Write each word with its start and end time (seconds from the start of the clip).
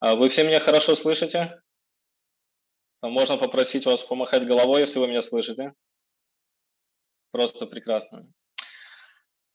А 0.00 0.14
вы 0.14 0.28
все 0.28 0.44
меня 0.44 0.60
хорошо 0.60 0.94
слышите? 0.94 1.62
Можно 3.02 3.36
попросить 3.36 3.86
вас 3.86 4.02
помахать 4.02 4.46
головой, 4.46 4.80
если 4.80 4.98
вы 4.98 5.08
меня 5.08 5.22
слышите. 5.22 5.74
Просто 7.30 7.66
прекрасно. 7.66 8.26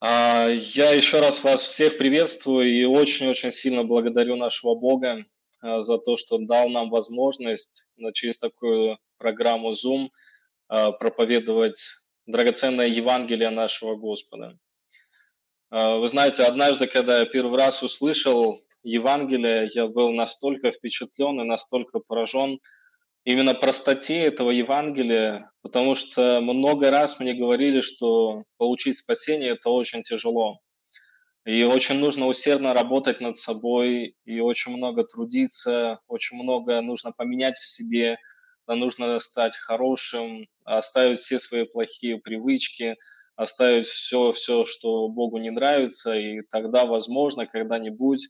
А, 0.01 0.47
я 0.47 0.91
еще 0.91 1.19
раз 1.19 1.43
вас 1.43 1.61
всех 1.61 1.97
приветствую 1.97 2.67
и 2.67 2.83
очень-очень 2.85 3.51
сильно 3.51 3.83
благодарю 3.83 4.35
нашего 4.35 4.75
Бога 4.75 5.25
а, 5.61 5.81
за 5.81 5.97
то, 5.97 6.15
что 6.15 6.37
дал 6.37 6.69
нам 6.69 6.89
возможность 6.89 7.91
через 8.13 8.37
такую 8.37 8.97
программу 9.17 9.71
Zoom 9.71 10.09
проповедовать 10.67 11.81
драгоценное 12.27 12.85
Евангелие 12.85 13.49
нашего 13.49 13.95
Господа. 13.95 14.57
Вы 15.71 16.07
знаете, 16.07 16.43
однажды, 16.43 16.87
когда 16.87 17.19
я 17.19 17.25
первый 17.25 17.59
раз 17.59 17.83
услышал 17.83 18.57
Евангелие, 18.81 19.69
я 19.75 19.87
был 19.87 20.11
настолько 20.11 20.71
впечатлен 20.71 21.41
и 21.41 21.43
настолько 21.43 21.99
поражен 21.99 22.59
именно 23.23 23.53
простоте 23.53 24.17
этого 24.21 24.49
Евангелия, 24.49 25.51
потому 25.61 25.93
что 25.93 26.39
много 26.41 26.89
раз 26.89 27.19
мне 27.19 27.33
говорили, 27.33 27.81
что 27.81 28.43
получить 28.57 28.97
спасение– 28.97 29.49
это 29.51 29.69
очень 29.69 30.01
тяжело. 30.01 30.57
И 31.45 31.63
очень 31.63 31.99
нужно 31.99 32.25
усердно 32.25 32.73
работать 32.73 33.21
над 33.21 33.37
собой, 33.37 34.15
и 34.25 34.39
очень 34.39 34.75
много 34.75 35.03
трудиться, 35.03 35.99
очень 36.07 36.41
много 36.41 36.81
нужно 36.81 37.11
поменять 37.11 37.57
в 37.57 37.65
себе, 37.65 38.17
нужно 38.67 39.19
стать 39.19 39.55
хорошим, 39.55 40.47
оставить 40.63 41.19
все 41.19 41.37
свои 41.37 41.65
плохие 41.65 42.17
привычки, 42.17 42.95
оставить 43.39 43.87
все, 43.87 44.31
все, 44.33 44.65
что 44.65 45.07
Богу 45.07 45.37
не 45.37 45.49
нравится, 45.49 46.13
и 46.13 46.41
тогда, 46.51 46.85
возможно, 46.85 47.45
когда-нибудь. 47.45 48.27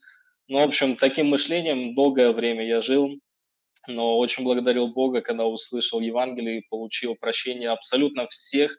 Ну, 0.48 0.60
в 0.60 0.68
общем, 0.68 0.96
таким 0.96 1.30
мышлением 1.30 1.96
долгое 1.96 2.32
время 2.32 2.68
я 2.68 2.80
жил, 2.80 3.10
но 3.88 4.20
очень 4.20 4.44
благодарил 4.44 4.90
Бога, 4.90 5.22
когда 5.22 5.46
услышал 5.46 6.00
Евангелие 6.00 6.60
и 6.60 6.68
получил 6.70 7.16
прощение 7.16 7.70
абсолютно 7.70 8.28
всех 8.28 8.78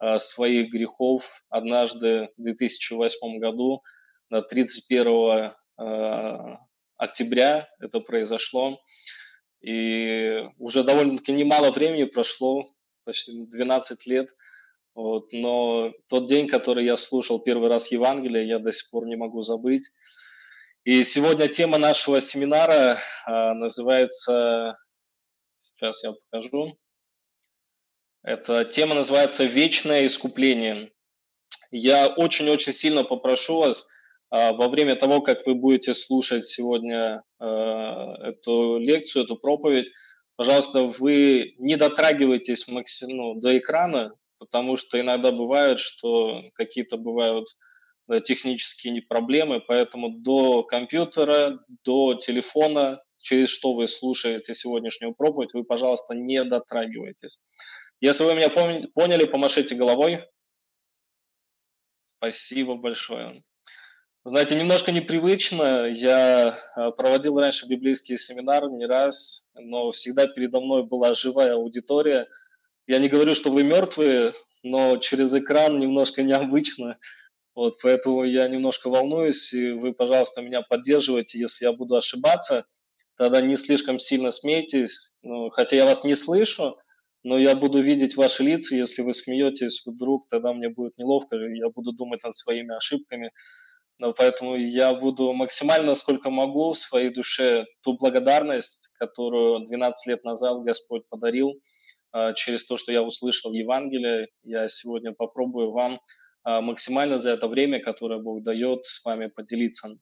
э, 0.00 0.18
своих 0.18 0.70
грехов 0.70 1.42
однажды 1.50 2.30
в 2.38 2.42
2008 2.42 3.38
году, 3.38 3.82
на 4.30 4.40
31 4.40 5.52
э, 5.78 6.56
октября 6.96 7.68
это 7.80 8.00
произошло. 8.00 8.80
И 9.60 10.42
уже 10.58 10.84
довольно-таки 10.84 11.32
немало 11.32 11.70
времени 11.70 12.04
прошло, 12.04 12.64
почти 13.04 13.46
12 13.46 14.06
лет. 14.06 14.30
Вот, 14.96 15.30
но 15.32 15.92
тот 16.08 16.26
день, 16.26 16.48
который 16.48 16.86
я 16.86 16.96
слушал 16.96 17.38
первый 17.38 17.68
раз 17.68 17.92
Евангелие, 17.92 18.48
я 18.48 18.58
до 18.58 18.72
сих 18.72 18.90
пор 18.90 19.06
не 19.06 19.16
могу 19.16 19.42
забыть. 19.42 19.90
И 20.84 21.04
сегодня 21.04 21.48
тема 21.48 21.76
нашего 21.76 22.18
семинара 22.22 22.98
а, 23.26 23.52
называется, 23.52 24.74
сейчас 25.60 26.02
я 26.02 26.12
покажу, 26.12 26.78
эта 28.22 28.64
тема 28.64 28.94
называется 28.94 29.44
«Вечное 29.44 30.06
искупление». 30.06 30.90
Я 31.70 32.06
очень-очень 32.08 32.72
сильно 32.72 33.04
попрошу 33.04 33.58
вас 33.58 33.88
а, 34.30 34.54
во 34.54 34.70
время 34.70 34.96
того, 34.96 35.20
как 35.20 35.46
вы 35.46 35.56
будете 35.56 35.92
слушать 35.92 36.46
сегодня 36.46 37.22
а, 37.38 38.30
эту 38.30 38.78
лекцию, 38.78 39.24
эту 39.24 39.36
проповедь, 39.36 39.90
пожалуйста, 40.36 40.84
вы 40.84 41.54
не 41.58 41.76
дотрагивайтесь 41.76 42.66
максим, 42.68 43.10
ну, 43.10 43.34
до 43.34 43.58
экрана, 43.58 44.14
потому 44.38 44.76
что 44.76 45.00
иногда 45.00 45.32
бывает, 45.32 45.78
что 45.78 46.42
какие-то 46.54 46.96
бывают 46.96 47.48
Э, 48.08 48.20
технические 48.20 49.02
проблемы, 49.02 49.60
поэтому 49.60 50.10
до 50.10 50.62
компьютера, 50.62 51.58
до 51.84 52.14
телефона, 52.14 53.02
через 53.18 53.48
что 53.48 53.74
вы 53.74 53.88
слушаете 53.88 54.54
сегодняшнюю 54.54 55.12
проповедь, 55.12 55.54
вы, 55.54 55.64
пожалуйста, 55.64 56.14
не 56.14 56.44
дотрагивайтесь. 56.44 57.40
Если 58.00 58.22
вы 58.22 58.34
меня 58.34 58.48
поняли, 58.48 59.24
помашите 59.24 59.74
головой. 59.74 60.20
Спасибо 62.04 62.76
большое. 62.76 63.42
знаете, 64.24 64.54
немножко 64.54 64.92
непривычно. 64.92 65.86
Я 65.88 66.56
э, 66.76 66.90
проводил 66.92 67.40
раньше 67.40 67.66
библейские 67.66 68.18
семинары 68.18 68.70
не 68.70 68.86
раз, 68.86 69.50
но 69.54 69.90
всегда 69.90 70.28
передо 70.28 70.60
мной 70.60 70.84
была 70.84 71.14
живая 71.14 71.54
аудитория. 71.54 72.28
Я 72.86 72.98
не 72.98 73.08
говорю, 73.08 73.34
что 73.34 73.50
вы 73.50 73.64
мертвые, 73.64 74.32
но 74.62 74.96
через 74.98 75.34
экран 75.34 75.78
немножко 75.78 76.22
необычно. 76.22 76.98
Вот, 77.54 77.78
поэтому 77.82 78.24
я 78.24 78.46
немножко 78.48 78.90
волнуюсь, 78.90 79.52
и 79.54 79.72
вы, 79.72 79.92
пожалуйста, 79.92 80.42
меня 80.42 80.62
поддерживайте, 80.62 81.38
если 81.38 81.64
я 81.64 81.72
буду 81.72 81.96
ошибаться, 81.96 82.66
тогда 83.16 83.40
не 83.40 83.56
слишком 83.56 83.98
сильно 83.98 84.30
смейтесь, 84.30 85.14
ну, 85.22 85.48
хотя 85.48 85.76
я 85.76 85.86
вас 85.86 86.04
не 86.04 86.14
слышу, 86.14 86.76
но 87.24 87.38
я 87.38 87.56
буду 87.56 87.80
видеть 87.80 88.16
ваши 88.16 88.42
лица, 88.42 88.76
если 88.76 89.02
вы 89.02 89.14
смеетесь 89.14 89.84
вдруг, 89.86 90.28
тогда 90.28 90.52
мне 90.52 90.68
будет 90.68 90.98
неловко, 90.98 91.36
я 91.36 91.70
буду 91.70 91.92
думать 91.92 92.22
над 92.22 92.34
своими 92.34 92.76
ошибками, 92.76 93.32
но 93.98 94.12
поэтому 94.12 94.56
я 94.56 94.92
буду 94.92 95.32
максимально, 95.32 95.94
сколько 95.94 96.28
могу, 96.28 96.72
в 96.72 96.78
своей 96.78 97.08
душе 97.08 97.64
ту 97.82 97.96
благодарность, 97.96 98.90
которую 98.98 99.64
12 99.64 100.06
лет 100.08 100.24
назад 100.24 100.62
Господь 100.62 101.08
подарил, 101.08 101.58
через 102.34 102.64
то, 102.64 102.76
что 102.76 102.92
я 102.92 103.02
услышал 103.02 103.52
Евангелие, 103.52 104.28
я 104.42 104.68
сегодня 104.68 105.12
попробую 105.12 105.72
вам 105.72 106.00
а, 106.46 106.60
максимально 106.60 107.18
за 107.18 107.30
это 107.30 107.48
время, 107.48 107.80
которое 107.80 108.20
Бог 108.20 108.44
дает, 108.44 108.84
с 108.84 109.04
вами 109.04 109.26
поделиться. 109.26 109.98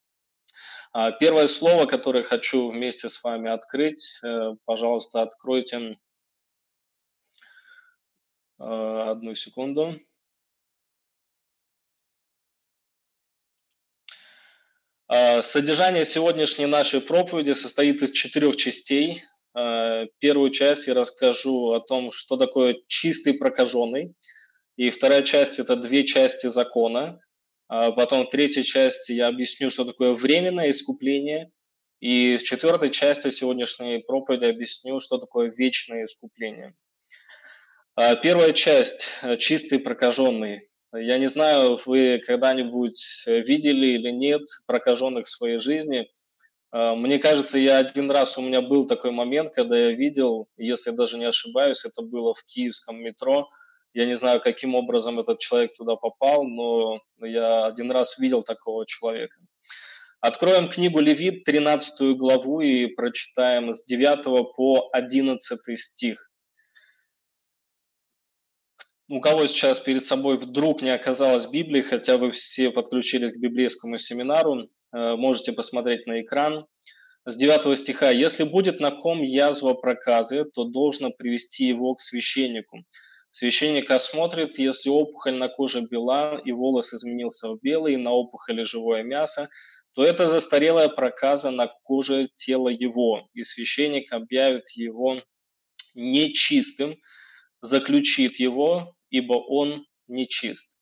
А, 0.93 1.11
первое 1.11 1.47
слово, 1.47 1.87
которое 1.87 2.23
хочу 2.23 2.69
вместе 2.69 3.09
с 3.09 3.25
вами 3.25 3.51
открыть, 3.51 4.21
э, 4.23 4.53
пожалуйста, 4.67 5.23
откройте 5.23 5.97
одну 8.59 9.35
секунду. 9.35 9.99
А, 15.09 15.41
содержание 15.41 16.05
сегодняшней 16.05 16.67
нашей 16.67 17.01
проповеди 17.01 17.53
состоит 17.53 18.03
из 18.03 18.11
четырех 18.11 18.57
частей. 18.57 19.23
Первую 19.55 20.51
часть 20.51 20.89
я 20.89 20.95
расскажу 20.95 21.73
о 21.73 21.81
том, 21.81 22.11
что 22.11 22.37
такое 22.37 22.77
чистый 22.89 23.35
прокаженный– 23.35 24.15
и 24.77 24.91
вторая 24.91 25.23
часть– 25.23 25.59
это 25.61 25.77
две 25.77 26.05
части 26.05 26.49
закона. 26.49 27.21
А 27.69 27.93
потом 27.93 28.27
в 28.27 28.31
третьей 28.31 28.65
части 28.65 29.13
я 29.13 29.29
объясню, 29.29 29.71
что 29.71 29.85
такое 29.85 30.13
временное 30.13 30.71
искупление. 30.71 31.51
И 32.01 32.37
в 32.37 32.43
четвертой 32.43 32.91
части 32.91 33.31
сегодняшней 33.31 34.01
проповеди 34.01 34.47
объясню, 34.47 35.01
что 35.01 35.19
такое 35.19 35.51
вечное 35.51 36.05
искупление. 36.05 36.75
А 37.95 38.17
первая 38.17 38.53
часть– 38.53 39.09
чистый 39.39 39.79
прокаженный. 39.79 40.61
Я 40.93 41.19
не 41.19 41.29
знаю, 41.29 41.79
вы 41.87 42.21
когда-нибудь 42.25 43.25
видели 43.27 43.91
или 43.91 44.11
нет 44.11 44.43
прокаженных 44.67 45.27
в 45.27 45.31
своей 45.31 45.59
жизни. 45.59 46.11
А, 46.75 46.95
мне 46.97 47.19
кажется, 47.19 47.57
я 47.57 47.79
один 47.79 48.11
раз 48.11 48.37
у 48.37 48.43
меня 48.43 48.61
был 48.61 48.85
такой 48.85 49.12
момент, 49.12 49.53
когда 49.53 49.79
я 49.79 49.93
видел, 49.93 50.49
если 50.57 50.91
я 50.91 50.97
даже 50.97 51.17
не 51.17 51.25
ошибаюсь, 51.27 51.85
это 51.85 52.03
было 52.03 52.35
в 52.35 52.45
киевском 52.45 53.01
метро– 53.01 53.49
я 53.95 54.07
не 54.07 54.15
знаю, 54.15 54.41
каким 54.41 54.75
образом 54.75 55.21
этот 55.21 55.39
человек 55.39 55.77
туда 55.77 55.95
попал, 55.95 56.43
но 56.43 57.01
я 57.21 57.67
один 57.67 57.93
раз 57.93 58.19
видел 58.19 58.43
такого 58.43 58.85
человека. 58.87 59.37
Откроем 60.21 60.69
книгу 60.69 60.99
Левит, 60.99 61.45
13 61.45 62.17
главу, 62.17 62.61
и 62.61 62.87
прочитаем 62.87 63.73
с 63.73 63.85
9 63.85 64.53
по 64.56 64.89
11 64.93 65.79
стих. 65.79 66.29
У 69.09 69.21
кого 69.21 69.47
сейчас 69.47 69.81
перед 69.81 70.03
собой 70.03 70.39
вдруг 70.39 70.81
не 70.81 70.89
оказалось 70.89 71.47
Библии, 71.47 71.83
хотя 71.83 72.17
вы 72.17 72.31
все 72.31 72.71
подключились 72.71 73.33
к 73.33 73.39
библейскому 73.39 73.99
семинару, 73.99 74.63
э, 74.63 74.67
можете 75.17 75.53
посмотреть 75.53 76.07
на 76.07 76.23
экран. 76.23 76.67
С 77.27 77.37
9 77.37 77.77
стиха. 77.77 78.11
«Если 78.11 78.45
будет 78.45 78.81
на 78.81 78.91
ком 78.91 79.21
язва 79.23 79.75
проказы, 79.75 80.45
то 80.45 80.65
должно 80.65 81.11
привести 81.11 81.65
его 81.65 81.95
к 81.95 82.01
священнику. 82.01 82.85
Священник 83.31 83.91
осмотрит, 83.91 84.59
если 84.59 84.91
опухоль 84.91 85.35
на 85.35 85.49
коже 85.49 85.83
бела 85.91 86.39
и 86.39 86.53
волос 86.53 86.95
изменился 86.95 87.49
в 87.49 87.59
белый, 87.61 87.97
на 87.97 88.12
опухоли 88.12 88.62
живое 88.62 89.03
мясо, 89.03 89.49
то 89.95 90.05
это 90.05 90.27
застарелая 90.29 90.89
проказа 90.89 91.50
на 91.50 91.67
коже 91.83 92.29
тела 92.35 92.69
его, 92.69 93.29
и 93.35 93.43
священник 93.43 94.12
объявит 94.12 94.71
его 94.77 95.23
нечистым, 95.95 96.97
заключит 97.64 98.37
его, 98.37 98.94
ибо 99.11 99.34
он 99.34 99.87
нечист. 100.06 100.78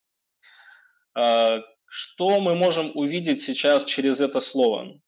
А, 1.14 1.60
что 1.86 2.40
мы 2.40 2.54
можем 2.54 2.90
увидеть 2.94 3.40
сейчас 3.40 3.84
через 3.84 4.20
это 4.20 4.40
слово? 4.40 5.00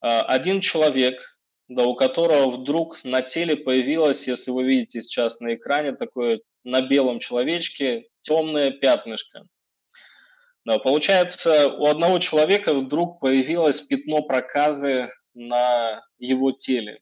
А, 0.00 0.22
один 0.22 0.60
человек, 0.60 1.38
да, 1.68 1.84
у 1.84 1.94
которого 1.94 2.48
вдруг 2.48 3.02
на 3.04 3.22
теле 3.22 3.56
появилось, 3.56 4.28
если 4.28 4.50
вы 4.50 4.64
видите 4.64 5.00
сейчас 5.00 5.40
на 5.40 5.54
экране, 5.54 5.92
такое 5.92 6.40
на 6.64 6.80
белом 6.80 7.18
человечке 7.18 8.06
темное 8.20 8.70
пятнышко. 8.70 9.46
Да, 10.64 10.78
получается, 10.78 11.68
у 11.68 11.86
одного 11.86 12.20
человека 12.20 12.72
вдруг 12.72 13.18
появилось 13.18 13.80
пятно 13.80 14.22
проказы 14.22 15.10
на 15.34 16.00
его 16.18 16.52
теле. 16.52 17.00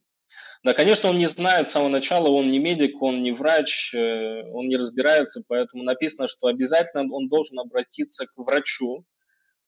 Да, 0.63 0.75
конечно, 0.75 1.09
он 1.09 1.17
не 1.17 1.27
знает 1.27 1.71
с 1.71 1.73
самого 1.73 1.89
начала, 1.89 2.29
он 2.29 2.51
не 2.51 2.59
медик, 2.59 3.01
он 3.01 3.23
не 3.23 3.33
врач, 3.33 3.95
э, 3.95 4.43
он 4.53 4.69
не 4.69 4.77
разбирается, 4.77 5.43
поэтому 5.49 5.85
написано, 5.85 6.29
что 6.29 6.49
обязательно 6.49 7.11
он 7.15 7.29
должен 7.29 7.59
обратиться 7.59 8.27
к 8.27 8.37
врачу. 8.37 9.07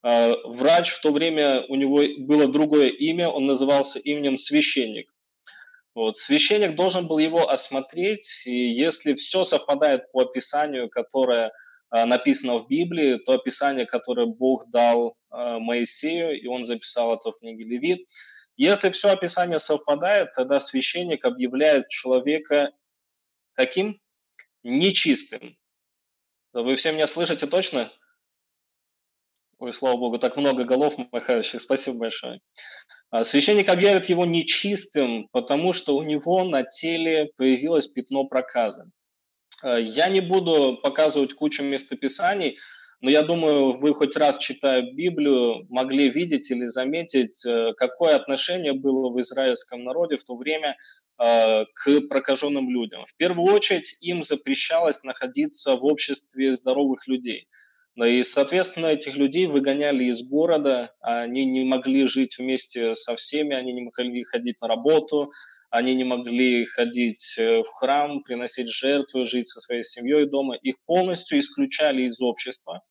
А, 0.02 0.34
врач 0.44 0.90
в 0.90 1.00
то 1.00 1.10
время, 1.10 1.64
у 1.68 1.76
него 1.76 2.02
было 2.18 2.46
другое 2.46 2.88
имя, 2.88 3.28
он 3.28 3.46
назывался 3.46 4.00
именем 4.00 4.36
священник. 4.36 5.10
Вот. 5.94 6.16
Священник 6.16 6.74
должен 6.74 7.06
был 7.06 7.18
его 7.18 7.48
осмотреть, 7.48 8.42
и 8.46 8.50
если 8.52 9.14
все 9.14 9.44
совпадает 9.44 10.10
по 10.10 10.22
описанию, 10.22 10.90
которое 10.90 11.52
а, 11.90 12.06
написано 12.06 12.56
в 12.56 12.68
Библии, 12.68 13.18
то 13.18 13.32
описание, 13.32 13.86
которое 13.86 14.26
Бог 14.26 14.70
дал 14.70 15.14
а, 15.30 15.58
Моисею, 15.58 16.40
и 16.40 16.46
он 16.46 16.64
записал 16.64 17.14
это 17.14 17.30
в 17.30 17.38
книге 17.38 17.64
Левит, 17.64 18.08
если 18.56 18.90
все 18.90 19.10
описание 19.10 19.58
совпадает, 19.58 20.32
тогда 20.32 20.60
священник 20.60 21.24
объявляет 21.24 21.88
человека 21.88 22.72
каким? 23.54 24.00
Нечистым. 24.62 25.58
Вы 26.52 26.76
все 26.76 26.92
меня 26.92 27.06
слышите 27.06 27.46
точно? 27.46 27.90
Ой, 29.58 29.72
слава 29.72 29.96
богу, 29.96 30.18
так 30.18 30.36
много 30.36 30.64
голов 30.64 30.96
махающих. 31.12 31.60
Спасибо 31.60 31.98
большое. 31.98 32.40
А, 33.10 33.24
священник 33.24 33.68
объявит 33.68 34.06
его 34.06 34.26
нечистым, 34.26 35.28
потому 35.30 35.72
что 35.72 35.96
у 35.96 36.02
него 36.02 36.44
на 36.44 36.62
теле 36.64 37.30
появилось 37.36 37.86
пятно 37.86 38.24
проказа. 38.24 38.90
А, 39.62 39.78
я 39.78 40.08
не 40.08 40.20
буду 40.20 40.78
показывать 40.82 41.34
кучу 41.34 41.62
местописаний, 41.62 42.58
но 43.02 43.10
я 43.10 43.22
думаю, 43.22 43.72
вы 43.72 43.92
хоть 43.94 44.16
раз, 44.16 44.38
читая 44.38 44.82
Библию, 44.92 45.66
могли 45.68 46.08
видеть 46.08 46.52
или 46.52 46.66
заметить, 46.66 47.44
э, 47.44 47.72
какое 47.76 48.14
отношение 48.14 48.74
было 48.74 49.10
в 49.10 49.20
израильском 49.20 49.82
народе 49.82 50.16
в 50.16 50.22
то 50.22 50.36
время 50.36 50.76
э, 51.18 51.64
к 51.74 52.00
прокаженным 52.08 52.70
людям. 52.70 53.04
В 53.04 53.16
первую 53.16 53.52
очередь 53.52 53.98
им 54.02 54.22
запрещалось 54.22 55.02
находиться 55.02 55.74
в 55.74 55.84
обществе 55.84 56.52
здоровых 56.52 57.08
людей. 57.08 57.48
И, 57.96 58.22
соответственно, 58.22 58.86
этих 58.86 59.16
людей 59.16 59.46
выгоняли 59.46 60.04
из 60.04 60.22
города, 60.22 60.94
они 61.00 61.44
не 61.44 61.64
могли 61.64 62.06
жить 62.06 62.38
вместе 62.38 62.94
со 62.94 63.16
всеми, 63.16 63.54
они 63.54 63.72
не 63.72 63.82
могли 63.82 64.22
ходить 64.22 64.62
на 64.62 64.68
работу, 64.68 65.30
они 65.72 65.94
не 65.94 66.04
могли 66.04 66.66
ходить 66.66 67.38
э, 67.38 67.62
в 67.62 67.68
храм, 67.78 68.22
приносить 68.22 68.68
жертвы, 68.68 69.24
жить 69.24 69.48
со 69.48 69.58
своей 69.58 69.82
семьей 69.82 70.26
дома. 70.26 70.54
Их 70.54 70.76
полностью 70.84 71.38
исключали 71.38 72.02
из 72.02 72.20
общества. 72.20 72.82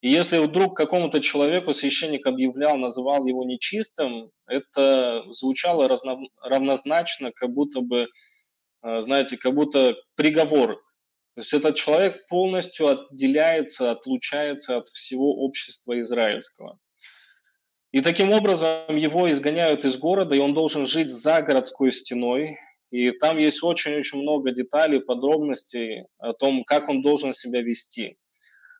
И 0.00 0.10
если 0.10 0.38
вдруг 0.38 0.76
какому-то 0.76 1.20
человеку 1.20 1.72
священник 1.72 2.24
объявлял, 2.28 2.76
называл 2.76 3.26
его 3.26 3.44
нечистым, 3.44 4.30
это 4.46 5.24
звучало 5.30 5.88
разно, 5.88 6.18
равнозначно, 6.40 7.32
как 7.32 7.50
будто 7.50 7.80
бы, 7.80 8.06
э, 8.84 9.02
знаете, 9.02 9.36
как 9.36 9.52
будто 9.52 9.96
приговор. 10.14 10.76
То 11.34 11.40
есть 11.40 11.52
этот 11.52 11.74
человек 11.74 12.28
полностью 12.28 12.86
отделяется, 12.86 13.90
отлучается 13.90 14.76
от 14.76 14.86
всего 14.86 15.34
общества 15.34 15.98
израильского. 15.98 16.78
И 17.94 18.00
таким 18.00 18.32
образом 18.32 18.96
его 18.96 19.30
изгоняют 19.30 19.84
из 19.84 19.98
города, 19.98 20.34
и 20.34 20.40
он 20.40 20.52
должен 20.52 20.84
жить 20.84 21.12
за 21.12 21.42
городской 21.42 21.92
стеной. 21.92 22.58
И 22.90 23.12
там 23.12 23.38
есть 23.38 23.62
очень-очень 23.62 24.18
много 24.18 24.50
деталей, 24.50 24.98
подробностей 24.98 26.06
о 26.18 26.32
том, 26.32 26.64
как 26.64 26.88
он 26.88 27.02
должен 27.02 27.32
себя 27.32 27.62
вести. 27.62 28.16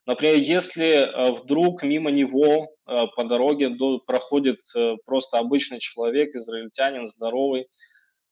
Например, 0.05 0.35
если 0.35 0.87
э, 0.87 1.31
вдруг 1.31 1.83
мимо 1.83 2.11
него 2.11 2.67
э, 2.67 3.05
по 3.15 3.23
дороге 3.23 3.69
проходит 4.05 4.59
э, 4.75 4.95
просто 5.05 5.39
обычный 5.39 5.79
человек, 5.79 6.35
израильтянин, 6.35 7.07
здоровый, 7.07 7.69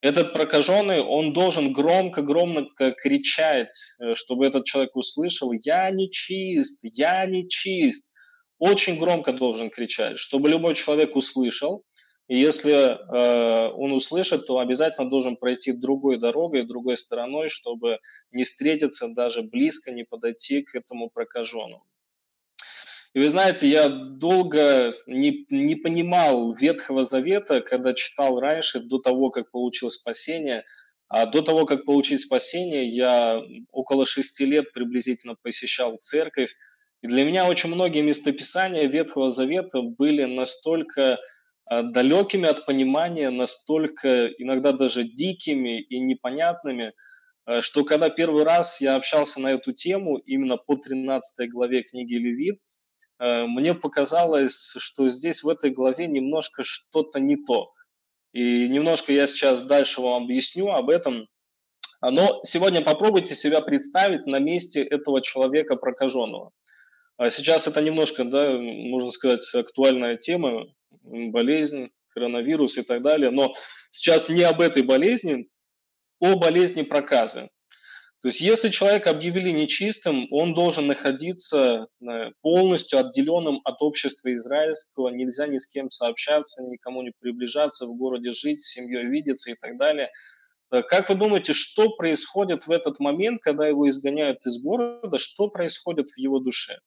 этот 0.02 0.34
прокаженный, 0.34 1.00
он 1.00 1.32
должен 1.32 1.72
громко-громко 1.72 2.92
кричать, 2.92 3.74
чтобы 4.16 4.46
этот 4.46 4.66
человек 4.66 4.98
услышал, 4.98 5.54
я 5.64 5.90
не 5.92 6.12
чист, 6.12 6.82
я 6.84 7.26
не 7.26 7.48
чист 7.48 8.13
очень 8.64 8.98
громко 8.98 9.34
должен 9.34 9.70
кричать, 9.70 10.18
чтобы 10.18 10.48
любой 10.48 10.74
человек 10.74 11.18
услышал. 11.18 11.84
И 12.30 12.40
если 12.40 12.72
э, 12.72 13.70
он 13.74 13.92
услышит, 13.92 14.48
то 14.48 14.60
обязательно 14.60 15.10
должен 15.10 15.36
пройти 15.36 15.74
другой 15.74 16.18
дорогой, 16.18 16.64
другой 16.64 16.96
стороной, 16.96 17.50
чтобы 17.50 18.00
не 18.32 18.46
встретиться 18.46 19.10
даже 19.10 19.42
близко, 19.42 19.92
не 19.92 20.06
подойти 20.06 20.62
к 20.62 20.76
этому 20.76 21.10
прокаженному. 21.10 21.84
И 23.14 23.20
вы 23.20 23.28
знаете, 23.28 23.68
я 23.68 23.90
долго 23.90 24.94
не, 25.08 25.46
не 25.50 25.76
понимал 25.76 26.54
Ветхого 26.54 27.04
Завета, 27.04 27.60
когда 27.60 27.94
читал 27.94 28.40
раньше, 28.40 28.80
до 28.80 28.98
того, 28.98 29.30
как 29.30 29.52
получил 29.52 29.90
спасение. 29.90 30.64
А 31.10 31.26
до 31.26 31.42
того, 31.42 31.66
как 31.66 31.84
получить 31.84 32.22
спасение, 32.22 32.88
я 32.88 33.42
около 33.72 34.06
шести 34.06 34.46
лет 34.46 34.72
приблизительно 34.72 35.36
посещал 35.36 35.98
церковь, 35.98 36.56
и 37.04 37.08
для 37.08 37.26
меня 37.26 37.50
очень 37.50 37.70
многие 37.70 38.02
местописания 38.02 38.88
Ветхого 38.88 39.30
Завета 39.30 39.82
были 39.82 40.24
настолько 40.24 41.20
а, 41.66 41.84
далекими 41.84 42.48
от 42.48 42.66
понимания, 42.66 43.30
настолько 43.30 44.28
иногда 44.28 44.72
даже 44.72 45.04
дикими 45.04 45.82
и 45.82 46.00
непонятными, 46.00 46.94
а, 47.46 47.62
что 47.62 47.84
когда 47.84 48.08
первый 48.08 48.46
раз 48.46 48.80
я 48.80 48.96
общался 48.96 49.42
на 49.42 49.52
эту 49.52 49.74
тему, 49.74 50.16
именно 50.16 50.56
по 50.56 50.78
13 50.78 51.52
главе 51.52 51.84
книги 51.84 52.16
Левит, 52.16 52.62
а, 53.20 53.48
мне 53.48 53.74
показалось, 53.74 54.74
что 54.78 55.10
здесь 55.10 55.44
в 55.44 55.50
этой 55.50 55.72
главе 55.72 56.08
немножко 56.08 56.64
что-то 56.64 57.20
не 57.20 57.36
то. 57.36 57.74
И 58.32 58.70
немножко 58.70 59.12
я 59.12 59.28
сейчас 59.28 59.62
дальше 59.64 60.00
вам 60.00 60.24
объясню 60.24 60.70
об 60.70 60.90
этом. 60.90 61.28
Но 62.02 62.40
сегодня 62.44 62.82
попробуйте 62.82 63.36
себя 63.36 63.60
представить 63.60 64.26
на 64.26 64.40
месте 64.40 64.82
этого 64.82 65.22
человека 65.22 65.76
прокаженного. 65.76 66.52
А 67.18 67.30
сейчас 67.30 67.68
это 67.68 67.82
немножко, 67.82 68.26
да, 68.26 68.52
можно 68.54 69.12
сказать, 69.12 69.48
актуальная 69.54 70.18
тема, 70.18 70.66
болезнь, 71.04 71.90
коронавирус 72.10 72.78
и 72.78 72.84
так 72.84 73.02
далее. 73.02 73.30
Но 73.32 73.54
сейчас 73.92 74.30
не 74.30 74.44
об 74.44 74.62
этой 74.62 74.84
болезни, 74.84 75.48
о 76.20 76.36
болезни 76.36 76.84
проказа. 76.84 77.50
То 78.22 78.30
есть 78.30 78.40
если 78.40 78.70
человека 78.70 79.10
объявили 79.10 79.50
нечистым, 79.50 80.28
он 80.32 80.54
должен 80.54 80.88
находиться 80.88 81.88
э, 82.00 82.32
полностью 82.42 83.00
отделенным 83.00 83.60
от 83.66 83.82
общества 83.82 84.34
израильского, 84.34 85.10
нельзя 85.10 85.46
ни 85.48 85.58
с 85.58 85.68
кем 85.68 85.90
сообщаться, 85.90 86.64
никому 86.64 87.02
не 87.02 87.12
приближаться, 87.20 87.86
в 87.86 87.98
городе 87.98 88.32
жить, 88.32 88.62
с 88.62 88.72
семьей 88.72 89.08
видеться 89.08 89.52
и 89.52 89.56
так 89.56 89.78
далее. 89.78 90.10
Э, 90.72 90.84
как 90.84 91.10
вы 91.10 91.16
думаете, 91.16 91.52
что 91.52 91.90
происходит 91.98 92.66
в 92.66 92.72
этот 92.72 93.02
момент, 93.02 93.42
когда 93.42 93.68
его 93.68 93.90
изгоняют 93.90 94.46
из 94.46 94.64
города, 94.64 95.18
что 95.18 95.50
происходит 95.50 96.10
в 96.10 96.18
его 96.18 96.40
душе? 96.40 96.80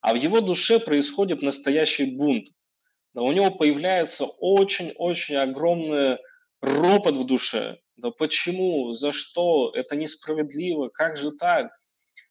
А 0.00 0.14
в 0.14 0.16
его 0.16 0.40
душе 0.40 0.78
происходит 0.78 1.42
настоящий 1.42 2.16
бунт. 2.16 2.48
Да, 3.14 3.22
у 3.22 3.32
него 3.32 3.50
появляется 3.50 4.24
очень-очень 4.24 5.36
огромный 5.36 6.18
ропот 6.60 7.16
в 7.16 7.24
душе. 7.24 7.78
Да 7.96 8.10
почему? 8.10 8.92
За 8.92 9.12
что? 9.12 9.72
Это 9.74 9.96
несправедливо. 9.96 10.88
Как 10.88 11.16
же 11.16 11.32
так? 11.32 11.72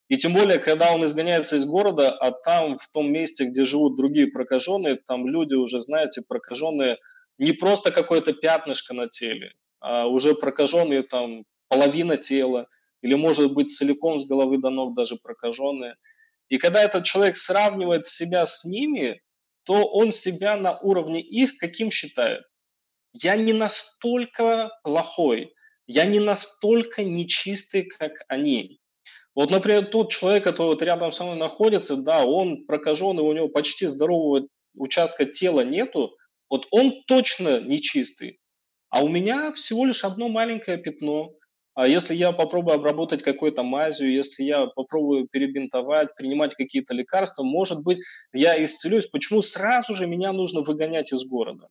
И 0.08 0.18
тем 0.18 0.34
более, 0.34 0.60
когда 0.60 0.94
он 0.94 1.04
изгоняется 1.04 1.58
из 1.58 1.66
города, 1.66 2.12
а 2.12 2.32
там, 2.32 2.78
в 2.78 2.88
том 2.94 3.12
месте, 3.12 3.46
где 3.46 3.66
живут 3.66 3.98
другие 3.98 4.28
прокаженные, 4.28 4.96
там 4.96 5.28
люди 5.28 5.56
уже, 5.56 5.82
знаете, 5.82 6.22
прокаженные 6.22 6.98
не 7.38 7.52
просто 7.52 7.92
какое-то 7.92 8.34
пятнышко 8.34 8.94
на 8.94 9.10
теле, 9.10 9.52
а 9.82 10.08
уже 10.08 10.34
прокаженные 10.34 11.04
там 11.04 11.44
половина 11.68 12.16
тела, 12.16 12.68
или, 13.02 13.16
может 13.16 13.54
быть, 13.54 13.70
целиком 13.70 14.20
с 14.20 14.26
головы 14.26 14.60
до 14.60 14.70
ног 14.70 14.96
даже 14.96 15.18
прокаженные– 15.18 15.96
и 16.50 16.58
когда 16.58 16.82
этот 16.82 17.04
человек 17.06 17.36
сравнивает 17.36 18.08
себя 18.08 18.46
с 18.46 18.64
ними, 18.64 19.22
то 19.64 19.86
он 19.86 20.12
себя 20.12 20.56
на 20.56 20.78
уровне 20.80 21.20
их 21.22 21.58
каким 21.58 21.92
считает? 21.92 22.44
Я 23.14 23.36
не 23.36 23.54
настолько 23.54 24.72
плохой, 24.84 25.54
я 25.88 26.06
не 26.06 26.20
настолько 26.20 27.04
нечистый, 27.04 27.84
как 27.84 28.14
они. 28.28 28.80
Вот, 29.36 29.52
например, 29.52 29.86
тот 29.86 30.12
человек, 30.12 30.44
который 30.44 30.68
вот 30.68 30.82
рядом 30.82 31.12
со 31.12 31.24
мной 31.24 31.38
находится, 31.38 31.96
да, 31.96 32.26
он 32.26 32.66
прокаженный, 32.66 33.24
у 33.24 33.34
него 33.34 33.50
почти 33.50 33.86
здорового 33.86 34.48
участка 34.76 35.26
тела 35.26 35.62
нету, 35.62 36.18
вот 36.50 36.68
он 36.72 37.04
точно 37.08 37.60
нечистый. 37.60 38.40
А 38.90 39.04
у 39.04 39.10
меня 39.10 39.52
всего 39.52 39.86
лишь 39.86 40.04
одно 40.04 40.30
маленькое 40.30 40.78
пятно. 40.78 41.37
А 41.78 41.88
если 41.88 42.16
я 42.16 42.32
попробую 42.32 42.74
обработать 42.74 43.22
какую-то 43.22 43.62
мазью, 43.62 44.12
если 44.12 44.42
я 44.42 44.66
попробую 44.66 45.28
перебинтовать, 45.28 46.16
принимать 46.16 46.56
какие-то 46.56 46.96
лекарства, 46.96 47.44
может 47.44 47.84
быть, 47.84 48.00
я 48.34 48.66
исцелюсь. 48.66 49.06
Почему 49.06 49.44
сразу 49.44 49.94
же 49.94 50.08
меня 50.08 50.34
нужно 50.34 50.62
выгонять 50.62 51.14
из 51.14 51.24
города? 51.24 51.68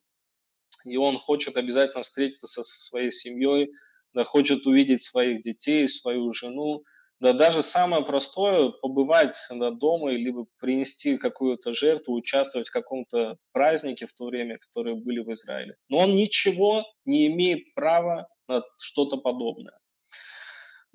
И 0.85 0.97
он 0.97 1.19
хочет 1.19 1.57
обязательно 1.57 2.03
встретиться 2.03 2.47
со, 2.47 2.63
своей 2.63 3.11
семьей, 3.11 3.73
да, 4.15 4.23
хочет 4.23 4.65
увидеть 4.69 5.03
своих 5.03 5.43
детей, 5.43 5.89
свою 5.89 6.31
жену. 6.31 6.85
Да 7.19 7.33
даже 7.33 7.61
самое 7.61 8.05
простое– 8.05 8.69
побывать 8.83 9.37
да, 9.51 9.73
дома, 9.73 10.13
либо 10.13 10.47
принести 10.61 11.17
какую-то 11.17 11.73
жертву, 11.73 12.15
участвовать 12.15 12.69
в 12.69 12.73
каком-то 12.73 13.39
празднике 13.51 14.07
в 14.07 14.13
то 14.13 14.27
время, 14.27 14.59
которые 14.59 14.95
были 14.95 15.19
в 15.19 15.33
Израиле. 15.33 15.75
Но 15.89 15.99
он 15.99 16.15
ничего 16.15 16.85
не 17.05 17.27
имеет 17.27 17.75
права 17.75 18.29
на 18.47 18.63
что-то 18.79 19.17
подобное. 19.17 19.81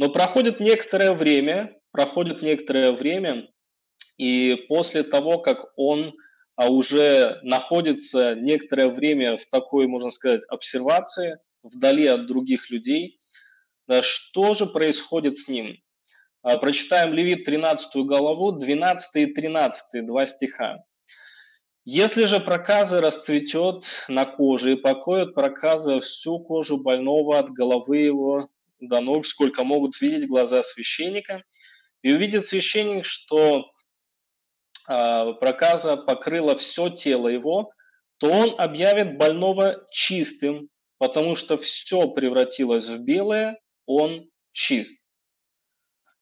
Но 0.01 0.09
проходит 0.09 0.59
некоторое 0.59 1.13
время, 1.13 1.77
проходит 1.91 2.41
некоторое 2.41 2.91
время, 2.91 3.47
и 4.17 4.65
после 4.67 5.03
того, 5.03 5.37
как 5.37 5.67
он 5.75 6.11
а 6.55 6.69
уже 6.69 7.37
находится 7.43 8.33
некоторое 8.33 8.89
время 8.89 9.37
в 9.37 9.45
такой, 9.45 9.85
можно 9.85 10.09
сказать, 10.09 10.41
обсервации, 10.49 11.37
вдали 11.61 12.07
от 12.07 12.25
других 12.25 12.71
людей, 12.71 13.19
что 14.01 14.55
же 14.55 14.65
происходит 14.65 15.37
с 15.37 15.47
ним? 15.47 15.77
А, 16.41 16.57
прочитаем 16.57 17.13
Левит 17.13 17.43
13 17.43 17.97
главу, 17.97 18.53
12 18.53 19.15
и 19.17 19.25
13, 19.27 20.07
два 20.07 20.25
стиха. 20.25 20.83
«Если 21.85 22.25
же 22.25 22.39
проказа 22.39 23.01
расцветет 23.01 23.85
на 24.07 24.25
коже 24.25 24.71
и 24.71 24.77
покоит 24.77 25.35
проказа 25.35 25.99
всю 25.99 26.39
кожу 26.39 26.81
больного 26.81 27.37
от 27.37 27.51
головы 27.51 27.99
его 27.99 28.47
до 28.81 28.99
ног, 28.99 29.25
сколько 29.25 29.63
могут 29.63 29.99
видеть 30.01 30.27
глаза 30.27 30.61
священника, 30.61 31.43
и 32.01 32.11
увидит 32.11 32.45
священник, 32.45 33.05
что 33.05 33.71
э, 34.87 35.33
проказа 35.39 35.97
покрыла 35.97 36.55
все 36.55 36.89
тело 36.89 37.27
его, 37.27 37.71
то 38.17 38.29
он 38.29 38.55
объявит 38.57 39.17
больного 39.17 39.85
чистым, 39.91 40.69
потому 40.97 41.35
что 41.35 41.57
все 41.57 42.09
превратилось 42.09 42.89
в 42.89 42.99
белое, 42.99 43.59
он 43.85 44.29
чист. 44.51 45.01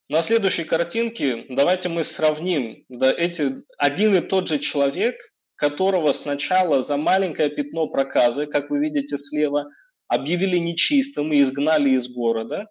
На 0.10 0.22
следующей 0.22 0.64
картинке 0.64 1.46
давайте 1.50 1.88
мы 1.88 2.04
сравним 2.04 2.84
да, 2.90 3.12
эти, 3.12 3.64
один 3.78 4.16
и 4.16 4.22
тот 4.22 4.48
же 4.48 4.58
человек, 4.58 5.16
которого 5.56 6.14
сначала 6.14 6.82
за 6.82 6.98
маленькое 6.98 7.50
пятно 7.50 7.88
проказы, 7.88 8.48
как 8.48 8.72
вы 8.72 8.80
видите 8.80 9.18
слева, 9.18 9.70
объявили 10.10 10.58
нечистым 10.58 11.32
и 11.32 11.40
изгнали 11.40 11.92
из 11.92 12.10
города. 12.10 12.68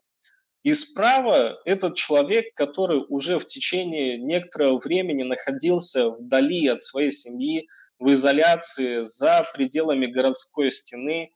И 0.65 0.75
справа 0.75 1.59
этот 1.65 1.95
человек, 1.95 2.53
который 2.55 3.03
уже 3.09 3.39
в 3.39 3.47
течение 3.47 4.19
некоторого 4.19 4.79
времени 4.79 5.23
находился 5.23 6.11
вдали 6.11 6.67
от 6.67 6.83
своей 6.83 7.11
семьи, 7.11 7.67
в 7.99 8.13
изоляции, 8.13 9.01
за 9.01 9.51
пределами 9.55 10.07
городской 10.07 10.71
стены. 10.71 11.31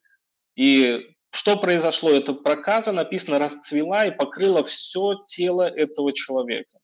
И 0.56 1.00
что 1.30 1.56
произошло? 1.56 2.10
Эта 2.10 2.34
проказа, 2.34 2.92
написано, 2.92 3.38
расцвела 3.38 4.06
и 4.06 4.10
покрыла 4.10 4.62
все 4.64 5.14
тело 5.24 5.62
этого 5.62 6.12
человека. 6.12 6.78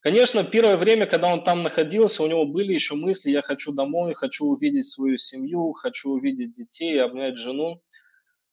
Конечно, 0.00 0.44
первое 0.44 0.76
время, 0.76 1.06
когда 1.06 1.32
он 1.32 1.42
там 1.42 1.62
находился, 1.62 2.22
у 2.22 2.28
него 2.28 2.46
были 2.46 2.72
еще 2.72 2.94
мысли, 2.94 3.30
я 3.30 3.42
хочу 3.42 3.72
домой, 3.72 4.14
хочу 4.14 4.44
увидеть 4.44 4.84
свою 4.84 5.16
семью, 5.16 5.72
хочу 5.72 6.10
увидеть 6.10 6.52
детей, 6.52 7.02
обнять 7.02 7.36
жену. 7.36 7.82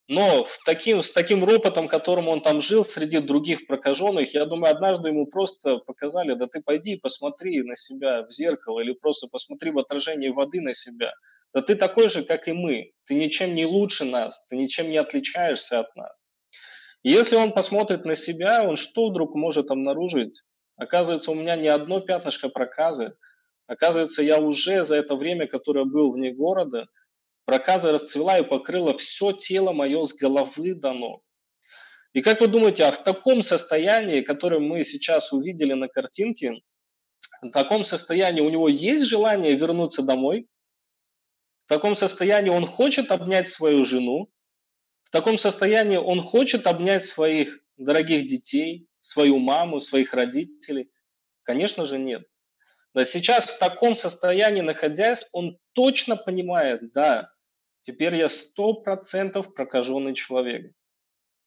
Но 0.10 0.44
в 0.44 0.60
таким, 0.66 1.02
с 1.02 1.12
таким 1.12 1.46
ропотом, 1.46 1.88
которым 1.88 2.28
он 2.28 2.42
там 2.42 2.60
жил 2.60 2.84
среди 2.84 3.20
других 3.20 3.66
прокаженных, 3.68 4.34
я 4.34 4.46
думаю, 4.46 4.74
однажды 4.74 5.10
ему 5.10 5.28
просто 5.28 5.78
показали, 5.78 6.34
да 6.34 6.48
ты 6.48 6.62
пойди 6.62 6.98
посмотри 6.98 7.62
на 7.64 7.76
себя 7.76 8.24
в 8.24 8.30
зеркало 8.30 8.82
или 8.82 8.92
просто 8.92 9.28
посмотри 9.28 9.72
в 9.72 9.80
отражении 9.80 10.28
воды 10.28 10.60
на 10.60 10.74
себя. 10.74 11.14
Да 11.54 11.62
ты 11.62 11.76
такой 11.76 12.10
же, 12.10 12.24
как 12.24 12.50
и 12.50 12.52
мы. 12.52 12.92
Ты 13.06 13.16
ничем 13.16 13.54
не 13.54 13.66
лучше 13.66 14.04
нас, 14.04 14.46
ты 14.48 14.58
ничем 14.58 14.90
не 14.90 14.98
отличаешься 14.98 15.80
от 15.80 15.96
нас. 15.96 16.26
Если 17.04 17.38
он 17.38 17.54
посмотрит 17.54 18.04
на 18.04 18.16
себя, 18.16 18.64
он 18.64 18.76
что 18.76 19.10
вдруг 19.10 19.36
может 19.36 19.72
обнаружить? 19.72 20.44
Оказывается, 20.76 21.32
у 21.32 21.36
меня 21.36 21.56
не 21.56 21.70
одно 21.70 22.02
пятнышко 22.02 22.50
проказы. 22.50 23.16
Оказывается, 23.68 24.22
я 24.22 24.40
уже 24.40 24.84
за 24.84 24.96
это 24.96 25.16
время, 25.16 25.48
которое 25.48 25.86
был 25.86 26.12
вне 26.12 26.34
города– 26.34 26.88
Проказа 27.46 27.92
расцвела 27.92 28.40
и 28.40 28.44
покрыла 28.44 28.98
все 28.98 29.34
тело 29.34 29.72
мое 29.74 30.04
с 30.04 30.14
головы 30.14 30.76
до 30.76 30.94
ног. 30.94 31.24
И 32.14 32.22
как 32.22 32.42
вы 32.42 32.48
думаете, 32.48 32.86
а 32.86 32.92
в 32.92 33.04
таком 33.04 33.42
состоянии, 33.42 34.22
которое 34.22 34.60
мы 34.60 34.84
сейчас 34.84 35.34
увидели 35.34 35.74
на 35.74 35.88
картинке, 35.88 36.54
в 37.42 37.50
таком 37.50 37.84
состоянии 37.84 38.42
у 38.42 38.50
него 38.50 38.70
есть 38.70 39.06
желание 39.06 39.56
вернуться 39.56 40.04
домой? 40.04 40.48
В 41.66 41.70
таком 41.70 41.96
состоянии 41.96 42.50
он 42.50 42.66
хочет 42.66 43.12
обнять 43.12 43.48
свою 43.48 43.84
жену? 43.84 44.32
В 45.04 45.10
таком 45.10 45.38
состоянии 45.38 45.98
он 45.98 46.22
хочет 46.22 46.68
обнять 46.68 47.04
своих 47.04 47.60
дорогих 47.78 48.28
детей, 48.28 48.88
свою 49.00 49.40
маму, 49.40 49.80
своих 49.80 50.14
родителей? 50.14 50.92
Конечно 51.44 51.84
же 51.84 51.98
нет. 51.98 52.24
Да, 52.94 53.06
сейчас 53.06 53.48
в 53.48 53.60
таком 53.60 53.96
состоянии 53.96 54.62
находясь, 54.62 55.28
он 55.34 55.58
точно 55.74 56.16
понимает, 56.16 56.94
да, 56.94 57.33
теперь 57.84 58.16
я 58.16 58.30
сто 58.30 58.74
процентов 58.82 59.54
прокаженный 59.54 60.16
человек. 60.16 60.74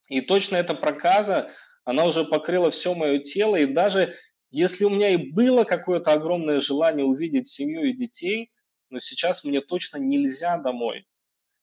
И 0.09 0.21
точно 0.21 0.57
эта 0.57 0.75
проказа, 0.75 1.51
она 1.85 2.05
уже 2.05 2.25
покрыла 2.25 2.71
все 2.71 2.95
мое 2.95 3.19
тело, 3.19 3.57
и 3.57 3.67
даже 3.67 4.15
если 4.51 4.85
у 4.85 4.91
меня 4.91 5.11
и 5.11 5.17
было 5.17 5.65
какое-то 5.65 6.13
огромное 6.13 6.61
желание 6.61 7.05
увидеть 7.05 7.49
семью 7.49 7.89
и 7.89 7.97
детей, 7.97 8.53
но 8.91 9.01
сейчас 9.01 9.45
мне 9.45 9.61
точно 9.61 9.99
нельзя 9.99 10.57
домой. 10.59 11.07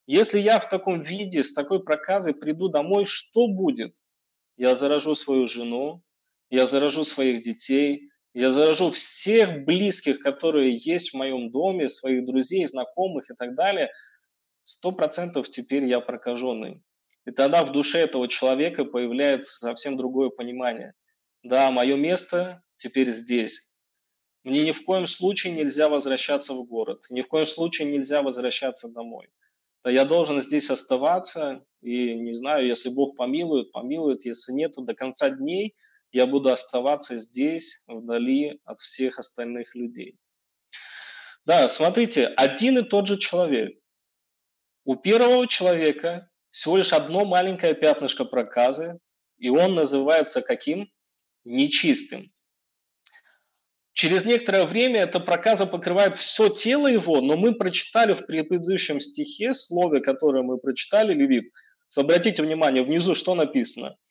Если 0.06 0.38
я 0.38 0.58
в 0.58 0.68
таком 0.68 1.00
виде, 1.00 1.42
с 1.42 1.54
такой 1.54 1.82
проказой 1.82 2.34
приду 2.34 2.68
домой, 2.68 3.06
что 3.06 3.48
будет? 3.48 3.96
Я 4.56 4.74
заражу 4.74 5.14
свою 5.14 5.46
жену, 5.46 6.02
я 6.50 6.66
заражу 6.66 7.04
своих 7.04 7.42
детей, 7.42 8.10
я 8.34 8.50
заражу 8.50 8.90
всех 8.90 9.64
близких, 9.64 10.18
которые 10.18 10.74
есть 10.74 11.12
в 11.12 11.16
моем 11.16 11.50
доме, 11.50 11.88
своих 11.88 12.26
друзей, 12.26 12.66
знакомых 12.66 13.30
и 13.30 13.34
так 13.34 13.54
далее. 13.54 13.90
Сто 14.64 14.92
процентов 14.92 15.48
теперь 15.48 15.84
я 15.84 16.00
прокаженный. 16.00 16.82
И 17.26 17.30
тогда 17.30 17.64
в 17.64 17.72
душе 17.72 17.98
этого 17.98 18.28
человека 18.28 18.84
появляется 18.84 19.58
совсем 19.58 19.96
другое 19.96 20.30
понимание. 20.30 20.94
Да, 21.42 21.70
мое 21.70 21.96
место 21.96 22.62
теперь 22.76 23.10
здесь. 23.10 23.72
Мне 24.42 24.64
ни 24.64 24.72
в 24.72 24.84
коем 24.84 25.06
случае 25.06 25.54
нельзя 25.54 25.88
возвращаться 25.88 26.54
в 26.54 26.66
город. 26.66 27.04
Ни 27.10 27.22
в 27.22 27.28
коем 27.28 27.46
случае 27.46 27.88
нельзя 27.88 28.22
возвращаться 28.22 28.92
домой. 28.92 29.28
Я 29.86 30.04
должен 30.04 30.40
здесь 30.40 30.70
оставаться. 30.70 31.64
И 31.80 32.14
не 32.14 32.32
знаю, 32.32 32.66
если 32.66 32.88
Бог 32.90 33.16
помилует, 33.16 33.72
помилует. 33.72 34.24
Если 34.24 34.52
нет, 34.52 34.72
то 34.72 34.82
до 34.82 34.94
конца 34.94 35.30
дней– 35.30 35.74
я 36.14 36.26
буду 36.26 36.50
оставаться 36.50 37.16
здесь, 37.16 37.82
вдали 37.88 38.60
от 38.64 38.78
всех 38.78 39.18
остальных 39.18 39.74
людей. 39.74 40.16
Да, 41.44 41.68
смотрите, 41.68 42.28
один 42.28 42.78
и 42.78 42.82
тот 42.82 43.08
же 43.08 43.18
человек. 43.18 43.76
У 44.84 44.96
первого 44.96 45.46
человека 45.46 46.28
всего 46.50 46.76
лишь 46.76 46.92
одно 46.92 47.24
маленькое 47.24 47.74
пятнышко 47.74 48.24
проказы, 48.24 48.98
и 49.38 49.48
он 49.48 49.74
называется 49.74 50.42
каким? 50.42 50.90
Нечистым. 51.44 52.30
Через 53.92 54.24
некоторое 54.24 54.64
время 54.64 55.02
эта 55.02 55.20
проказа 55.20 55.66
покрывает 55.66 56.14
все 56.14 56.48
тело 56.48 56.86
его, 56.86 57.20
но 57.20 57.36
мы 57.36 57.54
прочитали 57.54 58.12
в 58.12 58.26
предыдущем 58.26 58.98
стихе, 59.00 59.54
слове, 59.54 60.00
которое 60.00 60.42
мы 60.42 60.58
прочитали, 60.58 61.14
Левит, 61.14 61.52
обратите 61.96 62.42
внимание, 62.42 62.82
внизу 62.84 63.14
что 63.14 63.34
написано– 63.34 63.96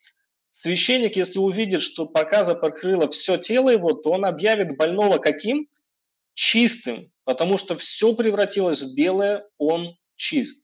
Священник, 0.55 1.15
если 1.15 1.39
увидит, 1.39 1.81
что 1.81 2.05
проказа 2.05 2.53
покрыла 2.53 3.09
все 3.09 3.37
тело 3.37 3.71
его, 3.71 3.93
то 3.93 4.11
он 4.11 4.23
объявит 4.23 4.77
больного 4.77 5.17
каким? 5.17 5.67
Чистым, 6.35 7.11
потому 7.23 7.57
что 7.57 7.75
все 7.75 8.15
превратилось 8.15 8.83
в 8.83 8.95
белое, 8.95 9.47
он 9.57 9.97
чист. 10.15 10.62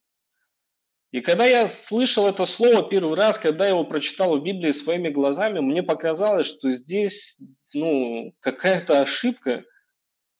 И 1.11 1.21
когда 1.21 1.45
я 1.45 1.67
слышал 1.67 2.27
это 2.27 2.45
слово 2.45 2.87
первый 2.87 3.15
раз, 3.15 3.39
когда 3.39 3.65
я 3.65 3.71
его 3.71 3.83
прочитал 3.83 4.37
в 4.37 4.43
Библии 4.43 4.71
своими 4.71 5.09
глазами, 5.09 5.59
мне 5.59 5.81
показалось, 5.81 6.45
что 6.45 6.69
здесь 6.69 7.41
ну, 7.73 8.35
какая-то 8.41 9.01
ошибка. 9.01 9.63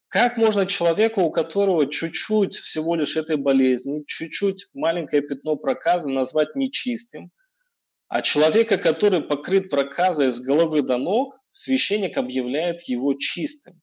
Как 0.09 0.38
можно 0.38 0.67
человеку, 0.67 1.21
у 1.21 1.31
которого 1.31 1.88
чуть-чуть 1.88 2.55
всего 2.55 2.95
лишь 2.95 3.15
этой 3.15 3.35
болезни, 3.38 4.03
чуть-чуть 4.05 4.67
маленькое 4.73 5.23
пятно 5.23 5.55
проказа 5.55 6.09
назвать 6.09 6.55
нечистым, 6.55 7.31
а 8.07 8.21
человека, 8.21 8.77
который 8.77 9.21
покрыт 9.21 9.69
проказой 9.69 10.31
с 10.31 10.39
головы 10.39 10.81
до 10.81 10.97
ног, 10.97 11.35
священник 11.49 12.17
объявляет 12.17 12.81
его 12.83 13.13
чистым. 13.13 13.81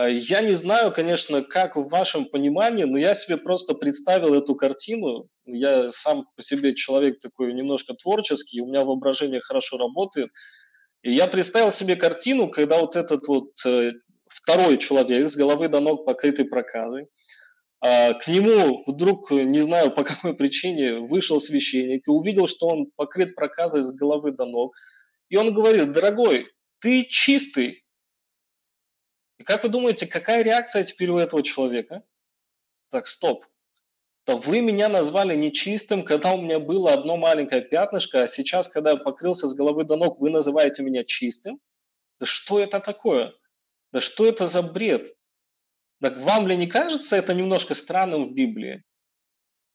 А, 0.00 0.08
я 0.08 0.40
не 0.40 0.54
знаю, 0.54 0.92
конечно, 0.92 1.42
как 1.42 1.76
в 1.76 1.88
вашем 1.88 2.24
понимании, 2.24 2.84
но 2.84 2.96
я 2.96 3.12
себе 3.12 3.36
просто 3.36 3.74
представил 3.74 4.34
эту 4.34 4.54
картину. 4.54 5.28
Я 5.44 5.90
сам 5.90 6.26
по 6.36 6.42
себе 6.42 6.74
человек 6.74 7.18
такой 7.18 7.52
немножко 7.52 7.92
творческий, 7.94 8.62
у 8.62 8.66
меня 8.66 8.84
воображение 8.84 9.40
хорошо 9.40 9.76
работает. 9.76 10.30
И 11.02 11.12
я 11.12 11.26
представил 11.26 11.70
себе 11.70 11.96
картину, 11.96 12.48
когда 12.48 12.78
вот 12.78 12.96
этот 12.96 13.28
вот 13.28 13.50
э, 13.66 13.92
второй 14.28 14.78
человек 14.78 15.28
с 15.28 15.36
головы 15.36 15.68
до 15.68 15.80
ног 15.80 16.06
покрытый 16.06 16.46
проказой, 16.46 17.08
а, 17.82 18.14
к 18.14 18.26
нему 18.26 18.82
вдруг, 18.86 19.30
не 19.30 19.60
знаю 19.60 19.90
по 19.90 20.04
какой 20.04 20.34
причине, 20.34 21.00
вышел 21.00 21.40
священник 21.40 22.08
и 22.08 22.10
увидел, 22.10 22.46
что 22.46 22.68
он 22.68 22.86
покрыт 22.96 23.34
проказой 23.34 23.82
с 23.82 23.94
головы 23.94 24.32
до 24.32 24.46
ног. 24.46 24.74
И 25.28 25.36
он 25.36 25.52
говорит, 25.52 25.92
дорогой, 25.92 26.46
ты 26.80 27.04
чистый. 27.04 27.84
И 29.40 29.42
как 29.42 29.62
вы 29.62 29.70
думаете, 29.70 30.06
какая 30.06 30.42
реакция 30.42 30.84
теперь 30.84 31.08
у 31.08 31.16
этого 31.16 31.42
человека? 31.42 32.02
Так, 32.90 33.06
стоп. 33.06 33.46
То 34.24 34.36
вы 34.36 34.60
меня 34.60 34.90
назвали 34.90 35.34
нечистым, 35.34 36.04
когда 36.04 36.34
у 36.34 36.42
меня 36.42 36.58
было 36.58 36.92
одно 36.92 37.16
маленькое 37.16 37.62
пятнышко, 37.62 38.24
а 38.24 38.26
сейчас, 38.26 38.68
когда 38.68 38.90
я 38.90 38.96
покрылся 38.96 39.48
с 39.48 39.54
головы 39.54 39.84
до 39.84 39.96
ног, 39.96 40.20
вы 40.20 40.28
называете 40.28 40.82
меня 40.82 41.04
чистым? 41.04 41.58
Да 42.18 42.26
что 42.26 42.60
это 42.60 42.80
такое? 42.80 43.32
Да 43.92 44.00
что 44.02 44.26
это 44.26 44.46
за 44.46 44.60
бред? 44.60 45.16
Так 46.02 46.18
вам 46.18 46.46
ли 46.46 46.54
не 46.54 46.66
кажется 46.66 47.16
это 47.16 47.32
немножко 47.32 47.72
странным 47.72 48.22
в 48.22 48.34
Библии? 48.34 48.84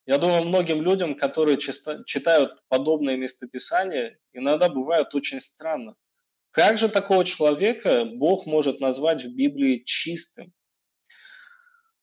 Я 0.05 0.19
думаю, 0.19 0.43
многим 0.43 0.83
людям, 0.83 1.15
которые 1.15 1.57
читают 1.57 2.63
подобные 2.67 3.17
местописания, 3.17 4.19
иногда 4.31 4.69
бывает 4.69 5.15
очень 5.15 5.39
странно. 5.39 5.95
Как 6.55 6.77
же 6.77 6.87
такого 6.87 7.25
человека 7.25 8.05
Бог 8.05 8.45
может 8.45 8.79
назвать 8.79 9.25
в 9.25 9.35
Библии 9.35 9.83
чистым? 9.85 10.53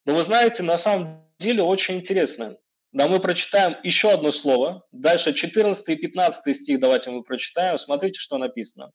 Но 0.04 0.14
вы 0.14 0.22
знаете, 0.22 0.62
на 0.62 0.76
самом 0.76 1.26
деле 1.38 1.62
очень 1.62 1.96
интересно. 1.96 2.58
Да, 2.92 3.08
мы 3.08 3.18
прочитаем 3.18 3.76
еще 3.82 4.10
одно 4.12 4.30
слово. 4.30 4.84
Дальше 4.92 5.32
14 5.32 5.88
и 5.88 5.96
15 5.96 6.54
стих 6.54 6.80
давайте 6.80 7.10
мы 7.10 7.22
прочитаем. 7.22 7.78
Смотрите, 7.78 8.20
что 8.20 8.36
написано. 8.36 8.92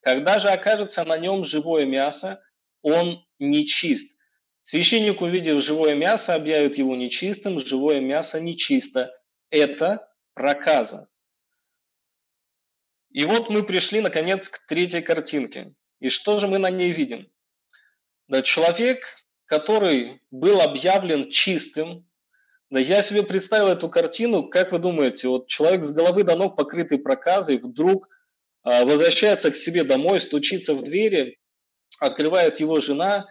Когда 0.00 0.38
же 0.38 0.48
окажется 0.48 1.04
на 1.04 1.18
нем 1.18 1.44
живое 1.44 1.84
мясо, 1.84 2.40
он 2.80 3.22
нечист. 3.38 4.18
Священник, 4.62 5.20
увидев 5.20 5.62
живое 5.62 5.96
мясо, 5.96 6.34
объявит 6.34 6.78
его 6.78 6.96
нечистым, 6.96 7.60
живое 7.60 8.00
мясо 8.00 8.40
нечисто. 8.40 9.12
Это 9.50 10.08
проказа. 10.32 11.10
И 13.10 13.24
вот 13.24 13.48
мы 13.48 13.62
пришли, 13.62 14.00
наконец, 14.00 14.48
к 14.48 14.66
третьей 14.66 15.02
картинке. 15.02 15.72
И 16.00 16.08
что 16.08 16.38
же 16.38 16.46
мы 16.46 16.58
на 16.58 16.70
ней 16.70 16.92
видим? 16.92 17.28
Да, 18.28 18.42
человек, 18.42 19.04
который 19.46 20.20
был 20.30 20.60
объявлен 20.60 21.30
чистым, 21.30 22.06
да, 22.70 22.80
я 22.80 23.00
себе 23.00 23.22
представил 23.22 23.68
эту 23.68 23.88
картину, 23.88 24.48
как 24.48 24.72
вы 24.72 24.78
думаете, 24.78 25.28
вот 25.28 25.46
человек 25.48 25.82
с 25.84 25.92
головы 25.92 26.22
до 26.22 26.36
ног 26.36 26.54
покрытый 26.54 26.98
проказой 26.98 27.56
вдруг 27.56 28.08
а, 28.62 28.84
возвращается 28.84 29.50
к 29.50 29.56
себе 29.56 29.84
домой, 29.84 30.20
стучится 30.20 30.74
в 30.74 30.82
двери, 30.82 31.38
открывает 31.98 32.60
его 32.60 32.78
жена, 32.80 33.26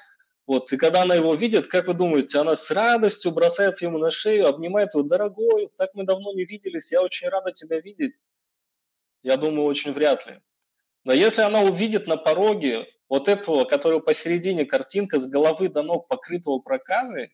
вот, 0.47 0.71
и 0.73 0.77
когда 0.77 1.03
она 1.03 1.13
его 1.13 1.35
видит, 1.35 1.67
как 1.67 1.87
вы 1.87 1.93
думаете, 1.93 2.39
она 2.39 2.55
с 2.55 2.71
радостью 2.71 3.31
бросается 3.31 3.85
ему 3.85 3.99
на 3.99 4.09
шею, 4.09 4.47
обнимает 4.47 4.95
его, 4.95 5.03
дорогой, 5.03 5.69
так 5.77 5.91
мы 5.93 6.05
давно 6.05 6.33
не 6.33 6.45
виделись, 6.45 6.91
я 6.91 7.03
очень 7.03 7.27
рада 7.27 7.51
тебя 7.51 7.79
видеть. 7.79 8.13
Я 9.23 9.37
думаю, 9.37 9.65
очень 9.65 9.91
вряд 9.91 10.27
ли. 10.27 10.39
Но 11.03 11.13
если 11.13 11.41
она 11.41 11.61
увидит 11.61 12.07
на 12.07 12.17
пороге 12.17 12.85
вот 13.09 13.27
этого, 13.27 13.63
который 13.65 14.01
посередине 14.01 14.65
картинка 14.65 15.17
с 15.17 15.27
головы 15.27 15.69
до 15.69 15.83
ног 15.83 16.07
покрытого 16.07 16.59
проказой, 16.59 17.33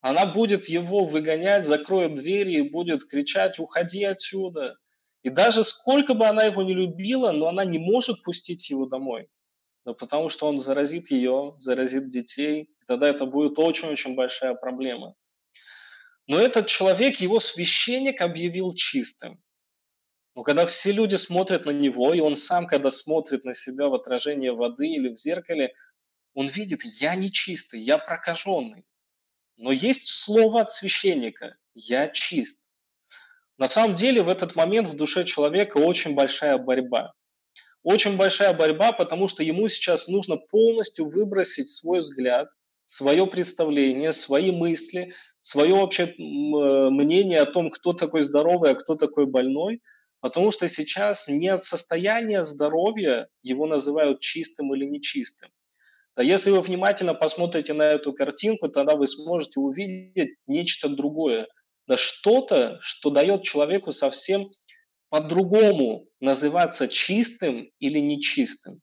она 0.00 0.26
будет 0.26 0.66
его 0.66 1.04
выгонять, 1.04 1.64
закроет 1.64 2.14
двери 2.14 2.54
и 2.54 2.68
будет 2.68 3.04
кричать 3.04 3.58
«Уходи 3.58 4.04
отсюда!». 4.04 4.76
И 5.22 5.30
даже 5.30 5.62
сколько 5.62 6.14
бы 6.14 6.26
она 6.26 6.44
его 6.44 6.62
не 6.62 6.74
любила, 6.74 7.30
но 7.30 7.46
она 7.46 7.64
не 7.64 7.78
может 7.78 8.22
пустить 8.22 8.68
его 8.70 8.86
домой 8.86 9.28
но 9.84 9.94
потому 9.94 10.28
что 10.28 10.46
он 10.46 10.60
заразит 10.60 11.10
ее, 11.10 11.54
заразит 11.58 12.08
детей, 12.08 12.62
и 12.62 12.84
тогда 12.86 13.08
это 13.08 13.26
будет 13.26 13.58
очень-очень 13.58 14.14
большая 14.14 14.54
проблема. 14.54 15.14
Но 16.26 16.38
этот 16.38 16.68
человек, 16.68 17.16
его 17.16 17.40
священник 17.40 18.20
объявил 18.20 18.72
чистым. 18.72 19.42
Но 20.34 20.42
когда 20.42 20.64
все 20.66 20.92
люди 20.92 21.16
смотрят 21.16 21.66
на 21.66 21.70
него, 21.70 22.14
и 22.14 22.20
он 22.20 22.36
сам, 22.36 22.66
когда 22.66 22.90
смотрит 22.90 23.44
на 23.44 23.54
себя 23.54 23.88
в 23.88 23.94
отражение 23.94 24.52
воды 24.52 24.88
или 24.88 25.08
в 25.08 25.16
зеркале, 25.16 25.72
он 26.34 26.46
видит, 26.46 26.82
я 27.00 27.14
нечистый, 27.14 27.80
я 27.80 27.98
прокаженный. 27.98 28.84
Но 29.56 29.70
есть 29.72 30.08
слово 30.08 30.62
от 30.62 30.70
священника, 30.70 31.56
я 31.74 32.08
чист. 32.08 32.68
На 33.58 33.68
самом 33.68 33.94
деле 33.94 34.22
в 34.22 34.28
этот 34.28 34.56
момент 34.56 34.88
в 34.88 34.94
душе 34.94 35.24
человека 35.24 35.76
очень 35.76 36.14
большая 36.14 36.56
борьба 36.56 37.12
очень 37.82 38.16
большая 38.16 38.52
борьба, 38.52 38.92
потому 38.92 39.28
что 39.28 39.42
ему 39.42 39.68
сейчас 39.68 40.08
нужно 40.08 40.36
полностью 40.36 41.08
выбросить 41.08 41.68
свой 41.68 41.98
взгляд, 41.98 42.48
свое 42.84 43.26
представление, 43.26 44.12
свои 44.12 44.50
мысли, 44.50 45.12
свое 45.40 45.74
вообще 45.74 46.04
э, 46.04 46.12
мнение 46.16 47.40
о 47.40 47.50
том, 47.50 47.70
кто 47.70 47.92
такой 47.92 48.22
здоровый, 48.22 48.70
а 48.70 48.74
кто 48.74 48.94
такой 48.94 49.26
больной, 49.26 49.80
потому 50.22 50.52
что 50.52 50.68
сейчас 50.68 51.26
не 51.26 51.48
от 51.48 51.64
состояния 51.64 52.44
здоровья 52.44 53.28
его 53.42 53.66
называют 53.66 54.20
чистым 54.20 54.72
или 54.72 54.84
нечистым. 54.84 55.50
А 56.14 56.22
если 56.22 56.50
вы 56.50 56.60
внимательно 56.60 57.12
посмотрите 57.12 57.72
на 57.72 57.82
эту 57.82 58.12
картинку, 58.12 58.68
тогда 58.68 58.94
вы 58.94 59.08
сможете 59.08 59.58
увидеть 59.58 60.36
нечто 60.46 60.88
другое. 60.88 61.48
Да 61.88 61.96
что-то, 61.96 62.78
что 62.80 63.10
дает 63.10 63.42
человеку 63.42 63.90
совсем 63.90 64.48
по-другому 65.08 66.06
называться 66.20 66.86
чистым 66.86 67.68
или 67.80 67.98
нечистым. 67.98 68.80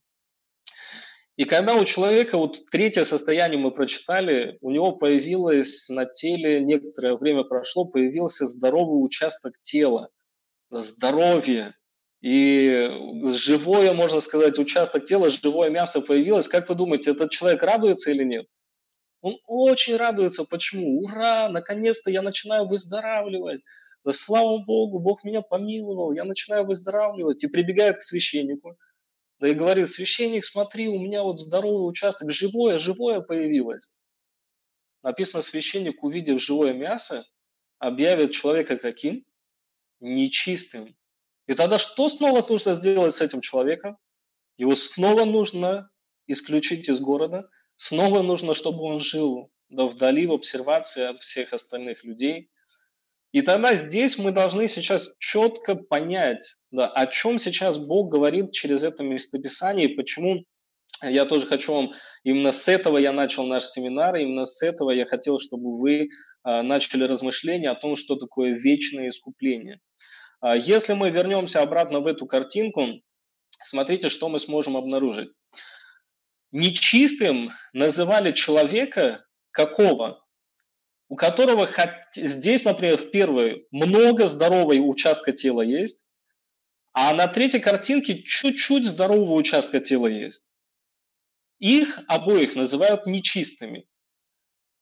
И 1.38 1.46
когда 1.46 1.76
у 1.76 1.86
человека, 1.86 2.38
вот 2.38 2.66
третье 2.70 3.06
состояние 3.06 3.60
мы 3.60 3.72
прочитали, 3.72 4.58
у 4.60 4.72
него 4.72 4.92
появилось 4.92 5.88
на 5.88 6.06
теле, 6.06 6.60
некоторое 6.60 7.16
время 7.16 7.46
прошло, 7.46 7.86
появился 7.86 8.46
здоровый 8.46 9.02
участок 9.02 9.54
тела, 9.62 10.10
здоровье. 10.70 11.76
И 12.22 12.92
живое, 13.24 13.94
можно 13.94 14.20
сказать, 14.20 14.60
участок 14.60 15.06
тела, 15.06 15.30
живое 15.30 15.70
мясо 15.70 16.02
появилось. 16.02 16.48
Как 16.48 16.68
вы 16.68 16.76
думаете, 16.76 17.12
этот 17.12 17.32
человек 17.32 17.64
радуется 17.64 18.12
или 18.12 18.24
нет? 18.24 18.46
Он 19.22 19.38
очень 19.48 19.96
радуется. 19.96 20.44
Почему? 20.44 21.02
Ура! 21.02 21.50
Наконец-то 21.50 22.12
я 22.12 22.22
начинаю 22.22 22.68
выздоравливать 22.68 23.62
да 24.04 24.14
слава 24.14 24.60
Богу, 24.60 25.00
Бог 25.00 25.24
меня 25.24 25.42
помиловал, 25.42 26.14
я 26.14 26.24
начинаю 26.24 26.66
выздоравливать, 26.66 27.44
и 27.44 27.48
прибегает 27.48 27.98
к 27.98 28.02
священнику, 28.02 28.78
да 29.40 29.50
и 29.50 29.54
говорит, 29.54 29.90
священник, 29.90 30.46
смотри, 30.46 30.88
у 30.88 31.00
меня 31.00 31.24
вот 31.24 31.40
здоровый 31.40 31.90
участок, 31.90 32.32
живое, 32.32 32.78
живое 32.78 33.22
появилось. 33.22 33.98
Написано, 35.04 35.42
священник, 35.42 36.04
увидев 36.04 36.42
живое 36.42 36.74
мясо, 36.74 37.26
объявит 37.78 38.32
человека 38.32 38.78
каким? 38.78 39.26
Нечистым. 40.00 40.96
И 41.48 41.54
тогда 41.54 41.78
что 41.78 42.10
снова 42.10 42.46
нужно 42.48 42.74
сделать 42.74 43.14
с 43.14 43.22
этим 43.22 43.42
человеком? 43.42 43.98
Его 44.58 44.76
снова 44.76 45.26
нужно 45.26 45.90
исключить 46.28 46.90
из 46.90 47.00
города, 47.00 47.50
снова 47.76 48.22
нужно, 48.22 48.54
чтобы 48.54 48.84
он 48.84 49.00
жил 49.00 49.52
да, 49.70 49.86
вдали 49.86 50.28
в 50.28 50.34
обсервации 50.34 51.04
от 51.04 51.20
всех 51.20 51.54
остальных 51.54 52.04
людей, 52.04 52.50
и 53.32 53.42
тогда 53.42 53.76
здесь 53.76 54.18
мы 54.18 54.32
должны 54.32 54.68
сейчас 54.68 55.12
четко 55.20 55.76
понять, 55.76 56.56
да, 56.72 56.88
о 56.88 57.06
чем 57.06 57.38
сейчас 57.38 57.78
Бог 57.78 58.12
говорит 58.12 58.52
через 58.52 58.84
это 58.84 59.04
местописание 59.04 59.88
и 59.88 59.96
почему 59.96 60.46
я 61.04 61.26
тоже 61.26 61.46
хочу 61.46 61.74
вам, 61.74 61.94
именно 62.24 62.52
с 62.52 62.68
этого 62.68 62.98
я 62.98 63.14
начал 63.14 63.46
наш 63.46 63.66
семинар, 63.66 64.16
именно 64.16 64.46
с 64.46 64.62
этого 64.64 64.92
я 64.92 65.06
хотел, 65.06 65.40
чтобы 65.40 65.78
вы 65.80 66.10
а, 66.44 66.64
начали 66.64 67.04
размышления 67.04 67.70
о 67.70 67.76
том, 67.76 67.96
что 67.96 68.16
такое 68.16 68.54
вечное 68.54 69.10
искупление. 69.10 69.80
А, 70.40 70.56
если 70.56 70.94
мы 70.94 71.10
вернемся 71.10 71.62
обратно 71.62 72.00
в 72.00 72.08
эту 72.08 72.26
картинку, 72.26 72.88
смотрите, 73.50 74.10
что 74.10 74.30
мы 74.30 74.40
сможем 74.40 74.78
обнаружить. 74.78 75.30
Нечистым 76.52 77.50
называли 77.74 78.32
человека 78.32 79.26
какого? 79.52 80.24
у 81.10 81.16
которого 81.16 81.68
здесь, 82.16 82.64
например, 82.64 82.96
в 82.96 83.10
первой 83.10 83.68
много 83.72 84.28
здорового 84.28 84.74
участка 84.76 85.34
тела 85.34 85.62
есть, 85.62 86.08
а 86.94 87.14
на 87.14 87.28
третьей 87.28 87.60
картинке 87.60 88.22
чуть-чуть 88.22 88.86
здорового 88.86 89.34
участка 89.34 89.80
тела 89.80 90.08
есть. 90.08 90.50
Их 91.58 92.00
обоих 92.08 92.56
называют 92.56 93.08
нечистыми. 93.08 93.88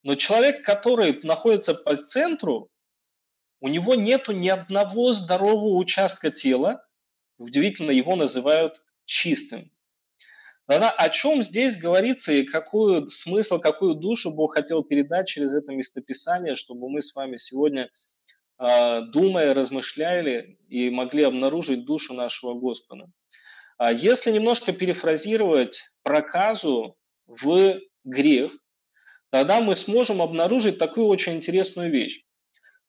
Но 0.04 0.16
человек, 0.16 0.64
который 0.66 1.20
находится 1.24 1.74
по 1.74 1.96
центру, 1.96 2.70
у 3.60 3.68
него 3.68 3.96
нету 3.96 4.32
ни 4.32 4.50
одного 4.50 5.14
здорового 5.14 5.78
участка 5.78 6.32
тела, 6.32 6.86
удивительно, 7.38 7.92
его 7.92 8.16
называют 8.16 8.84
чистым. 9.06 9.72
Тогда 10.68 10.92
о 10.92 11.10
чем 11.10 11.42
здесь 11.42 11.78
говорится 11.78 12.34
и 12.34 12.44
какой 12.44 13.10
смысл, 13.10 13.58
какую 13.58 13.96
душу 13.96 14.32
Бог 14.32 14.54
хотел 14.54 14.84
передать 14.84 15.28
через 15.28 15.56
это 15.56 15.74
местописание, 15.74 16.58
чтобы 16.58 16.90
мы 16.90 17.02
с 17.02 17.16
вами 17.16 17.38
сегодня, 17.38 17.90
а, 18.58 19.02
думая, 19.02 19.54
размышляли 19.54 20.60
и 20.68 20.90
могли 20.90 21.24
обнаружить 21.24 21.86
душу 21.86 22.14
нашего 22.14 22.54
Господа. 22.54 23.10
А 23.78 23.94
если 23.94 24.32
немножко 24.32 24.74
перефразировать 24.74 25.98
проказу 26.04 26.98
в 27.28 27.80
грех, 28.04 28.52
тогда 29.30 29.62
мы 29.62 29.76
сможем 29.76 30.22
обнаружить 30.22 30.80
такую 30.80 31.08
очень 31.08 31.34
интересную 31.34 31.92
вещь. 31.92 32.27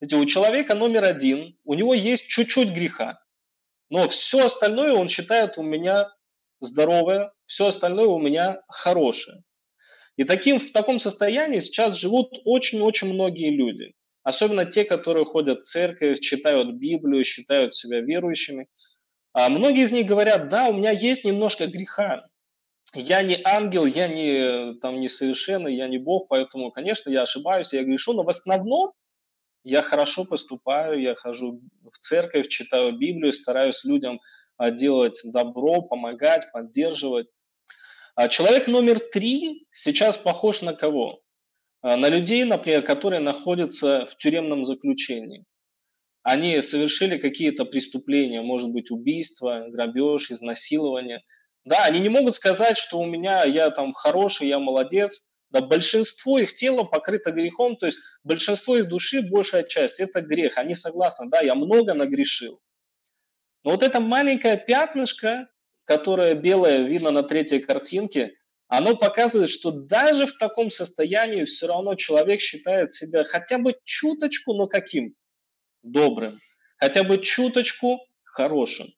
Знаете, 0.01 0.17
у 0.17 0.25
человека 0.27 0.75
номер 0.75 1.05
один, 1.05 1.57
у 1.65 1.75
него 1.75 1.93
есть 1.95 2.29
чуть-чуть 2.29 2.71
греха. 2.71 3.21
но 3.91 4.07
все 4.07 4.45
остальное 4.45 4.93
он 4.93 5.09
считает 5.09 5.59
у 5.59 5.63
меня 5.63 6.09
здоровое, 6.61 7.33
все 7.47 7.69
остальное 7.69 8.07
у 8.07 8.19
меня 8.19 8.61
хорошее. 8.69 9.43
И 10.17 10.25
таким, 10.25 10.59
в 10.59 10.73
таком 10.73 10.99
состоянии 10.99 11.61
сейчас 11.61 11.97
живут 11.97 12.33
очень-очень 12.45 13.13
многие 13.13 13.51
люди. 13.51 13.95
Особенно 14.23 14.67
те, 14.67 14.85
которые 14.85 15.25
ходят 15.25 15.61
в 15.61 15.65
церковь, 15.65 16.21
читают 16.21 16.75
Библию, 16.75 17.25
считают 17.25 17.73
себя 17.73 18.01
верующими. 18.01 18.67
А 19.33 19.49
многие 19.49 19.85
из 19.85 19.93
них 19.93 20.07
говорят, 20.07 20.49
да, 20.49 20.69
у 20.69 20.75
меня 20.75 20.91
есть 20.91 21.25
немножко 21.25 21.67
греха. 21.67 22.27
Я 22.95 23.23
не 23.23 23.41
ангел, 23.45 23.87
я 23.87 24.09
не 24.09 24.75
там 24.81 25.01
несовершенный, 25.01 25.77
я 25.77 25.89
не 25.89 25.99
Бог, 25.99 26.29
поэтому, 26.29 26.73
конечно, 26.73 27.11
я 27.11 27.23
ошибаюсь, 27.23 27.73
я 27.73 27.85
грешу, 27.85 28.13
но 28.13 28.25
в 28.25 28.29
основном 28.29 28.93
я 29.65 29.83
хорошо 29.83 30.25
поступаю, 30.25 31.01
я 31.01 31.15
хожу 31.15 31.61
в 31.83 31.99
церковь, 31.99 32.49
читаю 32.49 32.93
Библию, 32.93 33.33
стараюсь 33.33 33.85
людям 33.85 34.21
а, 34.57 34.71
делать 34.71 35.21
добро, 35.25 35.83
помогать, 35.83 36.51
поддерживать. 36.53 37.29
А 38.15 38.29
человек 38.29 38.67
номер 38.67 38.99
три 38.99 39.67
сейчас 39.71 40.19
похож 40.19 40.63
на 40.63 40.75
кого? 40.75 41.21
А, 41.81 41.97
на 41.97 42.09
людей, 42.09 42.45
например, 42.45 42.83
которые 42.83 43.21
находятся 43.21 44.07
в 44.07 44.17
тюремном 44.17 44.65
заключении. 44.65 45.45
Они 46.23 46.61
совершили 46.61 47.17
какие-то 47.17 47.65
преступления, 47.65 48.43
может 48.43 48.73
быть, 48.73 48.91
убийство, 48.91 49.65
грабеж, 49.69 50.31
изнасилование. 50.31 51.23
Да, 51.65 51.85
они 51.85 52.01
не 52.01 52.09
могут 52.09 52.35
сказать, 52.35 52.77
что 52.77 52.99
у 52.99 53.07
меня, 53.07 53.45
я 53.45 53.71
там 53.71 53.93
хороший, 53.93 54.49
я 54.49 54.59
молодец. 54.59 55.37
Да, 55.51 55.63
большинство 55.63 56.39
их 56.39 56.55
тела 56.55 56.85
покрыто 56.85 57.31
грехом, 57.31 57.77
то 57.77 57.87
есть 57.87 57.99
большинство 58.23 58.77
их 58.77 58.89
души, 58.89 59.23
большая 59.23 59.63
часть, 59.63 59.99
это 59.99 60.21
грех. 60.21 60.59
Они 60.59 60.75
согласны, 60.75 61.29
да, 61.31 61.41
я 61.41 61.55
много 61.55 61.95
нагрешил. 61.95 62.61
Но 63.65 63.71
вот 63.71 63.83
это 63.83 64.01
маленькое 64.01 64.59
пятнышко, 64.59 65.49
которое 65.85 66.35
белое 66.35 66.83
видно 66.83 67.11
на 67.11 67.23
третьей 67.23 67.61
картинке, 67.61 68.35
оно 68.69 68.95
показывает, 68.95 69.49
что 69.49 69.71
даже 69.71 70.27
в 70.27 70.37
таком 70.37 70.69
состоянии 70.69 71.45
все 71.45 71.67
равно 71.67 71.95
человек 71.95 72.41
считает 72.41 72.93
себя 72.93 73.25
хотя 73.25 73.59
бы 73.59 73.75
чуточку, 73.85 74.53
но 74.53 74.67
каким? 74.67 75.15
Добрым. 75.83 76.39
Хотя 76.77 77.03
бы 77.03 77.19
чуточку 77.19 77.99
хорошим. 78.25 78.89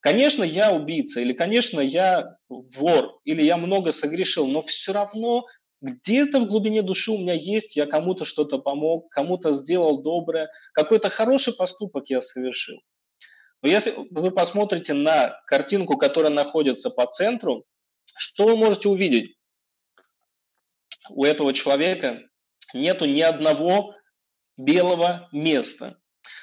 Конечно, 0.00 0.44
я 0.44 0.72
убийца, 0.72 1.20
или, 1.20 1.32
конечно, 1.32 1.80
я 1.80 2.36
вор, 2.48 3.18
или 3.24 3.42
я 3.42 3.56
много 3.56 3.90
согрешил, 3.90 4.46
но 4.46 4.60
все 4.60 4.92
равно 4.92 5.46
где-то 5.86 6.40
в 6.40 6.46
глубине 6.46 6.82
души 6.82 7.12
у 7.12 7.18
меня 7.18 7.34
есть, 7.34 7.76
я 7.76 7.86
кому-то 7.86 8.24
что-то 8.24 8.58
помог, 8.58 9.08
кому-то 9.10 9.52
сделал 9.52 10.02
доброе, 10.02 10.50
какой-то 10.72 11.08
хороший 11.08 11.54
поступок 11.54 12.10
я 12.10 12.20
совершил. 12.20 12.78
Но 13.62 13.68
если 13.68 13.94
вы 14.10 14.30
посмотрите 14.30 14.92
на 14.92 15.40
картинку, 15.46 15.96
которая 15.96 16.32
находится 16.32 16.90
по 16.90 17.06
центру, 17.06 17.64
что 18.16 18.46
вы 18.46 18.56
можете 18.56 18.88
увидеть? 18.88 19.36
У 21.10 21.24
этого 21.24 21.52
человека 21.52 22.20
нету 22.74 23.06
ни 23.06 23.20
одного 23.20 23.94
белого 24.58 25.28
места. 25.32 25.98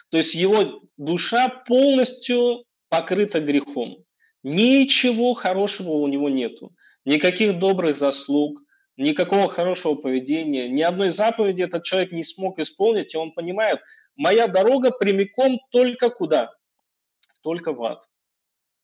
То 0.10 0.18
есть 0.18 0.36
его 0.36 0.82
душа 0.98 1.50
полностью 1.50 2.66
покрыта 2.90 3.40
грехом. 3.40 4.06
Ничего 4.44 5.34
хорошего 5.34 5.92
у 5.92 6.08
него 6.08 6.30
нету. 6.30 6.76
Никаких 7.06 7.60
добрых 7.60 7.96
заслуг, 7.96 8.60
никакого 8.98 9.50
хорошего 9.50 9.96
поведения, 9.96 10.70
ни 10.70 10.82
одной 10.82 11.10
заповеди 11.10 11.64
этот 11.64 11.84
человек 11.84 12.12
не 12.12 12.24
смог 12.24 12.60
исполнить, 12.60 13.14
и 13.14 13.18
он 13.18 13.32
понимает, 13.32 13.80
моя 14.16 14.48
дорога 14.48 14.92
прямиком 14.92 15.60
только 15.72 16.10
куда? 16.10 16.52
Только 17.42 17.74
в 17.74 17.84
ад. 17.84 18.10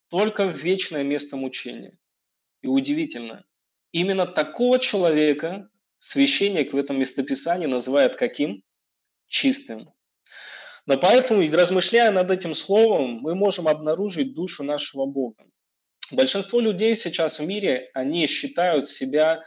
Только 0.10 0.46
в 0.46 0.58
вечное 0.58 1.04
место 1.04 1.38
мучения. 1.38 1.98
И 2.62 2.68
удивительно, 2.68 3.46
именно 3.92 4.26
такого 4.26 4.80
человека 4.80 5.70
священник 5.98 6.74
в 6.74 6.78
этом 6.78 7.00
местописании 7.00 7.68
называет 7.68 8.16
каким? 8.16 8.64
Чистым. 9.28 9.94
Но 10.86 10.98
поэтому, 10.98 11.42
размышляя 11.52 12.12
над 12.12 12.32
этим 12.32 12.56
словом, 12.56 13.20
мы 13.22 13.36
можем 13.36 13.68
обнаружить 13.68 14.34
душу 14.34 14.64
нашего 14.64 15.06
Бога. 15.06 15.46
Большинство 16.12 16.60
людей 16.60 16.96
сейчас 16.96 17.40
в 17.40 17.46
мире, 17.46 17.90
они 17.94 18.26
считают 18.26 18.88
себя, 18.88 19.44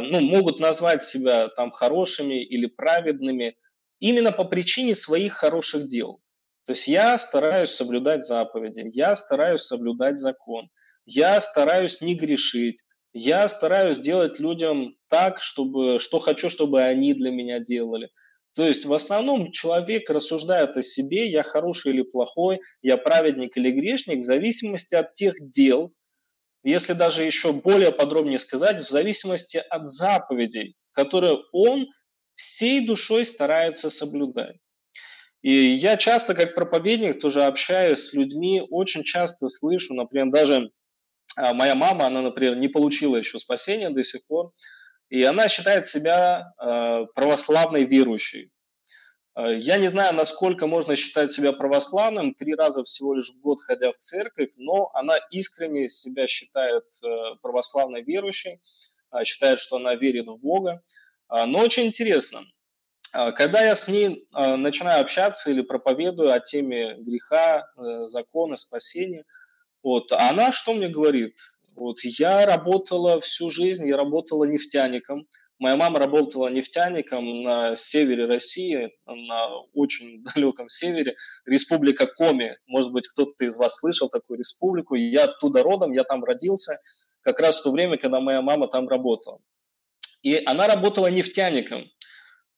ну, 0.00 0.20
могут 0.20 0.60
назвать 0.60 1.02
себя 1.02 1.48
там 1.48 1.70
хорошими 1.70 2.42
или 2.42 2.66
праведными 2.66 3.56
именно 4.00 4.32
по 4.32 4.44
причине 4.44 4.94
своих 4.94 5.34
хороших 5.34 5.88
дел. 5.88 6.20
То 6.64 6.72
есть 6.72 6.88
я 6.88 7.16
стараюсь 7.16 7.70
соблюдать 7.70 8.24
заповеди, 8.24 8.90
я 8.92 9.14
стараюсь 9.14 9.62
соблюдать 9.62 10.18
закон, 10.18 10.68
я 11.06 11.40
стараюсь 11.40 12.02
не 12.02 12.14
грешить, 12.14 12.82
я 13.12 13.48
стараюсь 13.48 13.98
делать 13.98 14.38
людям 14.38 14.96
так, 15.08 15.40
чтобы, 15.42 15.98
что 15.98 16.18
хочу, 16.18 16.50
чтобы 16.50 16.82
они 16.82 17.14
для 17.14 17.30
меня 17.30 17.58
делали. 17.58 18.10
То 18.54 18.66
есть 18.66 18.84
в 18.84 18.92
основном 18.92 19.52
человек 19.52 20.10
рассуждает 20.10 20.76
о 20.76 20.82
себе, 20.82 21.28
я 21.28 21.42
хороший 21.42 21.92
или 21.92 22.02
плохой, 22.02 22.60
я 22.82 22.96
праведник 22.96 23.56
или 23.56 23.70
грешник, 23.70 24.18
в 24.18 24.24
зависимости 24.24 24.94
от 24.94 25.12
тех 25.12 25.34
дел, 25.40 25.92
если 26.62 26.92
даже 26.92 27.22
еще 27.22 27.52
более 27.52 27.92
подробнее 27.92 28.38
сказать, 28.38 28.78
в 28.80 28.88
зависимости 28.88 29.56
от 29.56 29.86
заповедей, 29.86 30.76
которые 30.92 31.38
он 31.52 31.86
всей 32.34 32.86
душой 32.86 33.24
старается 33.24 33.90
соблюдать. 33.90 34.56
И 35.42 35.52
я 35.52 35.96
часто, 35.96 36.34
как 36.34 36.54
проповедник, 36.54 37.20
тоже 37.20 37.44
общаюсь 37.44 38.00
с 38.00 38.12
людьми, 38.12 38.62
очень 38.70 39.04
часто 39.04 39.48
слышу, 39.48 39.94
например, 39.94 40.30
даже 40.30 40.70
а 41.38 41.54
моя 41.54 41.74
мама, 41.74 42.06
она, 42.06 42.20
например, 42.20 42.56
не 42.56 42.68
получила 42.68 43.16
еще 43.16 43.38
спасения 43.38 43.90
до 43.90 44.02
сих 44.02 44.26
пор, 44.26 44.52
и 45.08 45.22
она 45.22 45.48
считает 45.48 45.86
себя 45.86 46.52
э, 46.60 47.06
православной 47.14 47.84
верующей. 47.84 48.50
Э, 49.38 49.56
я 49.56 49.76
не 49.76 49.88
знаю, 49.88 50.14
насколько 50.14 50.66
можно 50.66 50.96
считать 50.96 51.30
себя 51.30 51.52
православным, 51.52 52.34
три 52.34 52.54
раза 52.54 52.82
всего 52.82 53.14
лишь 53.14 53.30
в 53.30 53.40
год 53.40 53.60
ходя 53.62 53.92
в 53.92 53.96
церковь, 53.96 54.54
но 54.58 54.90
она 54.92 55.16
искренне 55.30 55.88
себя 55.88 56.26
считает 56.26 56.84
э, 57.04 57.36
православной 57.40 58.02
верующей, 58.02 58.60
считает, 59.24 59.60
что 59.60 59.76
она 59.76 59.94
верит 59.94 60.26
в 60.26 60.36
Бога. 60.36 60.82
Но 61.30 61.60
очень 61.60 61.84
интересно, 61.84 62.44
когда 63.10 63.62
я 63.62 63.74
с 63.74 63.88
ней 63.88 64.26
начинаю 64.32 65.00
общаться 65.00 65.50
или 65.50 65.62
проповедую 65.62 66.30
о 66.30 66.40
теме 66.40 66.94
греха, 66.98 67.66
закона, 68.04 68.56
спасения– 68.56 69.24
вот. 69.82 70.12
Она 70.12 70.52
что 70.52 70.74
мне 70.74 70.88
говорит? 70.88 71.38
Вот 71.74 72.00
я 72.02 72.44
работала 72.46 73.20
всю 73.20 73.50
жизнь, 73.50 73.86
я 73.86 73.96
работала 73.96 74.44
нефтяником. 74.44 75.26
Моя 75.58 75.76
мама 75.76 75.98
работала 75.98 76.48
нефтяником 76.48 77.42
на 77.42 77.74
севере 77.74 78.26
России, 78.26 78.90
на 79.06 79.56
очень 79.74 80.22
далеком 80.34 80.68
севере, 80.68 81.16
республика 81.46 82.06
Коми. 82.06 82.56
Может 82.66 82.92
быть, 82.92 83.08
кто-то 83.08 83.44
из 83.44 83.56
вас 83.56 83.80
слышал 83.80 84.08
такую 84.08 84.38
республику. 84.38 84.94
Я 84.94 85.24
оттуда 85.24 85.62
родом, 85.62 85.92
я 85.92 86.04
там 86.04 86.22
родился, 86.22 86.78
как 87.22 87.40
раз 87.40 87.58
в 87.58 87.64
то 87.64 87.72
время, 87.72 87.96
когда 87.96 88.20
моя 88.20 88.40
мама 88.40 88.68
там 88.68 88.88
работала. 88.88 89.40
И 90.22 90.40
она 90.46 90.68
работала 90.68 91.08
нефтяником. 91.08 91.90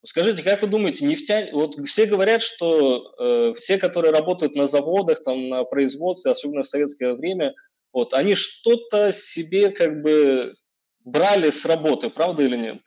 Скажите, 0.03 0.43
как 0.43 0.63
вы 0.63 0.69
думаете, 0.69 1.05
нефтяне, 1.05 1.53
вот 1.53 1.75
все 1.87 2.07
говорят, 2.07 2.41
что 2.41 3.15
э, 3.19 3.53
все, 3.55 3.77
которые 3.77 4.13
работают 4.13 4.55
на 4.55 4.67
заводах, 4.67 5.23
там, 5.23 5.49
на 5.49 5.65
производстве, 5.65 6.31
особенно 6.31 6.63
в 6.63 6.67
советское 6.67 7.15
время, 7.15 7.55
вот, 7.93 8.15
они 8.15 8.35
что-то 8.35 9.13
себе 9.13 9.71
как 9.71 10.01
бы 10.01 10.53
брали 11.05 11.51
с 11.51 11.65
работы, 11.65 12.11
правда 12.11 12.43
или 12.43 12.57
нет? 12.57 12.83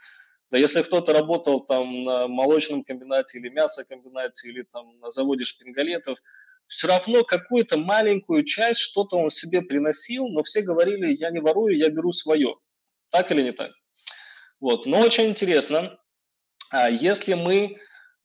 Да 0.52 0.60
если 0.60 0.84
кто-то 0.84 1.13
работал 1.13 1.62
там 1.62 2.04
на 2.04 2.28
молочном 2.28 2.84
комбинате 2.84 3.39
или 3.39 3.49
мясокомбинате, 3.49 4.49
или 4.49 4.62
там 4.62 4.99
на 4.99 5.10
заводе 5.10 5.45
шпингалетов, 5.45 6.19
все 6.67 6.88
равно 6.88 7.23
какую-то 7.23 7.78
маленькую 7.78 8.43
часть, 8.43 8.80
что-то 8.80 9.17
он 9.17 9.30
себе 9.30 9.62
приносил, 9.62 10.28
но 10.28 10.43
все 10.43 10.62
говорили, 10.62 11.15
я 11.19 11.32
не 11.32 11.39
ворую, 11.39 11.76
я 11.76 11.89
беру 11.89 12.12
свое. 12.12 12.56
Так 13.10 13.32
или 13.32 13.41
не 13.41 13.52
так? 13.52 13.71
Вот. 14.60 14.86
Но 14.86 15.02
очень 15.02 15.26
интересно, 15.26 15.99
а 16.69 16.89
если 16.89 17.34
мы, 17.34 17.78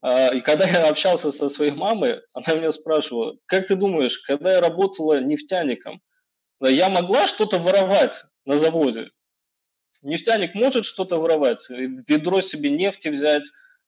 а, 0.03 0.29
и 0.29 0.41
когда 0.41 0.67
я 0.67 0.89
общался 0.89 1.33
со 1.33 1.49
своей 1.49 1.73
мамой, 1.73 2.21
она 2.33 2.57
меня 2.57 2.73
спрашивала, 2.73 3.37
как 3.47 3.67
ты 3.67 3.75
думаешь, 3.75 4.19
когда 4.19 4.53
я 4.53 4.61
работала 4.61 5.21
нефтяником, 5.21 6.01
я 6.61 6.89
могла 6.89 7.27
что-то 7.27 7.59
воровать 7.59 8.25
на 8.45 8.57
заводе? 8.57 9.11
Нефтяник 10.03 10.55
может 10.55 10.85
что-то 10.85 11.19
воровать, 11.19 11.69
ведро 11.71 12.41
себе 12.41 12.71
нефти 12.71 13.09
взять, 13.09 13.45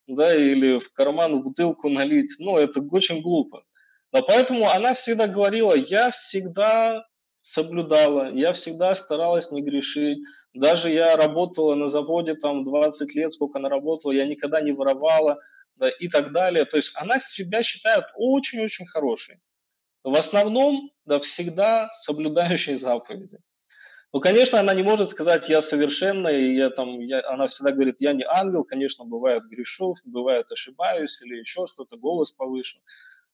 да, 0.06 0.34
или 0.34 0.78
в 0.78 0.92
карман 0.92 1.42
бутылку 1.42 1.88
налить. 1.88 2.36
Ну, 2.38 2.56
это 2.56 2.80
очень 2.80 3.22
глупо. 3.22 3.62
Но 4.12 4.22
поэтому 4.22 4.68
она 4.68 4.94
всегда 4.94 5.28
говорила, 5.28 5.74
я 5.74 6.10
всегда 6.10 7.04
соблюдала, 7.42 8.32
я 8.34 8.52
всегда 8.52 8.94
старалась 8.94 9.50
не 9.50 9.62
грешить. 9.62 10.18
Даже 10.52 10.90
я 10.90 11.16
работала 11.16 11.74
на 11.74 11.88
заводе 11.88 12.34
там 12.34 12.64
20 12.64 13.14
лет, 13.14 13.32
сколько 13.32 13.58
она 13.58 13.68
работала, 13.68 14.12
я 14.12 14.26
никогда 14.26 14.60
не 14.60 14.72
воровала 14.72 15.38
да, 15.76 15.88
и 15.88 16.08
так 16.08 16.32
далее. 16.32 16.64
То 16.64 16.76
есть 16.76 16.92
она 16.96 17.18
себя 17.18 17.62
считает 17.62 18.04
очень-очень 18.14 18.86
хорошей. 18.86 19.40
в 20.02 20.14
основном, 20.14 20.90
да, 21.04 21.18
всегда 21.18 21.90
соблюдающий 21.92 22.74
заповеди. 22.74 23.38
Ну, 24.12 24.20
конечно, 24.20 24.58
она 24.58 24.74
не 24.74 24.82
может 24.82 25.10
сказать, 25.10 25.48
я 25.48 25.62
совершенная, 25.62 26.52
я 26.52 26.70
там, 26.70 26.98
я, 26.98 27.22
она 27.28 27.46
всегда 27.46 27.70
говорит, 27.70 28.00
я 28.00 28.12
не 28.12 28.24
ангел, 28.24 28.64
конечно, 28.64 29.04
бывает 29.04 29.44
грешу, 29.48 29.94
бывает 30.04 30.50
ошибаюсь 30.50 31.22
или 31.22 31.38
еще 31.38 31.66
что-то, 31.66 31.96
голос 31.96 32.32
повышен. 32.32 32.80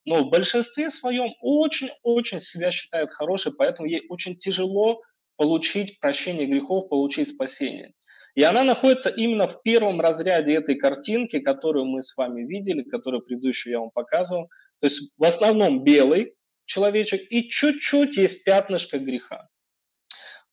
Но 0.04 0.22
в 0.22 0.30
большинстве 0.30 0.90
своем 0.90 1.32
очень-очень 1.40 2.40
себя 2.40 2.70
считает 2.70 3.10
хорошей, 3.10 3.52
поэтому 3.56 3.88
ей 3.88 4.04
очень 4.10 4.36
тяжело 4.36 5.00
получить 5.36 5.98
прощение 5.98 6.46
грехов, 6.46 6.88
получить 6.90 7.28
спасение. 7.28 7.94
И 8.34 8.42
она 8.42 8.62
находится 8.62 9.08
именно 9.08 9.46
в 9.46 9.62
первом 9.62 10.00
разряде 10.00 10.54
этой 10.54 10.74
картинки, 10.74 11.40
которую 11.40 11.86
мы 11.86 12.02
с 12.02 12.14
вами 12.18 12.42
видели, 12.42 12.82
которую 12.82 13.22
предыдущую 13.22 13.72
я 13.72 13.80
вам 13.80 13.90
показывал. 13.90 14.48
То 14.80 14.86
есть 14.86 15.14
в 15.16 15.24
основном 15.24 15.82
белый 15.84 16.34
человечек 16.66 17.22
и 17.30 17.48
чуть-чуть 17.48 18.18
есть 18.18 18.44
пятнышко 18.44 18.98
греха. 18.98 19.48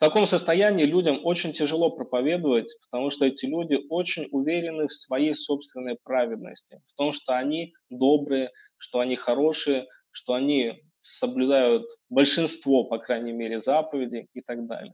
В 0.04 0.06
таком 0.06 0.28
состоянии 0.28 0.84
людям 0.84 1.22
очень 1.24 1.54
тяжело 1.54 1.90
проповедовать, 1.90 2.76
потому 2.82 3.10
что 3.10 3.26
эти 3.26 3.46
люди 3.46 3.80
очень 3.90 4.28
уверены 4.32 4.88
в 4.88 4.92
своей 4.92 5.34
собственной 5.34 5.96
праведности, 5.96 6.82
в 6.86 6.92
том, 6.92 7.14
что 7.14 7.38
они 7.38 7.74
добрые, 7.90 8.52
что 8.76 9.00
они 9.00 9.16
хорошие, 9.16 9.88
что 10.12 10.34
они 10.34 10.84
соблюдают 11.00 11.86
большинство, 12.10 12.84
по 12.84 12.98
крайней 12.98 13.32
мере, 13.32 13.60
заповедей 13.60 14.28
и 14.34 14.42
так 14.42 14.68
далее. 14.68 14.94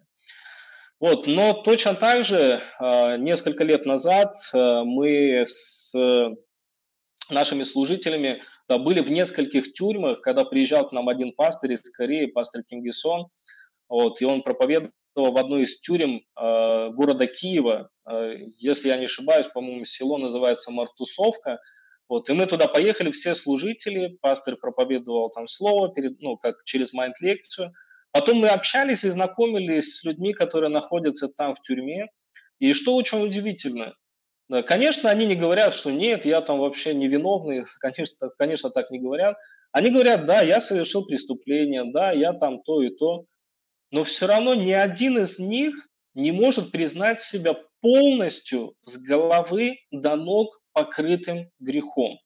Вот, 1.00 1.26
но 1.26 1.54
точно 1.54 1.96
так 1.96 2.24
же 2.24 2.60
а, 2.78 3.18
несколько 3.18 3.64
лет 3.64 3.88
назад 3.88 4.36
а, 4.54 4.84
мы 4.84 5.42
с 5.44 5.92
нашими 7.32 7.64
служителями 7.64 8.44
да, 8.68 8.78
были 8.78 9.00
в 9.00 9.10
нескольких 9.10 9.74
тюрьмах, 9.74 10.22
когда 10.22 10.46
приезжал 10.46 10.88
к 10.88 10.92
нам 10.92 11.10
один 11.10 11.32
пастор 11.32 11.72
из 11.72 11.82
Кореи, 11.90 12.28
пастор 12.28 12.62
Кингисон, 12.62 13.26
вот, 13.88 14.22
и 14.22 14.26
он 14.26 14.44
проповедовал 14.44 14.94
в 15.16 15.38
одной 15.38 15.64
из 15.64 15.80
тюрем 15.82 16.18
э, 16.18 16.90
города 16.92 17.28
Киева, 17.28 17.90
э, 18.10 18.36
если 18.58 18.90
я 18.90 18.98
не 18.98 19.06
ошибаюсь, 19.06 19.48
по-моему, 19.48 19.84
село 19.86 20.18
называется 20.18 20.72
Мартусовка, 20.72 21.60
вот, 22.08 22.30
и 22.30 22.34
мы 22.34 22.46
туда 22.46 22.68
поехали, 22.68 23.12
все 23.12 23.36
служители, 23.36 24.18
пастор 24.22 24.58
проповедовал 24.58 25.30
там 25.30 25.48
слово, 25.48 25.94
перед, 25.94 26.20
ну, 26.22 26.38
как 26.38 26.64
через 26.64 26.94
майнд-лекцию, 26.94 27.72
потом 28.12 28.38
мы 28.40 28.50
общались 28.50 29.04
и 29.04 29.10
знакомились 29.10 29.98
с 29.98 30.04
людьми, 30.04 30.34
которые 30.34 30.72
находятся 30.72 31.28
там 31.28 31.54
в 31.54 31.62
тюрьме, 31.62 32.08
и 32.60 32.74
что 32.74 32.96
очень 32.96 33.24
удивительно, 33.24 33.96
да, 34.50 34.64
конечно, 34.64 35.12
они 35.12 35.28
не 35.28 35.36
говорят, 35.36 35.76
что 35.76 35.92
нет, 35.92 36.26
я 36.26 36.42
там 36.42 36.58
вообще 36.58 36.96
невиновный, 36.96 37.64
конечно, 37.80 38.30
конечно, 38.38 38.72
так 38.72 38.90
не 38.90 39.00
говорят. 39.00 39.38
Они 39.72 39.92
говорят, 39.92 40.26
да, 40.26 40.42
я 40.42 40.60
совершил 40.60 41.06
преступление, 41.06 41.84
да, 41.94 42.12
я 42.12 42.34
там 42.34 42.64
то 42.64 42.82
и 42.82 42.90
то 42.90 43.26
но 43.92 44.04
все 44.04 44.28
равно 44.28 44.54
ни 44.54 44.72
один 44.72 45.18
из 45.18 45.40
них 45.40 45.88
не 46.14 46.32
может 46.32 46.72
признать 46.72 47.20
себя 47.20 47.56
полностью 47.82 48.76
с 48.82 48.98
головы 48.98 49.78
до 49.92 50.16
ног 50.16 50.62
покрытым 50.74 51.50
грехом. 51.60 52.20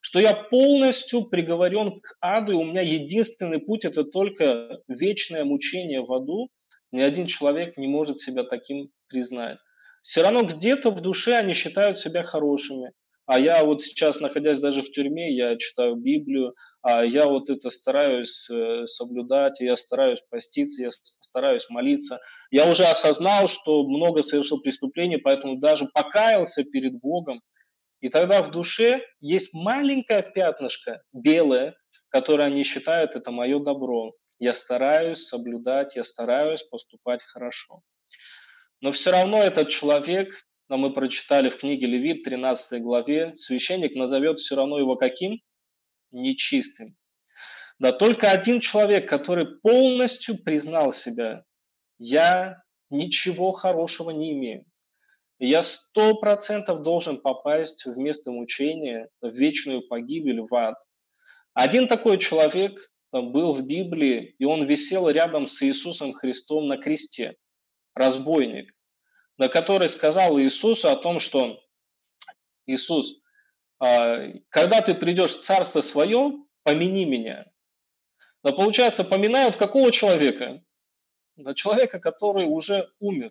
Что 0.00 0.20
я 0.20 0.34
полностью 0.34 1.24
приговорен 1.24 2.00
к 2.00 2.16
аду, 2.20 2.52
и 2.52 2.54
у 2.54 2.64
меня 2.64 2.82
единственный 2.82 3.58
путь– 3.58 3.84
это 3.84 4.04
только 4.04 4.80
вечное 4.86 5.44
мучение 5.44 6.02
в 6.02 6.12
аду. 6.12 6.50
Ни 6.92 7.00
один 7.02 7.26
человек 7.26 7.76
не 7.76 7.88
может 7.88 8.18
себя 8.18 8.44
таким 8.44 8.90
признать. 9.08 9.58
Все 10.02 10.22
равно 10.22 10.44
где-то 10.44 10.90
в 10.90 11.00
душе 11.00 11.34
они 11.34 11.52
считают 11.52 11.98
себя 11.98 12.22
хорошими. 12.22 12.92
А 13.26 13.40
я 13.40 13.64
вот 13.64 13.82
сейчас, 13.82 14.20
находясь 14.20 14.60
даже 14.60 14.82
в 14.82 14.90
тюрьме, 14.90 15.34
я 15.34 15.56
читаю 15.56 15.96
Библию, 15.96 16.54
а 16.80 17.04
я 17.04 17.26
вот 17.26 17.50
это 17.50 17.70
стараюсь 17.70 18.48
э, 18.48 18.86
соблюдать, 18.86 19.60
я 19.60 19.74
стараюсь 19.74 20.20
поститься, 20.30 20.84
я 20.84 20.90
стараюсь 20.92 21.68
молиться. 21.68 22.20
Я 22.52 22.70
уже 22.70 22.84
осознал, 22.84 23.48
что 23.48 23.82
много 23.82 24.22
совершил 24.22 24.62
преступлений, 24.62 25.16
поэтому 25.16 25.58
даже 25.58 25.86
покаялся 25.92 26.62
перед 26.64 27.00
Богом. 27.00 27.42
И 28.00 28.08
тогда 28.08 28.42
в 28.42 28.52
душе 28.52 29.02
есть 29.20 29.54
маленькое 29.54 30.22
пятнышко 30.22 31.02
белое, 31.12 31.74
которое 32.10 32.44
они 32.44 32.62
считают 32.62 33.16
это 33.16 33.32
мое 33.32 33.58
добро. 33.58 34.12
Я 34.38 34.52
стараюсь 34.52 35.26
соблюдать, 35.26 35.96
я 35.96 36.04
стараюсь 36.04 36.62
поступать 36.62 37.24
хорошо. 37.24 37.82
Но 38.80 38.92
все 38.92 39.10
равно 39.10 39.42
этот 39.42 39.68
человек 39.68 40.45
но 40.68 40.76
мы 40.76 40.92
прочитали 40.92 41.48
в 41.48 41.56
книге 41.56 41.86
Левит, 41.86 42.24
13 42.24 42.82
главе, 42.82 43.34
священник 43.34 43.94
назовет 43.94 44.38
все 44.38 44.56
равно 44.56 44.78
его 44.78 44.96
каким? 44.96 45.40
Нечистым. 46.10 46.96
Да 47.78 47.92
только 47.92 48.30
один 48.30 48.60
человек, 48.60 49.08
который 49.08 49.58
полностью 49.60 50.42
признал 50.42 50.92
себя, 50.92 51.44
я 51.98 52.62
ничего 52.90 53.52
хорошего 53.52 54.10
не 54.10 54.32
имею. 54.32 54.64
Я 55.38 55.62
сто 55.62 56.14
процентов 56.14 56.82
должен 56.82 57.20
попасть 57.20 57.84
в 57.84 57.98
место 57.98 58.30
мучения, 58.30 59.08
в 59.20 59.30
вечную 59.30 59.86
погибель, 59.86 60.40
в 60.40 60.54
ад. 60.54 60.76
Один 61.52 61.86
такой 61.86 62.18
человек 62.18 62.90
был 63.12 63.52
в 63.52 63.66
Библии, 63.66 64.34
и 64.38 64.44
он 64.46 64.64
висел 64.64 65.10
рядом 65.10 65.46
с 65.46 65.62
Иисусом 65.62 66.12
Христом 66.12 66.66
на 66.66 66.78
кресте. 66.78 67.36
Разбойник 67.94 68.75
на 69.38 69.48
который 69.48 69.88
сказал 69.88 70.38
Иисусу 70.40 70.90
о 70.90 70.96
том, 70.96 71.20
что 71.20 71.60
Иисус, 72.66 73.20
а, 73.78 74.28
когда 74.48 74.80
ты 74.80 74.94
придешь 74.94 75.36
в 75.36 75.40
Царство 75.40 75.80
Свое, 75.80 76.32
помяни 76.62 77.04
меня. 77.04 77.46
Но 78.42 78.52
получается, 78.52 79.04
поминают 79.04 79.56
какого 79.56 79.90
человека? 79.90 80.62
Человека, 81.54 81.98
который 81.98 82.46
уже 82.46 82.88
умер. 82.98 83.30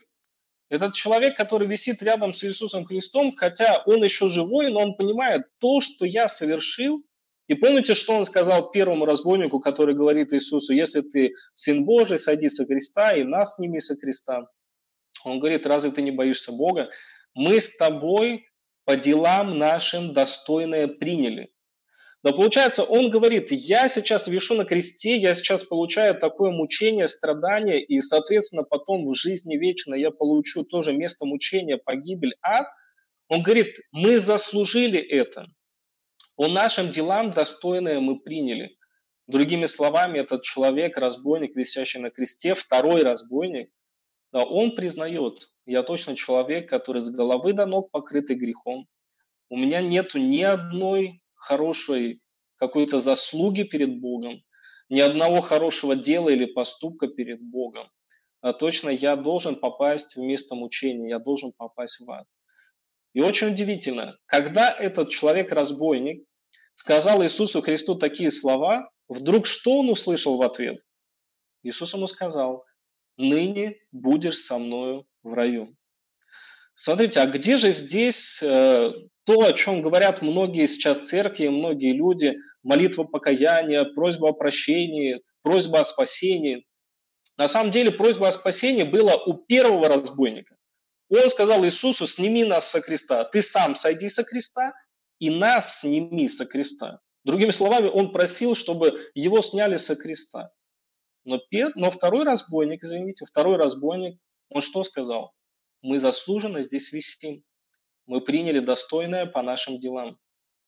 Этот 0.70 0.94
человек, 0.94 1.38
который 1.38 1.68
висит 1.68 2.02
рядом 2.02 2.34
с 2.34 2.44
Иисусом 2.44 2.86
Христом, 2.86 3.36
хотя 3.36 3.84
он 3.86 4.04
еще 4.04 4.28
живой, 4.28 4.72
но 4.72 4.82
он 4.82 4.96
понимает 4.96 5.44
то, 5.60 5.80
что 5.80 6.06
я 6.06 6.28
совершил. 6.28 7.04
И 7.48 7.54
помните, 7.54 7.94
что 7.94 8.14
он 8.16 8.26
сказал 8.26 8.72
первому 8.72 9.06
разбойнику, 9.06 9.60
который 9.60 9.94
говорит 9.94 10.34
Иисусу, 10.34 10.74
если 10.74 11.02
ты 11.02 11.34
Сын 11.54 11.86
Божий, 11.86 12.18
сойди 12.18 12.50
со 12.50 12.66
креста 12.66 13.16
и 13.16 13.24
нас 13.24 13.56
сними 13.56 13.80
со 13.80 13.96
креста. 13.96 14.48
Он 15.26 15.40
говорит, 15.40 15.66
разве 15.66 15.92
ты 15.92 16.02
не 16.02 16.12
боишься 16.12 16.52
Бога? 16.52 16.90
Мы 17.34 17.60
с 17.60 17.76
тобой 17.76 18.46
по 18.86 18.96
делам 18.96 19.58
нашим 19.58 20.14
достойное 20.14 20.88
приняли. 20.88 21.52
Но 22.22 22.32
получается, 22.34 22.84
он 22.84 23.10
говорит, 23.10 23.52
я 23.52 23.88
сейчас 23.88 24.28
вешу 24.28 24.56
на 24.56 24.66
кресте, 24.66 25.16
я 25.18 25.34
сейчас 25.34 25.64
получаю 25.64 26.16
такое 26.16 26.52
мучение, 26.52 27.08
страдание, 27.08 27.82
и, 27.82 28.02
соответственно, 28.02 28.64
потом 28.64 29.06
в 29.06 29.16
жизни 29.16 29.58
вечной 29.58 30.02
я 30.02 30.12
получу 30.12 30.64
тоже 30.64 30.94
место 30.94 31.26
мучения, 31.26 31.78
погибель, 31.78 32.36
ад. 32.42 32.68
Он 33.28 33.42
говорит, 33.42 33.80
мы 33.92 34.18
заслужили 34.18 35.00
это. 35.00 35.48
По 36.36 36.48
нашим 36.48 36.90
делам 36.92 37.32
достойное 37.32 38.00
мы 38.00 38.20
приняли. 38.20 38.78
Другими 39.28 39.66
словами, 39.66 40.20
этот 40.20 40.44
человек, 40.44 40.98
разбойник, 40.98 41.56
висящий 41.56 42.00
на 42.00 42.12
кресте, 42.12 42.54
второй 42.54 43.02
разбойник, 43.04 43.72
он 44.44 44.76
признает, 44.76 45.52
я 45.66 45.84
точно 45.84 46.16
человек, 46.16 46.70
который 46.70 47.02
с 47.02 47.10
головы 47.10 47.54
до 47.54 47.66
ног 47.66 47.92
покрытый 47.92 48.36
грехом. 48.36 48.88
У 49.50 49.58
меня 49.58 49.82
нет 49.82 50.16
ни 50.16 50.42
одной 50.42 51.22
хорошей 51.36 52.22
какой-то 52.58 53.00
заслуги 53.00 53.64
перед 53.64 54.00
Богом, 54.00 54.44
ни 54.90 55.00
одного 55.00 55.42
хорошего 55.42 55.96
дела 55.96 56.30
или 56.30 56.46
поступка 56.46 57.08
перед 57.08 57.42
Богом. 57.42 57.88
А 58.42 58.54
точно 58.54 58.90
я 58.90 59.16
должен 59.16 59.56
попасть 59.56 60.16
в 60.16 60.20
место 60.20 60.56
мучения, 60.56 61.10
я 61.10 61.20
должен 61.20 61.52
попасть 61.58 62.00
в 62.00 62.12
ад. 62.12 62.28
И 63.14 63.22
очень 63.22 63.48
удивительно, 63.48 64.18
когда 64.26 64.70
этот 64.70 65.10
человек-разбойник 65.10 66.28
сказал 66.74 67.24
Иисусу 67.24 67.62
Христу 67.62 67.96
такие 67.96 68.30
слова, 68.30 68.92
вдруг 69.08 69.46
что 69.46 69.80
он 69.80 69.90
услышал 69.90 70.38
в 70.38 70.42
ответ? 70.42 70.80
Иисус 71.64 71.94
ему 71.94 72.08
сказал, 72.08 72.66
ныне 73.18 73.76
будешь 73.92 74.38
со 74.38 74.58
мною 74.58 75.08
в 75.24 75.34
раю. 75.34 75.76
Смотрите, 76.74 77.22
а 77.22 77.26
где 77.26 77.58
же 77.58 77.72
здесь 77.72 78.44
э, 78.44 78.92
то, 79.26 79.42
о 79.42 79.54
чем 79.54 79.82
говорят 79.82 80.22
многие 80.22 80.68
сейчас 80.68 81.08
церкви, 81.08 81.48
многие 81.48 81.94
люди, 81.94 82.38
молитва 82.64 83.06
покаяния, 83.06 83.86
просьба 83.86 84.30
о 84.30 84.34
прощении, 84.34 85.22
просьба 85.42 85.80
о 85.80 85.86
спасении. 85.86 86.66
На 87.38 87.48
самом 87.48 87.72
деле 87.72 87.92
просьба 87.92 88.28
о 88.28 88.32
спасении 88.32 88.84
была 88.84 89.16
у 89.16 89.34
первого 89.34 89.88
разбойника. 89.88 90.56
Он 91.10 91.30
сказал 91.30 91.64
Иисусу, 91.66 92.06
сними 92.06 92.44
нас 92.44 92.70
со 92.70 92.82
креста. 92.82 93.24
Ты 93.26 93.42
сам 93.42 93.76
сойди 93.76 94.10
со 94.10 94.24
креста 94.24 94.74
и 95.20 95.30
нас 95.30 95.80
сними 95.80 96.28
со 96.28 96.46
креста. 96.46 97.00
Другими 97.24 97.52
словами, 97.52 97.88
он 97.88 98.12
просил, 98.12 98.54
чтобы 98.54 99.00
его 99.16 99.42
сняли 99.42 99.78
со 99.78 99.96
креста. 99.96 100.52
Но, 101.26 101.40
пер, 101.40 101.72
но 101.76 101.90
второй 101.90 102.24
разбойник, 102.24 102.84
извините, 102.84 103.26
второй 103.26 103.58
разбойник, 103.58 104.20
он 104.50 104.62
что 104.62 104.84
сказал? 104.84 105.34
Мы 105.82 106.00
заслуженно 106.00 106.62
здесь 106.62 106.94
висим. 106.94 107.44
Мы 108.06 108.22
приняли 108.22 108.60
достойное 108.60 109.26
по 109.26 109.42
нашим 109.42 109.80
делам. 109.80 110.20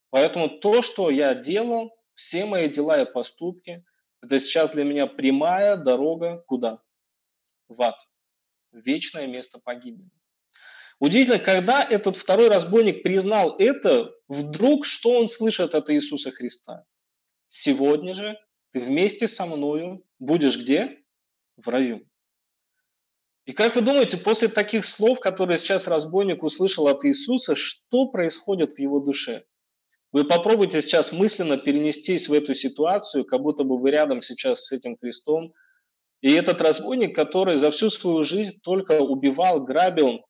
Поэтому 0.09 0.49
то, 0.49 0.81
что 0.81 1.09
я 1.11 1.35
делал, 1.35 1.91
все 2.15 2.45
мои 2.45 2.67
дела 2.67 3.01
и 3.01 3.05
поступки, 3.05 3.85
Это 4.23 4.39
сейчас 4.39 4.71
для 4.71 4.83
меня 4.83 5.05
прямая 5.05 5.77
дорога 5.77 6.43
куда? 6.47 6.81
В 7.67 7.79
ад. 7.83 7.99
Вечное 8.71 9.27
место 9.27 9.59
погибели. 9.59 10.09
Удивительно, 10.99 11.37
когда 11.37 11.83
этот 11.83 12.17
второй 12.17 12.49
разбойник 12.49 13.03
признал 13.03 13.55
это, 13.59 14.11
вдруг 14.27 14.85
что 14.85 15.19
он 15.19 15.27
слышит 15.27 15.75
от 15.75 15.91
Иисуса 15.91 16.31
Христа? 16.31 16.83
Сегодня 17.47 18.15
же 18.15 18.39
ты 18.71 18.79
вместе 18.79 19.27
со 19.27 19.45
мною 19.45 20.03
будешь 20.19 20.57
где? 20.57 21.03
В 21.55 21.67
раю. 21.69 22.07
И 23.45 23.53
как 23.53 23.75
вы 23.75 23.81
думаете, 23.81 24.17
после 24.17 24.49
таких 24.49 24.83
слов, 24.83 25.21
которые 25.21 25.57
сейчас 25.57 25.87
разбойник 25.87 26.43
услышал 26.43 26.87
от 26.87 27.05
Иисуса, 27.05 27.55
что 27.55 28.09
происходит 28.09 28.73
в 28.73 28.79
его 28.79 28.99
душе? 28.99 29.45
Вы 30.11 30.25
попробуйте 30.25 30.81
сейчас 30.81 31.11
мысленно 31.11 31.57
перенестись 31.57 32.27
в 32.27 32.33
эту 32.33 32.53
ситуацию, 32.53 33.25
как 33.25 33.41
будто 33.41 33.63
бы 33.63 33.79
вы 33.79 33.91
рядом 33.91 34.19
сейчас 34.19 34.65
с 34.65 34.71
этим 34.73 34.97
крестом. 34.97 35.53
И 36.21 36.31
этот 36.33 36.61
разбойник, 36.61 37.15
который 37.15 37.55
за 37.55 37.71
всю 37.71 37.89
свою 37.89 38.23
жизнь 38.23 38.59
только 38.63 38.99
убивал, 38.99 39.63
грабил, 39.63 40.25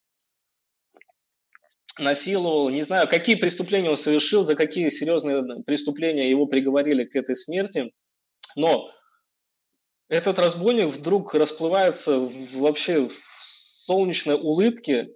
насиловал, 1.97 2.69
не 2.69 2.84
знаю, 2.84 3.08
какие 3.08 3.36
преступления 3.36 3.89
он 3.89 3.97
совершил, 3.97 4.43
за 4.43 4.56
какие 4.56 4.89
серьезные 4.89 5.63
преступления 5.63 6.30
его 6.30 6.45
приговорили 6.45 7.04
к 7.04 7.15
этой 7.15 7.36
смерти, 7.36 7.91
но 8.56 8.89
этот 10.10 10.39
разбойник 10.39 10.88
вдруг 10.88 11.36
расплывается 11.36 12.17
в, 12.17 12.58
вообще 12.58 13.08
в 13.08 13.13
солнечной 13.13 14.36
улыбке, 14.36 15.10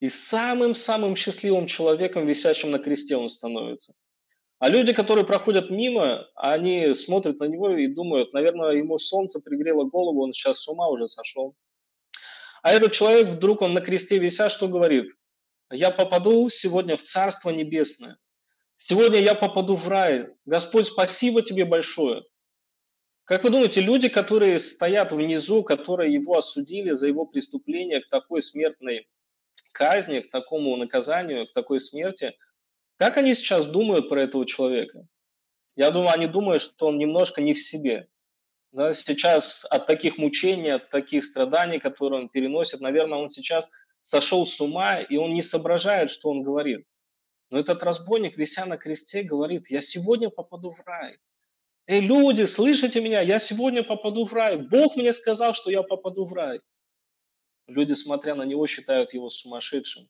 и 0.00 0.08
самым-самым 0.10 1.16
счастливым 1.16 1.66
человеком, 1.66 2.26
висящим 2.26 2.70
на 2.70 2.78
кресте, 2.78 3.16
он 3.16 3.30
становится. 3.30 3.94
А 4.58 4.68
люди, 4.68 4.92
которые 4.92 5.24
проходят 5.24 5.70
мимо, 5.70 6.26
они 6.34 6.94
смотрят 6.94 7.38
на 7.40 7.44
него 7.44 7.70
и 7.70 7.86
думают, 7.86 8.32
наверное, 8.34 8.72
ему 8.72 8.98
солнце 8.98 9.40
пригрело 9.40 9.84
голову, 9.84 10.22
он 10.22 10.32
сейчас 10.32 10.58
с 10.60 10.68
ума 10.68 10.88
уже 10.88 11.06
сошел. 11.06 11.54
А 12.62 12.72
этот 12.72 12.92
человек 12.92 13.28
вдруг, 13.28 13.62
он 13.62 13.72
на 13.72 13.80
кресте 13.80 14.18
вися, 14.18 14.48
что 14.48 14.68
говорит? 14.68 15.10
Я 15.70 15.90
попаду 15.90 16.48
сегодня 16.50 16.96
в 16.96 17.02
Царство 17.02 17.50
Небесное. 17.50 18.18
Сегодня 18.76 19.20
я 19.20 19.34
попаду 19.34 19.74
в 19.76 19.88
рай. 19.88 20.28
Господь, 20.44 20.86
спасибо 20.86 21.42
тебе 21.42 21.64
большое. 21.64 22.24
Как 23.24 23.42
вы 23.42 23.50
думаете, 23.50 23.80
люди, 23.80 24.08
которые 24.08 24.58
стоят 24.58 25.12
внизу, 25.12 25.62
которые 25.62 26.12
его 26.12 26.36
осудили 26.36 26.92
за 26.92 27.06
его 27.06 27.24
преступление 27.24 28.00
к 28.00 28.08
такой 28.08 28.42
смертной 28.42 29.08
казни, 29.72 30.20
к 30.20 30.30
такому 30.30 30.76
наказанию, 30.76 31.46
к 31.46 31.54
такой 31.54 31.80
смерти, 31.80 32.36
как 32.96 33.16
они 33.16 33.34
сейчас 33.34 33.66
думают 33.66 34.08
про 34.08 34.22
этого 34.22 34.44
человека? 34.46 35.06
Я 35.74 35.90
думаю, 35.90 36.12
они 36.12 36.26
думают, 36.26 36.62
что 36.62 36.88
он 36.88 36.98
немножко 36.98 37.40
не 37.40 37.54
в 37.54 37.60
себе. 37.60 38.08
Да, 38.72 38.92
сейчас 38.92 39.64
от 39.70 39.86
таких 39.86 40.18
мучений, 40.18 40.74
от 40.74 40.90
таких 40.90 41.24
страданий, 41.24 41.78
которые 41.78 42.22
он 42.22 42.28
переносит, 42.28 42.80
наверное, 42.80 43.18
он 43.18 43.28
сейчас 43.28 43.70
сошел 44.00 44.44
с 44.44 44.60
ума, 44.60 45.00
и 45.00 45.16
он 45.16 45.32
не 45.32 45.42
соображает, 45.42 46.10
что 46.10 46.28
он 46.28 46.42
говорит. 46.42 46.86
Но 47.50 47.58
этот 47.58 47.82
разбойник, 47.82 48.36
вися 48.36 48.66
на 48.66 48.76
кресте, 48.76 49.22
говорит, 49.22 49.70
я 49.70 49.80
сегодня 49.80 50.28
попаду 50.28 50.70
в 50.70 50.84
рай. 50.86 51.18
Эй, 51.86 52.00
люди, 52.00 52.44
слышите 52.44 53.00
меня? 53.00 53.20
Я 53.20 53.38
сегодня 53.38 53.82
попаду 53.82 54.24
в 54.24 54.32
рай. 54.32 54.56
Бог 54.56 54.96
мне 54.96 55.12
сказал, 55.12 55.52
что 55.52 55.70
я 55.70 55.82
попаду 55.82 56.24
в 56.24 56.32
рай. 56.32 56.60
Люди, 57.66 57.92
смотря 57.92 58.34
на 58.34 58.44
него, 58.44 58.66
считают 58.66 59.12
его 59.12 59.28
сумасшедшим. 59.28 60.08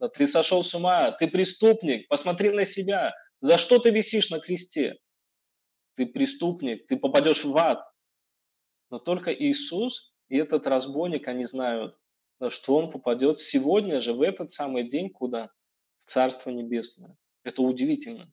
Да 0.00 0.08
ты 0.08 0.26
сошел 0.26 0.64
с 0.64 0.74
ума, 0.74 1.12
ты 1.12 1.28
преступник, 1.28 2.08
посмотри 2.08 2.50
на 2.50 2.64
себя. 2.64 3.14
За 3.40 3.56
что 3.56 3.78
ты 3.78 3.90
висишь 3.90 4.30
на 4.30 4.40
кресте? 4.40 4.96
Ты 5.94 6.06
преступник, 6.06 6.86
ты 6.88 6.96
попадешь 6.96 7.44
в 7.44 7.56
ад. 7.56 7.84
Но 8.90 8.98
только 8.98 9.32
Иисус 9.32 10.16
и 10.28 10.36
этот 10.38 10.66
разбойник, 10.66 11.28
они 11.28 11.44
знают, 11.44 11.96
что 12.48 12.76
он 12.76 12.90
попадет 12.90 13.38
сегодня 13.38 14.00
же, 14.00 14.12
в 14.12 14.22
этот 14.22 14.50
самый 14.50 14.88
день, 14.88 15.08
куда? 15.08 15.50
В 15.98 16.04
Царство 16.04 16.50
Небесное. 16.50 17.16
Это 17.44 17.62
удивительно. 17.62 18.32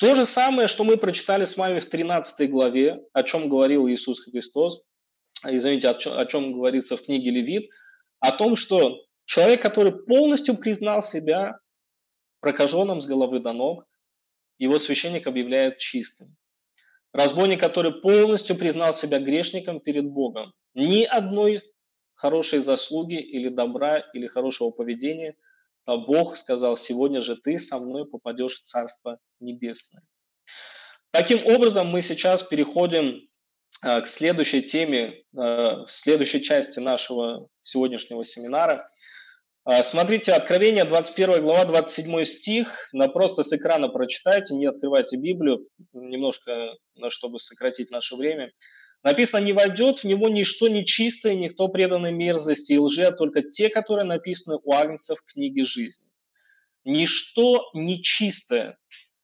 То 0.00 0.14
же 0.14 0.24
самое, 0.24 0.66
что 0.66 0.82
мы 0.82 0.96
прочитали 0.96 1.44
с 1.44 1.58
вами 1.58 1.78
в 1.78 1.84
13 1.84 2.50
главе, 2.50 3.04
о 3.12 3.22
чем 3.22 3.50
говорил 3.50 3.86
Иисус 3.86 4.24
Христос, 4.24 4.86
извините, 5.46 5.90
о 5.90 5.94
чем, 5.94 6.18
о 6.18 6.24
чем 6.24 6.54
говорится 6.54 6.96
в 6.96 7.02
книге 7.02 7.30
Левит, 7.30 7.68
о 8.18 8.32
том, 8.32 8.56
что 8.56 9.04
человек, 9.26 9.60
который 9.60 9.92
полностью 9.92 10.56
признал 10.56 11.02
себя 11.02 11.58
прокаженным 12.40 13.02
с 13.02 13.06
головы 13.06 13.40
до 13.40 13.52
ног, 13.52 13.86
его 14.56 14.78
священник 14.78 15.26
объявляет 15.26 15.76
чистым. 15.76 16.34
Разбойник, 17.12 17.60
который 17.60 18.00
полностью 18.00 18.56
признал 18.56 18.94
себя 18.94 19.18
грешником 19.18 19.80
перед 19.80 20.06
Богом, 20.06 20.54
ни 20.72 21.04
одной 21.04 21.60
хорошей 22.14 22.60
заслуги 22.60 23.20
или 23.20 23.50
добра 23.50 23.98
или 24.14 24.26
хорошего 24.26 24.70
поведения– 24.70 25.36
Бог 25.96 26.36
сказал, 26.36 26.76
сегодня 26.76 27.20
же 27.20 27.36
ты 27.36 27.58
со 27.58 27.78
мной 27.78 28.06
попадешь 28.06 28.60
в 28.60 28.62
Царство 28.62 29.18
Небесное. 29.40 30.02
Таким 31.10 31.44
образом, 31.46 31.88
мы 31.88 32.02
сейчас 32.02 32.42
переходим 32.42 33.20
а, 33.82 34.00
к 34.00 34.06
следующей 34.06 34.62
теме, 34.62 35.22
а, 35.36 35.84
следующей 35.86 36.42
части 36.42 36.78
нашего 36.78 37.48
сегодняшнего 37.60 38.24
семинара. 38.24 38.86
А, 39.64 39.82
смотрите, 39.82 40.32
Откровение, 40.32 40.84
21 40.84 41.42
глава, 41.42 41.64
27 41.64 42.24
стих. 42.24 42.88
На 42.92 43.08
просто 43.08 43.42
с 43.42 43.52
экрана 43.52 43.88
прочитайте, 43.88 44.54
не 44.54 44.66
открывайте 44.66 45.16
Библию, 45.16 45.64
немножко, 45.92 46.74
чтобы 47.08 47.38
сократить 47.38 47.90
наше 47.90 48.16
время. 48.16 48.52
Написано, 49.02 49.42
не 49.42 49.52
войдет 49.52 50.00
в 50.00 50.04
него 50.04 50.28
ничто 50.28 50.68
нечистое, 50.68 51.34
никто 51.34 51.68
преданный 51.68 52.12
мерзости 52.12 52.74
и 52.74 52.78
лжи, 52.78 53.04
а 53.04 53.12
только 53.12 53.42
те, 53.42 53.70
которые 53.70 54.04
написаны 54.04 54.58
у 54.62 54.72
Агнца 54.72 55.14
в 55.14 55.22
книге 55.24 55.64
жизни. 55.64 56.08
Ничто 56.84 57.70
нечистое. 57.72 58.78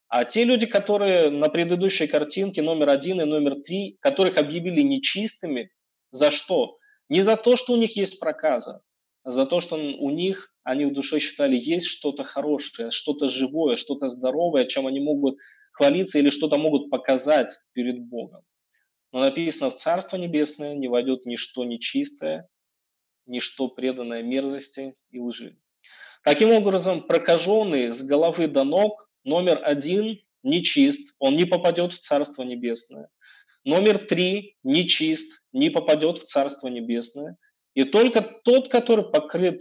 А 0.08 0.24
те 0.24 0.44
люди, 0.44 0.66
которые 0.66 1.30
на 1.30 1.48
предыдущей 1.48 2.06
картинке 2.06 2.62
номер 2.62 2.88
один 2.88 3.20
и 3.20 3.24
номер 3.24 3.56
три, 3.56 3.98
которых 4.00 4.38
объявили 4.38 4.80
нечистыми, 4.80 5.70
за 6.10 6.30
что? 6.30 6.78
Не 7.08 7.20
за 7.20 7.36
то, 7.36 7.56
что 7.56 7.74
у 7.74 7.76
них 7.76 7.96
есть 7.96 8.18
проказа, 8.18 8.82
а 9.24 9.30
за 9.30 9.44
то, 9.44 9.60
что 9.60 9.76
у 9.76 10.10
них, 10.10 10.54
они 10.62 10.86
в 10.86 10.92
душе 10.92 11.18
считали, 11.18 11.56
есть 11.56 11.86
что-то 11.86 12.24
хорошее, 12.24 12.90
что-то 12.90 13.28
живое, 13.28 13.76
что-то 13.76 14.08
здоровое, 14.08 14.64
чем 14.64 14.86
они 14.86 15.00
могут 15.00 15.38
хвалиться 15.72 16.18
или 16.18 16.30
что-то 16.30 16.56
могут 16.56 16.88
показать 16.88 17.58
перед 17.72 18.00
Богом. 18.00 18.42
Но 19.12 19.20
написано, 19.20 19.70
в 19.70 19.74
Царство 19.74 20.16
Небесное 20.16 20.74
не 20.74 20.88
войдет 20.88 21.26
ничто 21.26 21.64
нечистое, 21.64 22.48
ничто 23.26 23.68
преданное 23.68 24.22
мерзости 24.22 24.94
и 25.10 25.18
лжи. 25.18 25.56
Таким 26.22 26.50
образом, 26.50 27.02
прокаженный 27.02 27.92
с 27.92 28.02
головы 28.02 28.48
до 28.48 28.64
ног, 28.64 29.10
номер 29.24 29.60
один, 29.62 30.18
нечист, 30.42 31.14
он 31.18 31.34
не 31.34 31.44
попадет 31.44 31.92
в 31.92 31.98
Царство 31.98 32.42
Небесное. 32.42 33.08
Номер 33.64 33.98
три, 33.98 34.56
нечист, 34.62 35.44
не 35.52 35.70
попадет 35.70 36.18
в 36.18 36.24
Царство 36.24 36.68
Небесное. 36.68 37.36
И 37.74 37.84
только 37.84 38.22
тот, 38.22 38.68
который 38.68 39.10
покрыт 39.10 39.60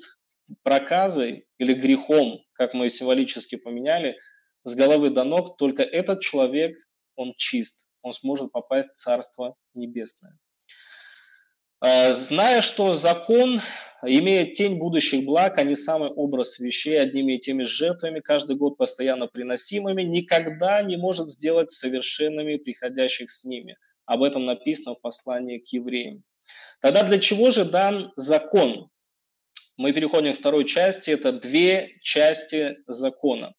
проказой 0.64 1.48
или 1.58 1.74
грехом, 1.74 2.44
как 2.54 2.74
мы 2.74 2.90
символически 2.90 3.56
поменяли, 3.56 4.18
с 4.64 4.76
головы 4.76 5.10
до 5.10 5.24
ног, 5.24 5.58
только 5.58 5.84
этот 5.84 6.22
человек, 6.22 6.78
он 7.16 7.34
чист 7.36 7.85
он 8.06 8.13
сможет 8.13 8.52
попасть 8.52 8.89
в 8.89 8.94
Царство 8.94 9.56
Небесное. 9.74 10.38
А, 11.80 12.13
зная, 12.13 12.62
что 12.62 12.94
закон 12.94 13.60
имеет 14.04 14.54
тень 14.54 14.78
будущих 14.78 15.26
благ, 15.26 15.58
а 15.58 15.63
не 15.63 15.76
самый 15.76 16.10
образ 16.10 16.60
вещей, 16.60 17.02
одними 17.02 17.34
и 17.34 17.39
теми 17.39 17.63
жертвами, 17.63 18.20
каждый 18.20 18.58
год 18.58 18.78
постоянно 18.78 19.26
приносимыми, 19.26 20.04
никогда 20.04 20.84
не 20.84 20.98
может 20.98 21.30
сделать 21.30 21.72
совершенными 21.72 22.58
приходящих 22.58 23.32
с 23.32 23.44
ними. 23.44 23.76
Об 24.06 24.22
этом 24.22 24.46
написано 24.46 24.94
в 24.94 25.02
послании 25.02 25.58
к 25.58 25.68
евреям. 25.70 26.24
Тогда 26.82 27.02
для 27.02 27.18
чего 27.18 27.50
же 27.50 27.65
дан 27.65 28.13
закон? 28.18 28.91
Мы 29.78 29.94
переходим 29.94 30.34
к 30.34 30.38
второй 30.38 30.65
части, 30.65 31.10
это 31.10 31.32
две 31.32 31.97
части 32.01 32.78
закона. 32.86 33.56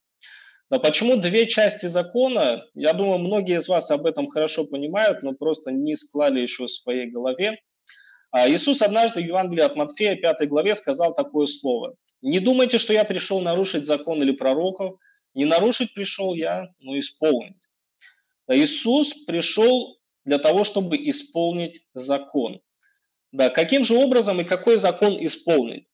Но 0.69 0.81
почему 0.81 1.17
две 1.17 1.47
части 1.47 1.87
закона? 1.87 2.65
Я 2.75 2.93
думаю, 2.93 3.19
многие 3.19 3.59
из 3.59 3.69
вас 3.69 3.91
об 3.91 4.05
этом 4.05 4.27
хорошо 4.27 4.67
понимают, 4.67 5.23
но 5.23 5.33
просто 5.33 5.71
не 5.71 5.95
склали 5.95 6.41
еще 6.41 6.65
в 6.65 6.71
своей 6.71 7.09
голове. 7.09 7.61
А 8.33 8.49
Иисус 8.51 8.83
однажды 8.83 9.21
в 9.23 9.27
Евангелии 9.27 9.63
от 9.63 9.77
Матфея 9.77 10.17
5 10.17 10.49
главе 10.49 10.75
сказал 10.75 11.15
такое 11.15 11.47
слово. 11.47 11.95
«Не 12.21 12.41
думайте, 12.41 12.79
что 12.79 12.93
я 12.93 13.05
пришел 13.05 13.41
нарушить 13.41 13.85
закон 13.85 14.21
или 14.23 14.33
пророков. 14.33 14.99
Не 15.35 15.45
нарушить 15.45 15.95
пришел 15.95 16.35
я, 16.35 16.69
но 16.81 16.99
исполнить». 16.99 17.71
Иисус 18.49 19.25
пришел 19.25 19.99
для 20.25 20.39
того, 20.39 20.65
чтобы 20.65 20.97
исполнить 20.97 21.83
закон. 21.95 22.61
Да, 23.33 23.51
каким 23.51 23.85
же 23.85 23.95
образом 23.95 24.41
и 24.41 24.45
какой 24.45 24.77
закон 24.77 25.17
исполнить? 25.21 25.87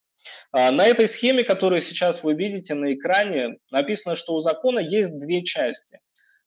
А, 0.53 0.71
на 0.71 0.87
этой 0.87 1.09
схеме, 1.09 1.45
которую 1.45 1.81
сейчас 1.81 2.23
вы 2.25 2.35
видите 2.35 2.75
на 2.75 2.95
экране, 2.95 3.57
написано, 3.71 4.17
что 4.17 4.35
у 4.35 4.41
закона 4.41 4.79
есть 4.79 5.19
две 5.19 5.43
части. 5.43 6.01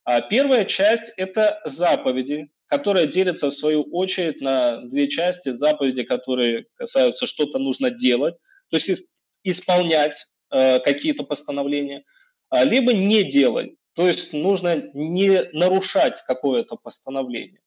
А 0.04 0.22
первая 0.22 0.66
часть– 0.66 1.14
это 1.18 1.60
заповеди, 1.66 2.50
которые 2.68 3.08
делятся 3.08 3.48
в 3.48 3.54
свою 3.54 3.84
очередь 3.92 4.42
на 4.42 4.82
две 4.86 5.08
части. 5.08 5.50
Заповеди, 5.50 6.04
которые 6.04 6.66
касаются 6.76 7.26
что-то 7.26 7.58
нужно 7.58 7.90
делать, 7.90 8.36
то 8.70 8.78
есть 8.78 9.10
исполнять 9.44 10.28
э, 10.52 10.80
какие-то 10.80 11.24
постановления, 11.24 12.04
а, 12.50 12.64
либо 12.64 12.94
не 12.94 13.24
делать, 13.24 13.72
то 13.96 14.08
есть 14.08 14.34
нужно 14.34 14.90
не 14.94 15.44
нарушать 15.54 16.22
какое-то 16.28 16.76
постановление. 16.76 17.62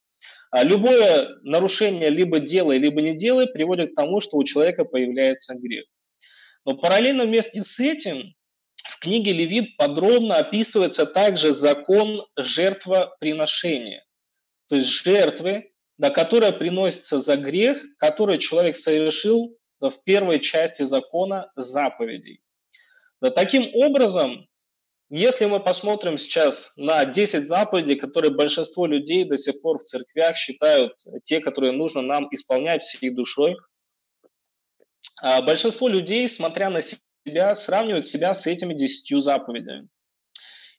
Любое 0.62 1.28
нарушение 1.42 2.09
либо 2.09 2.40
делай, 2.40 2.78
либо 2.78 3.02
не 3.02 3.16
делай 3.16 3.46
приводит 3.46 3.92
к 3.92 3.94
тому, 3.94 4.20
что 4.20 4.38
у 4.38 4.44
человека 4.44 4.84
появляется 4.84 5.54
грех. 5.56 5.84
Но 6.69 6.77
параллельно 6.77 7.25
вместе 7.25 7.62
с 7.62 7.81
этим 7.81 8.35
в 8.77 8.99
книге 8.99 9.33
Левит 9.33 9.79
подробно 9.79 10.37
описывается 10.37 11.07
также 11.07 11.55
закон 11.55 12.23
жертвоприношения. 12.37 14.05
То 14.69 14.77
есть 14.77 14.87
жертвы, 14.87 15.73
на 15.97 16.11
которые 16.11 16.53
приносится 16.53 17.19
за 17.19 17.39
грех, 17.39 17.83
который 17.97 18.37
человек 18.37 18.77
совершил 18.77 19.57
в 19.81 20.05
первой 20.05 20.41
части 20.41 20.83
закона 20.83 21.51
заповедей. 21.57 22.43
Да, 23.23 23.31
таким 23.31 23.75
образом, 23.75 24.47
если 25.09 25.47
мы 25.47 25.61
посмотрим 25.61 26.19
сейчас 26.19 26.75
на 26.77 27.07
10 27.07 27.49
заповедей, 27.49 27.95
которые 27.95 28.35
большинство 28.35 28.85
людей 28.85 29.25
до 29.25 29.39
сих 29.39 29.62
пор 29.62 29.79
в 29.79 29.85
церквях 29.85 30.37
считают 30.37 30.93
те, 31.25 31.41
которые 31.41 31.73
нужно 31.73 32.03
нам 32.03 32.29
исполнять 32.31 32.83
всей 32.83 33.09
душой, 33.09 33.57
большинство 35.23 35.89
людей, 35.89 36.29
смотря 36.29 36.71
на 36.71 36.81
себя, 36.81 37.55
сравнивают 37.55 38.07
себя 38.07 38.35
с 38.35 38.47
этими 38.47 38.75
10 38.75 39.21
заповедями. 39.21 39.89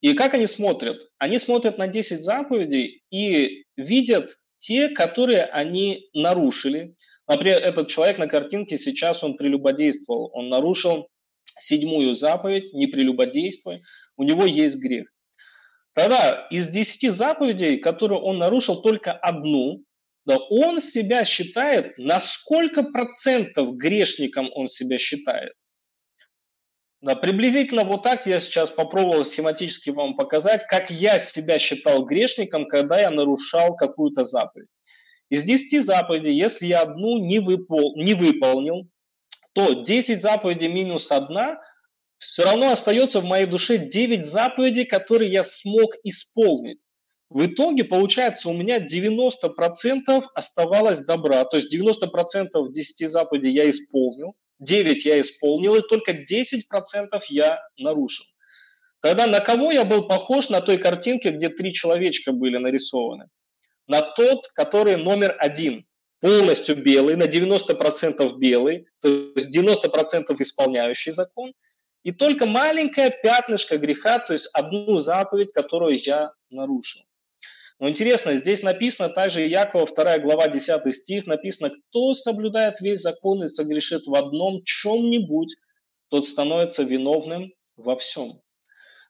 И 0.01 0.13
как 0.13 0.33
они 0.33 0.47
смотрят? 0.47 1.09
Они 1.17 1.37
смотрят 1.37 1.77
на 1.77 1.87
10 1.87 2.21
заповедей 2.21 3.03
и 3.11 3.65
видят 3.75 4.31
те, 4.57 4.89
которые 4.89 5.43
они 5.43 6.09
нарушили. 6.13 6.95
Например, 7.27 7.61
этот 7.61 7.87
человек 7.87 8.17
на 8.17 8.27
картинке 8.27 8.77
сейчас 8.77 9.23
он 9.23 9.35
прелюбодействовал. 9.37 10.31
Он 10.33 10.49
нарушил 10.49 11.07
седьмую 11.43 12.15
заповедь 12.15 12.73
«Не 12.73 12.87
прелюбодействуй» 12.87 13.79
у 14.19 14.23
него 14.23 14.45
есть 14.45 14.83
грех. 14.83 15.07
Тогда 15.93 16.45
из 16.51 16.67
десяти 16.67 17.09
заповедей, 17.09 17.77
которые 17.77 18.19
он 18.19 18.37
нарушил 18.37 18.81
только 18.81 19.13
одну, 19.13 19.81
да, 20.29 20.37
он 20.37 20.79
себя 20.79 21.25
считает, 21.25 21.97
на 21.97 22.19
сколько 22.19 22.83
процентов 22.83 23.71
грешником 23.71 24.47
он 24.53 24.69
себя 24.69 24.99
считает. 24.99 25.53
Да, 27.01 27.15
приблизительно 27.15 27.83
вот 27.83 28.03
так 28.03 28.27
я 28.27 28.39
сейчас 28.39 28.69
попробовал 28.69 29.23
схематически 29.23 29.89
вам 29.89 30.15
показать, 30.15 30.67
как 30.67 30.91
я 30.91 31.17
себя 31.17 31.57
считал 31.57 32.05
грешником, 32.05 32.67
когда 32.67 32.99
я 32.99 33.09
нарушал 33.09 33.75
какую-то 33.75 34.23
заповедь. 34.23 34.67
Из 35.31 35.45
10 35.45 35.83
заповедей, 35.83 36.35
если 36.35 36.67
я 36.67 36.81
одну 36.81 37.17
не, 37.17 37.39
выпол, 37.39 37.95
не 37.97 38.13
выполнил, 38.13 38.87
то 39.53 39.73
10 39.73 40.21
заповедей 40.21 40.67
минус 40.67 41.11
одна 41.11 41.57
все 42.19 42.43
равно 42.43 42.69
остается 42.69 43.21
в 43.21 43.25
моей 43.25 43.47
душе 43.47 43.79
9 43.79 44.23
заповедей, 44.23 44.85
которые 44.85 45.31
я 45.31 45.43
смог 45.43 45.95
исполнить. 46.03 46.83
В 47.29 47.45
итоге, 47.45 47.83
получается, 47.83 48.49
у 48.49 48.53
меня 48.53 48.79
90% 48.79 50.23
оставалось 50.33 51.01
добра, 51.01 51.45
то 51.45 51.57
есть 51.57 51.75
90% 51.75 52.71
10 52.71 53.09
заповедей 53.09 53.51
я 53.51 53.69
исполнил, 53.69 54.33
9 54.59 55.05
я 55.05 55.21
исполнил, 55.21 55.75
и 55.75 55.81
только 55.81 56.11
10% 56.11 57.19
я 57.29 57.59
нарушил. 57.77 58.25
Тогда 59.01 59.27
на 59.27 59.39
кого 59.39 59.71
я 59.71 59.85
был 59.85 60.07
похож 60.07 60.49
на 60.49 60.59
той 60.59 60.77
картинке, 60.77 61.29
где 61.29 61.49
три 61.49 61.71
человечка 61.71 62.31
были 62.31 62.57
нарисованы? 62.57 63.27
На 63.87 64.01
тот, 64.01 64.47
который 64.55 64.97
номер 64.97 65.35
один, 65.39 65.85
полностью 66.19 66.75
белый, 66.83 67.15
на 67.15 67.23
90% 67.23 68.37
белый, 68.37 68.85
то 69.01 69.07
есть 69.07 69.55
90% 69.55 70.35
исполняющий 70.41 71.11
закон– 71.11 71.53
и 72.03 72.11
только 72.11 72.45
маленькое 72.45 73.11
пятнышко 73.11 73.77
греха, 73.77 74.19
то 74.19 74.33
есть 74.33 74.49
одну 74.53 74.97
заповедь, 74.97 75.51
которую 75.51 75.99
я 75.99 76.31
нарушил. 76.49 77.01
Но 77.79 77.87
интересно, 77.87 78.35
здесь 78.35 78.61
написано 78.61 79.09
также 79.09 79.41
Якова 79.41 79.85
2 79.85 80.19
глава 80.19 80.47
10 80.47 80.93
стих, 80.93 81.27
написано, 81.27 81.69
кто 81.69 82.13
соблюдает 82.13 82.81
весь 82.81 82.99
закон 82.99 83.43
и 83.43 83.47
согрешит 83.47 84.05
в 84.05 84.15
одном 84.15 84.63
чем-нибудь, 84.63 85.55
тот 86.09 86.25
становится 86.25 86.83
виновным 86.83 87.53
во 87.77 87.95
всем. 87.95 88.41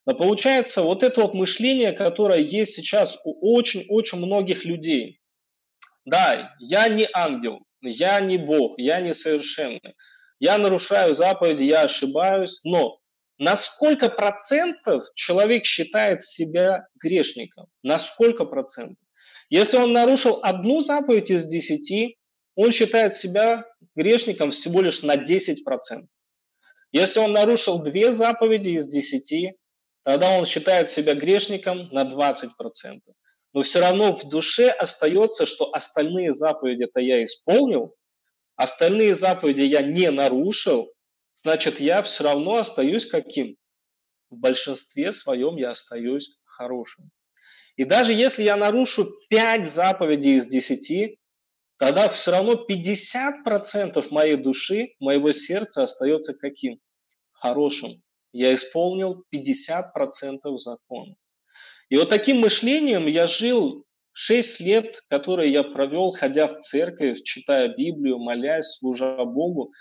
Но 0.06 0.14
получается, 0.14 0.84
вот 0.84 1.04
это 1.04 1.22
вот 1.22 1.34
мышление, 1.34 1.94
которое 1.94 2.40
есть 2.40 2.74
сейчас 2.74 3.20
у 3.26 3.56
очень-очень 3.56 4.20
многих 4.20 4.66
людей. 4.66 5.20
Да, 6.06 6.56
я 6.60 6.88
не 6.88 7.08
ангел, 7.14 7.60
я 7.82 8.20
не 8.20 8.38
Бог, 8.38 8.78
я 8.78 9.00
не 9.02 9.14
совершенный 9.14 9.96
я 10.40 10.58
нарушаю 10.58 11.14
заповеди, 11.14 11.64
я 11.64 11.82
ошибаюсь, 11.82 12.62
но 12.64 12.99
на 13.40 13.56
сколько 13.56 14.10
процентов 14.10 15.06
человек 15.16 15.64
считает 15.64 16.22
себя 16.22 16.86
грешником? 17.02 17.68
На 17.84 17.98
сколько 17.98 18.46
процентов? 18.46 18.98
Если 19.50 19.78
он 19.78 19.94
нарушил 19.94 20.40
одну 20.44 20.82
заповедь 20.82 21.32
из 21.32 21.46
десяти, 21.46 22.18
он 22.56 22.72
считает 22.72 23.14
себя 23.14 23.66
грешником 23.96 24.52
всего 24.52 24.82
лишь 24.82 25.04
на 25.04 25.16
10%. 25.16 25.56
Если 26.92 27.20
он 27.20 27.32
нарушил 27.32 27.80
две 27.82 28.12
заповеди 28.12 28.70
из 28.70 28.88
десяти, 28.88 29.54
тогда 30.04 30.32
он 30.32 30.46
считает 30.46 30.90
себя 30.90 31.16
грешником 31.16 31.88
на 31.94 32.04
20%. 32.04 32.50
Но 33.54 33.62
все 33.62 33.80
равно 33.80 34.14
в 34.14 34.28
душе 34.28 34.70
остается, 34.70 35.46
что 35.46 35.74
остальные 35.74 36.34
заповеди-то 36.34 37.00
я 37.00 37.24
исполнил, 37.24 37.96
остальные 38.58 39.16
заповеди 39.16 39.62
я 39.62 39.82
не 39.82 40.12
нарушил, 40.12 40.92
значит, 41.44 41.80
я 41.80 42.02
все 42.02 42.24
равно 42.24 42.58
остаюсь 42.58 43.06
каким? 43.06 43.56
В 44.30 44.38
большинстве 44.38 45.12
своем 45.12 45.58
я 45.58 45.72
остаюсь 45.72 46.40
хорошим. 46.46 47.12
И 47.76 47.86
даже 47.86 48.14
если 48.14 48.44
я 48.44 48.58
нарушу 48.58 49.08
5 49.30 49.66
заповедей 49.66 50.36
из 50.36 50.48
10, 50.48 51.18
тогда 51.78 52.10
все 52.10 52.32
равно 52.32 52.66
50% 52.70 54.08
моей 54.12 54.36
души, 54.36 54.90
моего 55.00 55.32
сердца 55.32 55.84
остается 55.84 56.34
каким? 56.34 56.80
Хорошим. 57.32 58.04
Я 58.32 58.54
исполнил 58.54 59.24
50% 59.34 60.58
закона. 60.58 61.16
И 61.90 61.98
вот 61.98 62.10
таким 62.10 62.42
мышлением 62.42 63.08
я 63.08 63.26
жил 63.26 63.86
Шесть 64.22 64.60
лет, 64.60 65.04
которые 65.08 65.50
я 65.50 65.64
провел, 65.64 66.12
ходя 66.12 66.48
в 66.48 66.58
церковь, 66.58 67.24
читая 67.24 67.70
Библию, 67.70 68.20
молясь, 68.20 68.78
служа 68.78 69.24
Богу, 69.24 69.72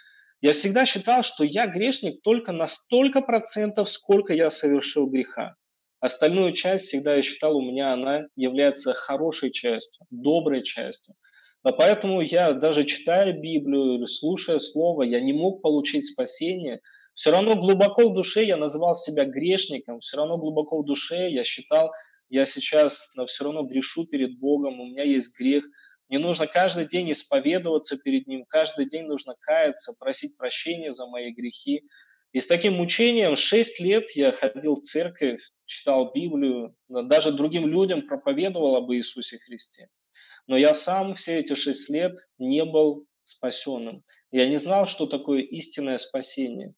я 0.40 0.52
всегда 0.52 0.84
считал, 0.84 1.22
что 1.22 1.44
я 1.44 1.66
грешник 1.66 2.22
только 2.22 2.52
на 2.52 2.66
столько 2.66 3.20
процентов, 3.20 3.88
сколько 3.90 4.32
я 4.32 4.50
совершил 4.50 5.06
греха. 5.06 5.54
Остальную 6.00 6.52
часть 6.52 6.86
всегда 6.86 7.16
я 7.16 7.22
считал, 7.22 7.56
у 7.56 7.62
меня 7.62 7.92
она 7.92 8.22
является 8.36 8.94
хорошей 8.94 9.50
частью, 9.50 10.06
доброй 10.10 10.62
частью. 10.62 11.16
А 11.64 11.72
поэтому 11.72 12.20
я 12.20 12.52
даже 12.52 12.84
читая 12.84 13.32
Библию 13.32 13.96
или 13.96 14.06
слушая 14.06 14.60
Слово, 14.60 15.02
я 15.02 15.18
не 15.18 15.32
мог 15.32 15.60
получить 15.60 16.06
спасение. 16.06 16.80
Все 17.14 17.32
равно 17.32 17.56
глубоко 17.56 18.08
в 18.08 18.14
душе 18.14 18.44
я 18.44 18.56
называл 18.56 18.94
себя 18.94 19.24
грешником, 19.24 19.98
все 19.98 20.18
равно 20.18 20.38
глубоко 20.38 20.80
в 20.80 20.84
душе 20.84 21.28
я 21.28 21.42
считал, 21.42 21.90
я 22.28 22.46
сейчас 22.46 23.16
но 23.16 23.26
все 23.26 23.44
равно 23.44 23.64
грешу 23.64 24.06
перед 24.06 24.38
Богом, 24.38 24.80
у 24.80 24.86
меня 24.86 25.02
есть 25.02 25.36
грех. 25.38 25.64
Мне 26.08 26.18
нужно 26.18 26.46
каждый 26.46 26.86
день 26.86 27.12
исповедоваться 27.12 27.98
перед 27.98 28.26
Ним, 28.26 28.44
каждый 28.48 28.86
день 28.86 29.06
нужно 29.06 29.34
каяться, 29.40 29.94
просить 30.00 30.38
прощения 30.38 30.92
за 30.92 31.06
мои 31.06 31.32
грехи. 31.32 31.84
И 32.32 32.40
с 32.40 32.46
таким 32.46 32.74
мучением 32.74 33.36
6 33.36 33.80
лет 33.80 34.10
я 34.12 34.32
ходил 34.32 34.74
в 34.74 34.80
церковь, 34.80 35.40
читал 35.66 36.12
Библию, 36.12 36.74
даже 36.88 37.32
другим 37.32 37.66
людям 37.66 38.06
проповедовал 38.06 38.76
об 38.76 38.90
Иисусе 38.92 39.38
Христе. 39.38 39.88
Но 40.46 40.56
я 40.56 40.72
сам 40.72 41.14
все 41.14 41.38
эти 41.38 41.54
6 41.54 41.90
лет 41.90 42.18
не 42.38 42.64
был 42.64 43.06
спасенным. 43.24 44.02
Я 44.30 44.48
не 44.48 44.56
знал, 44.56 44.86
что 44.86 45.06
такое 45.06 45.40
истинное 45.42 45.98
спасение. 45.98 46.74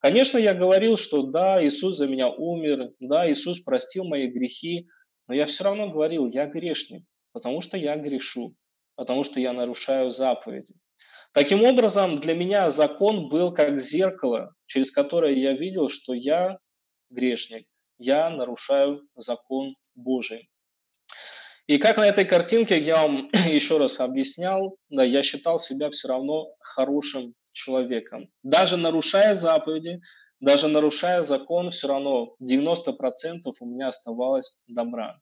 Конечно, 0.00 0.36
я 0.36 0.52
говорил, 0.52 0.98
что 0.98 1.22
да, 1.22 1.64
Иисус 1.66 1.96
за 1.96 2.06
меня 2.06 2.28
умер, 2.28 2.92
да, 3.00 3.30
Иисус 3.30 3.60
простил 3.60 4.04
мои 4.04 4.26
грехи, 4.26 4.86
но 5.26 5.34
я 5.34 5.46
все 5.46 5.64
равно 5.64 5.88
говорил, 5.88 6.28
я 6.28 6.44
грешник, 6.44 7.04
потому 7.32 7.62
что 7.62 7.78
я 7.78 7.96
грешу, 7.96 8.54
потому 8.96 9.24
что 9.24 9.40
я 9.40 9.52
нарушаю 9.52 10.10
заповеди. 10.10 10.74
Таким 11.32 11.64
образом, 11.64 12.18
для 12.18 12.34
меня 12.34 12.70
закон 12.70 13.28
был 13.28 13.52
как 13.52 13.80
зеркало, 13.80 14.54
через 14.66 14.90
которое 14.90 15.32
я 15.32 15.52
видел, 15.52 15.88
что 15.88 16.14
я 16.14 16.58
грешник, 17.10 17.66
я 17.98 18.30
нарушаю 18.30 19.02
закон 19.16 19.74
Божий. 19.94 20.48
И 21.66 21.78
как 21.78 21.96
на 21.96 22.06
этой 22.06 22.24
картинке 22.26 22.78
я 22.78 23.02
вам 23.02 23.30
еще 23.48 23.78
раз 23.78 24.00
объяснял, 24.00 24.76
да, 24.90 25.02
я 25.02 25.22
считал 25.22 25.58
себя 25.58 25.90
все 25.90 26.08
равно 26.08 26.54
хорошим 26.60 27.34
человеком. 27.52 28.28
Даже 28.42 28.76
нарушая 28.76 29.34
заповеди, 29.34 30.00
даже 30.40 30.68
нарушая 30.68 31.22
закон, 31.22 31.70
все 31.70 31.88
равно 31.88 32.34
90% 32.42 33.50
у 33.60 33.66
меня 33.66 33.88
оставалось 33.88 34.62
добра. 34.66 35.18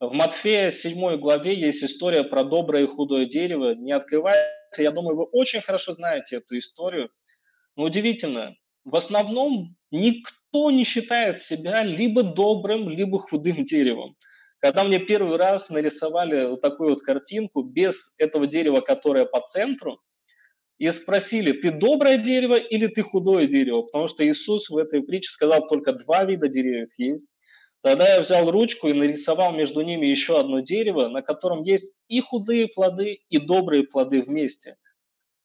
В 0.00 0.12
Матфея 0.12 0.70
7 0.70 1.18
главе 1.18 1.54
есть 1.54 1.84
история 1.84 2.24
про 2.24 2.42
доброе 2.42 2.84
и 2.84 2.86
худое 2.86 3.26
дерево. 3.26 3.74
Не 3.74 3.92
открывайте, 3.92 4.42
я 4.78 4.90
думаю, 4.90 5.16
вы 5.16 5.24
очень 5.24 5.60
хорошо 5.60 5.92
знаете 5.92 6.36
эту 6.36 6.58
историю. 6.58 7.10
Но 7.76 7.84
удивительно, 7.84 8.56
в 8.84 8.96
основном 8.96 9.76
никто 9.92 10.70
не 10.72 10.84
считает 10.84 11.38
себя 11.38 11.84
либо 11.84 12.24
добрым, 12.24 12.88
либо 12.88 13.18
худым 13.18 13.64
деревом. 13.64 14.16
Когда 14.58 14.82
мне 14.82 14.98
первый 14.98 15.36
раз 15.36 15.70
нарисовали 15.70 16.46
вот 16.46 16.60
такую 16.60 16.90
вот 16.90 17.00
картинку 17.02 17.62
без 17.62 18.16
этого 18.18 18.46
дерева, 18.46 18.80
которое 18.80 19.26
по 19.26 19.40
центру, 19.40 20.00
и 20.78 20.90
спросили, 20.90 21.52
ты 21.52 21.70
доброе 21.70 22.18
дерево 22.18 22.56
или 22.56 22.88
ты 22.88 23.02
худое 23.02 23.46
дерево? 23.46 23.82
Потому 23.82 24.08
что 24.08 24.26
Иисус 24.26 24.70
в 24.70 24.76
этой 24.76 25.02
притче 25.02 25.30
сказал, 25.30 25.66
только 25.68 25.92
два 25.92 26.24
вида 26.24 26.48
деревьев 26.48 26.88
есть. 26.98 27.28
Тогда 27.84 28.14
я 28.14 28.20
взял 28.20 28.50
ручку 28.50 28.88
и 28.88 28.94
нарисовал 28.94 29.52
между 29.52 29.82
ними 29.82 30.06
еще 30.06 30.40
одно 30.40 30.60
дерево, 30.60 31.08
на 31.08 31.20
котором 31.20 31.62
есть 31.62 32.00
и 32.08 32.22
худые 32.22 32.66
плоды, 32.66 33.18
и 33.28 33.36
добрые 33.36 33.84
плоды 33.84 34.22
вместе. 34.22 34.78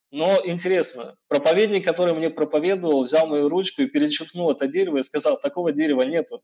Но 0.09 0.39
интересно, 0.45 1.17
проповедник, 1.27 1.83
который 1.83 2.13
мне 2.13 2.29
проповедовал, 2.29 3.03
взял 3.03 3.27
мою 3.27 3.49
ручку 3.49 3.81
и 3.81 3.87
перечеркнул 3.87 4.49
это 4.49 4.69
дерево 4.69 4.99
и 4.99 5.03
сказал, 5.03 5.37
такого 5.37 5.73
дерева 5.73 6.03
нету. 6.03 6.41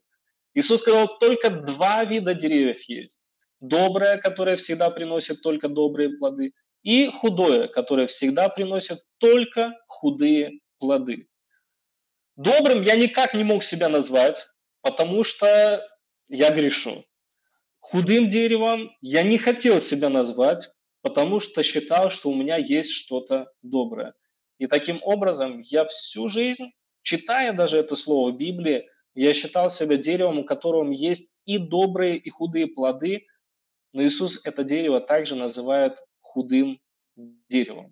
Иисус 0.53 0.81
сказал, 0.81 1.17
только 1.17 1.49
два 1.49 2.03
вида 2.03 2.33
деревьев 2.33 2.81
есть. 2.89 3.23
Доброе, 3.61 4.17
которое 4.17 4.57
всегда 4.57 4.89
приносит 4.89 5.41
только 5.41 5.69
добрые 5.69 6.09
плоды, 6.09 6.51
и 6.83 7.07
худое, 7.07 7.69
которое 7.69 8.07
всегда 8.07 8.49
приносит 8.49 8.99
только 9.17 9.73
худые 9.87 10.59
плоды. 10.77 11.29
Добрым 12.35 12.81
я 12.81 12.97
никак 12.97 13.33
не 13.33 13.45
мог 13.45 13.63
себя 13.63 13.87
назвать, 13.87 14.45
потому 14.85 15.23
что 15.23 15.83
я 16.29 16.51
грешу. 16.51 17.03
Худым 17.79 18.29
деревом 18.29 18.91
я 19.01 19.23
не 19.23 19.39
хотел 19.39 19.79
себя 19.79 20.09
назвать, 20.09 20.69
потому 21.01 21.39
что 21.39 21.63
считал, 21.63 22.11
что 22.11 22.29
у 22.29 22.35
меня 22.35 22.57
есть 22.57 22.91
что-то 22.91 23.51
доброе. 23.63 24.13
И 24.59 24.67
таким 24.67 24.99
образом 25.01 25.59
я 25.61 25.85
всю 25.85 26.27
жизнь, 26.27 26.65
читая 27.01 27.51
даже 27.51 27.77
это 27.77 27.95
слово 27.95 28.31
Библии, 28.31 28.87
я 29.15 29.33
считал 29.33 29.71
себя 29.71 29.97
деревом, 29.97 30.37
у 30.39 30.45
которого 30.45 30.91
есть 30.91 31.39
и 31.45 31.57
добрые, 31.57 32.17
и 32.17 32.29
худые 32.29 32.67
плоды, 32.67 33.25
но 33.91 34.03
Иисус 34.03 34.45
это 34.45 34.63
дерево 34.63 35.01
также 35.01 35.33
называет 35.33 35.97
худым 36.21 36.79
деревом. 37.49 37.91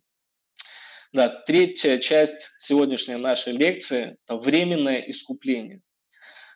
Да, 1.11 1.27
третья 1.27 1.97
часть 1.97 2.51
сегодняшней 2.59 3.15
нашей 3.15 3.53
лекции– 3.53 4.15
это 4.25 4.37
временное 4.37 4.99
искупление. 4.99 5.81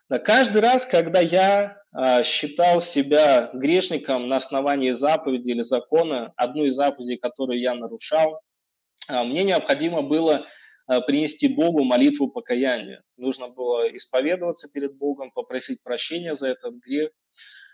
Да, 0.09 0.19
каждый 0.19 0.61
раз, 0.61 0.85
когда 0.85 1.19
я 1.19 1.81
э, 1.93 2.23
считал 2.23 2.79
себя 2.79 3.49
грешником 3.53 4.29
на 4.29 4.37
основании 4.37 4.91
заповеди 4.91 5.51
или 5.51 5.63
закона, 5.63 6.31
одну 6.37 6.63
из 6.63 6.75
заповедей, 6.75 7.17
которую 7.17 7.59
я 7.59 7.75
нарушал, 7.75 8.39
э, 9.09 9.23
мне 9.23 9.43
необходимо 9.43 10.03
было 10.03 10.45
э, 10.89 11.01
принести 11.01 11.49
Богу 11.49 11.83
молитву 11.83 12.29
покаяния. 12.29 13.03
Нужно 13.17 13.49
было 13.49 13.85
исповедоваться 13.97 14.71
перед 14.71 14.95
Богом, 14.97 15.29
попросить 15.31 15.83
прощения 15.83 16.35
за 16.35 16.47
этот 16.49 16.75
грех. 16.75 17.11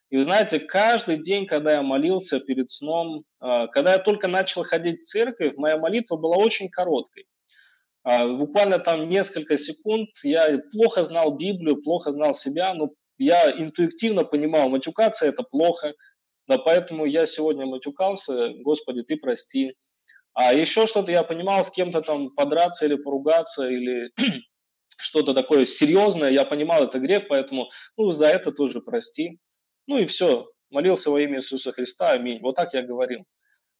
И 0.09 0.17
вы 0.17 0.23
знаете, 0.23 0.59
каждый 0.59 1.17
день, 1.17 1.45
когда 1.45 1.73
я 1.73 1.81
молился 1.83 2.39
перед 2.39 2.69
сном, 2.69 3.23
когда 3.39 3.93
я 3.93 3.97
только 3.97 4.27
начал 4.27 4.63
ходить 4.63 5.01
в 5.01 5.05
церковь, 5.05 5.55
моя 5.57 5.77
молитва 5.77 6.17
была 6.17 6.37
очень 6.37 6.69
короткой. 6.69 7.25
А, 8.03 8.27
буквально 8.27 8.79
там 8.79 9.09
несколько 9.09 9.57
секунд 9.57 10.09
я 10.23 10.59
плохо 10.71 11.03
знал 11.03 11.35
Библию, 11.35 11.81
плохо 11.81 12.11
знал 12.11 12.33
себя, 12.33 12.73
но 12.73 12.89
я 13.17 13.51
интуитивно 13.51 14.25
понимал, 14.25 14.69
матюкаться 14.69 15.25
это 15.25 15.43
плохо, 15.43 15.93
да 16.47 16.57
поэтому 16.57 17.05
я 17.05 17.25
сегодня 17.25 17.65
матюкался, 17.65 18.49
Господи, 18.63 19.03
ты 19.03 19.15
прости. 19.15 19.75
А 20.33 20.53
еще 20.53 20.85
что-то 20.85 21.11
я 21.11 21.23
понимал, 21.23 21.63
с 21.63 21.71
кем-то 21.71 22.01
там 22.01 22.31
подраться 22.31 22.85
или 22.85 22.95
поругаться, 22.95 23.69
или 23.69 24.11
что-то 24.97 25.33
такое 25.33 25.65
серьезное, 25.65 26.31
я 26.31 26.43
понимал, 26.43 26.83
это 26.83 26.99
грех, 26.99 27.27
поэтому 27.29 27.69
ну, 27.97 28.09
за 28.09 28.27
это 28.27 28.51
тоже 28.51 28.81
прости. 28.81 29.39
Ну 29.87 29.99
и 29.99 30.05
все, 30.05 30.49
молился 30.69 31.11
во 31.11 31.21
имя 31.21 31.37
Иисуса 31.37 31.71
Христа, 31.71 32.11
аминь. 32.11 32.39
Вот 32.41 32.55
так 32.55 32.73
я 32.73 32.81
говорил. 32.81 33.25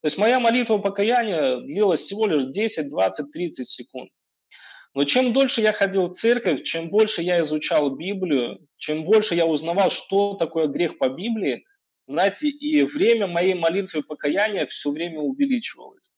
То 0.04 0.08
есть 0.08 0.18
моя 0.18 0.42
молитва 0.42 0.80
покаяния 0.80 1.62
длилась 1.62 2.02
всего 2.02 2.28
лишь 2.28 2.44
10, 2.44 2.90
20, 2.90 3.32
30 3.32 3.66
секунд. 3.66 4.12
Но 4.94 5.06
чем 5.06 5.32
дольше 5.32 5.62
я 5.62 5.72
ходил 5.72 6.08
в 6.08 6.12
церковь, 6.12 6.64
чем 6.64 6.90
больше 6.90 7.22
я 7.22 7.40
изучал 7.40 7.90
Библию, 7.96 8.68
чем 8.76 9.06
больше 9.06 9.34
я 9.34 9.46
узнавал, 9.46 9.90
что 9.90 10.34
такое 10.34 10.68
грех 10.68 10.98
по 10.98 11.08
Библии, 11.08 11.64
знаете, 12.06 12.50
и 12.50 12.84
время 12.84 13.28
моей 13.28 13.54
молитвы 13.54 14.04
покаяния 14.04 14.66
все 14.66 14.92
время 14.92 15.22
увеличивалось. 15.22 16.12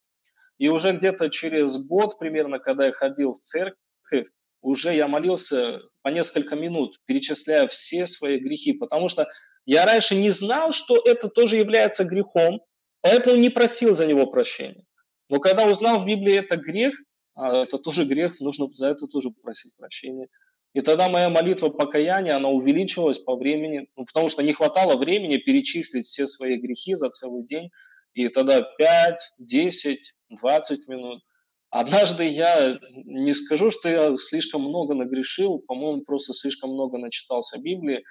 И 0.58 0.68
уже 0.68 0.94
где-то 0.94 1.30
через 1.30 1.78
год 1.86 2.18
примерно, 2.18 2.58
когда 2.58 2.88
я 2.88 2.92
ходил 2.92 3.34
в 3.34 3.40
церковь, 3.40 4.26
уже 4.62 4.96
я 4.96 5.08
молился 5.08 5.80
по 6.02 6.10
несколько 6.10 6.56
минут, 6.56 7.00
перечисляя 7.06 7.68
все 7.68 8.08
свои 8.08 8.40
грехи, 8.40 8.74
потому 8.74 9.10
что 9.10 9.28
я 9.68 9.86
раньше 9.86 10.16
не 10.16 10.32
знал, 10.32 10.72
что 10.72 11.00
это 11.06 11.28
тоже 11.28 11.58
является 11.58 12.04
грехом, 12.04 12.62
Поэтому 13.06 13.36
не 13.36 13.52
просил 13.52 13.94
за 13.94 14.08
него 14.08 14.26
прощения. 14.26 14.84
Но 15.30 15.40
когда 15.40 15.68
узнал 15.68 16.00
в 16.00 16.08
Библии 16.08 16.40
это 16.40 16.58
грех, 16.58 16.96
а 17.36 17.62
это 17.62 17.78
тоже 17.78 18.04
грех, 18.04 18.40
нужно 18.40 18.68
за 18.74 18.88
это 18.88 19.06
тоже 19.06 19.30
просить 19.30 19.76
прощения. 19.76 20.28
И 20.74 20.82
тогда 20.82 21.08
моя 21.08 21.30
молитва 21.30 21.70
покаяния, 21.70 22.36
она 22.36 22.50
увеличилась 22.50 23.20
по 23.20 23.36
времени, 23.36 23.88
ну, 23.96 24.06
потому 24.06 24.28
что 24.28 24.42
не 24.42 24.54
хватало 24.54 24.98
времени 24.98 25.38
перечислить 25.38 26.08
все 26.08 26.26
свои 26.26 26.58
грехи 26.58 26.96
за 26.96 27.12
целый 27.12 27.46
день. 27.46 27.70
И 28.16 28.28
тогда 28.30 28.62
5, 28.62 29.34
10, 29.38 30.14
20 30.42 30.88
минут. 30.88 31.22
Однажды 31.70 32.28
я 32.28 32.80
не 33.06 33.34
скажу, 33.34 33.70
что 33.70 33.88
я 33.88 34.16
слишком 34.16 34.64
много 34.64 34.96
нагрешил, 34.96 35.60
по-моему, 35.60 36.02
просто 36.02 36.34
слишком 36.34 36.72
много 36.72 36.98
начитался 36.98 37.60
Библии. 37.62 38.04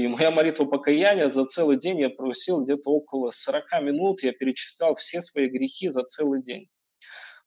И 0.00 0.08
моя 0.08 0.30
молитва 0.30 0.64
покаяния 0.64 1.28
за 1.28 1.44
целый 1.44 1.76
день 1.76 2.00
я 2.00 2.08
просил 2.08 2.64
где-то 2.64 2.88
около 2.90 3.28
40 3.28 3.82
минут, 3.82 4.22
я 4.22 4.32
перечислял 4.32 4.94
все 4.94 5.20
свои 5.20 5.46
грехи 5.46 5.90
за 5.90 6.04
целый 6.04 6.42
день. 6.42 6.68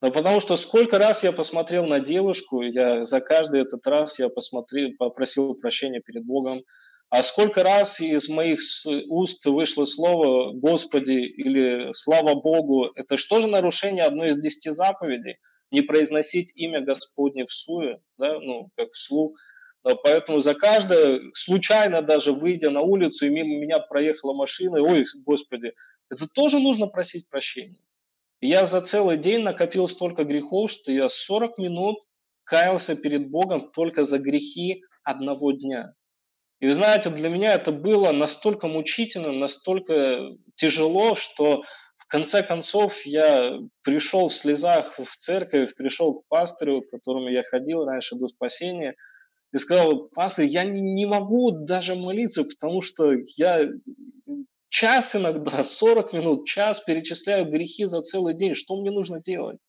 Но 0.01 0.11
потому 0.11 0.39
что 0.39 0.55
сколько 0.55 0.99
раз 0.99 1.23
я 1.23 1.31
посмотрел 1.31 1.87
на 1.87 1.99
девушку, 1.99 2.61
я 2.61 3.03
за 3.03 3.21
каждый 3.21 3.61
этот 3.61 3.87
раз 3.87 4.19
я 4.19 4.29
посмотрел, 4.29 4.91
попросил 4.99 5.55
прощения 5.55 5.99
перед 5.99 6.25
Богом, 6.25 6.61
а 7.09 7.23
сколько 7.23 7.63
раз 7.63 7.99
из 7.99 8.29
моих 8.29 8.59
уст 9.09 9.43
вышло 9.47 9.85
слово 9.85 10.53
«Господи» 10.53 11.25
или 11.25 11.91
«Слава 11.91 12.35
Богу», 12.35 12.91
это 12.93 13.17
что 13.17 13.39
же 13.39 13.47
нарушение 13.47 14.03
одной 14.03 14.29
из 14.29 14.37
десяти 14.37 14.69
заповедей? 14.69 15.37
Не 15.71 15.81
произносить 15.81 16.51
имя 16.55 16.81
Господне 16.81 17.45
в 17.45 17.51
суе, 17.51 17.99
да, 18.19 18.39
ну, 18.39 18.69
как 18.75 18.91
вслух– 18.91 19.31
поэтому 19.84 20.39
за 20.39 20.55
каждое, 20.55 21.21
случайно 21.34 22.01
даже 22.01 22.31
выйдя 22.31 22.69
на 22.69 22.81
улицу, 22.81 23.25
и 23.25 23.29
мимо 23.29 23.59
меня 23.59 23.79
проехала 23.79 24.34
машина, 24.34 24.81
ой, 24.81 25.05
господи, 25.25 25.73
это 26.09 26.27
тоже 26.27 26.59
нужно 26.59 26.88
просить 26.88 27.29
прощения. 27.29 27.81
Я 28.39 28.65
за 28.65 28.81
целый 28.81 29.17
день 29.17 29.41
накопил 29.41 29.88
столько 29.88 30.23
грехов, 30.23 30.71
что 30.71 30.91
я 30.91 31.09
40 31.09 31.57
минут 31.57 31.97
каялся 32.45 32.95
перед 32.95 33.29
Богом 33.29 33.71
только 33.71 34.03
за 34.03 34.19
грехи 34.19 34.84
одного 35.03 35.51
дня. 35.51 35.93
И 36.59 36.67
вы 36.67 36.73
знаете, 36.73 37.09
для 37.09 37.27
меня 37.27 37.53
это 37.53 37.73
было 37.73 38.13
настолько 38.13 38.69
мучительно, 38.69 39.34
настолько 39.34 40.31
тяжело, 40.55 41.13
что 41.13 41.61
в 41.97 42.07
конце 42.07 42.41
концов 42.41 43.05
я 43.05 43.59
пришел 43.81 44.29
в 44.29 44.34
слезах 44.34 44.97
в 44.97 45.17
церковь, 45.17 45.75
пришел 45.75 46.21
к 46.21 46.27
пастырю, 46.29 46.81
к 46.81 46.89
которому 46.89 47.27
я 47.27 47.43
ходил 47.43 47.84
раньше 47.84 48.15
до 48.15 48.29
спасения– 48.29 48.95
и 49.53 49.57
сказал, 49.59 50.09
пастор, 50.09 50.45
я 50.45 50.65
не, 50.65 50.81
не 50.81 51.05
могу 51.05 51.51
даже 51.51 51.95
молиться, 51.95 52.43
потому 52.43 52.81
что 52.81 53.13
я 53.37 53.69
час 54.69 55.15
иногда, 55.15 55.63
40 55.63 56.13
минут, 56.13 56.47
час 56.47 56.81
перечисляю 56.81 57.45
грехи 57.45 57.85
за 57.85 58.01
целый 58.01 58.33
день. 58.33 58.55
Что 58.55 58.75
мне 58.81 58.91
нужно 58.91 59.21
делать? 59.21 59.59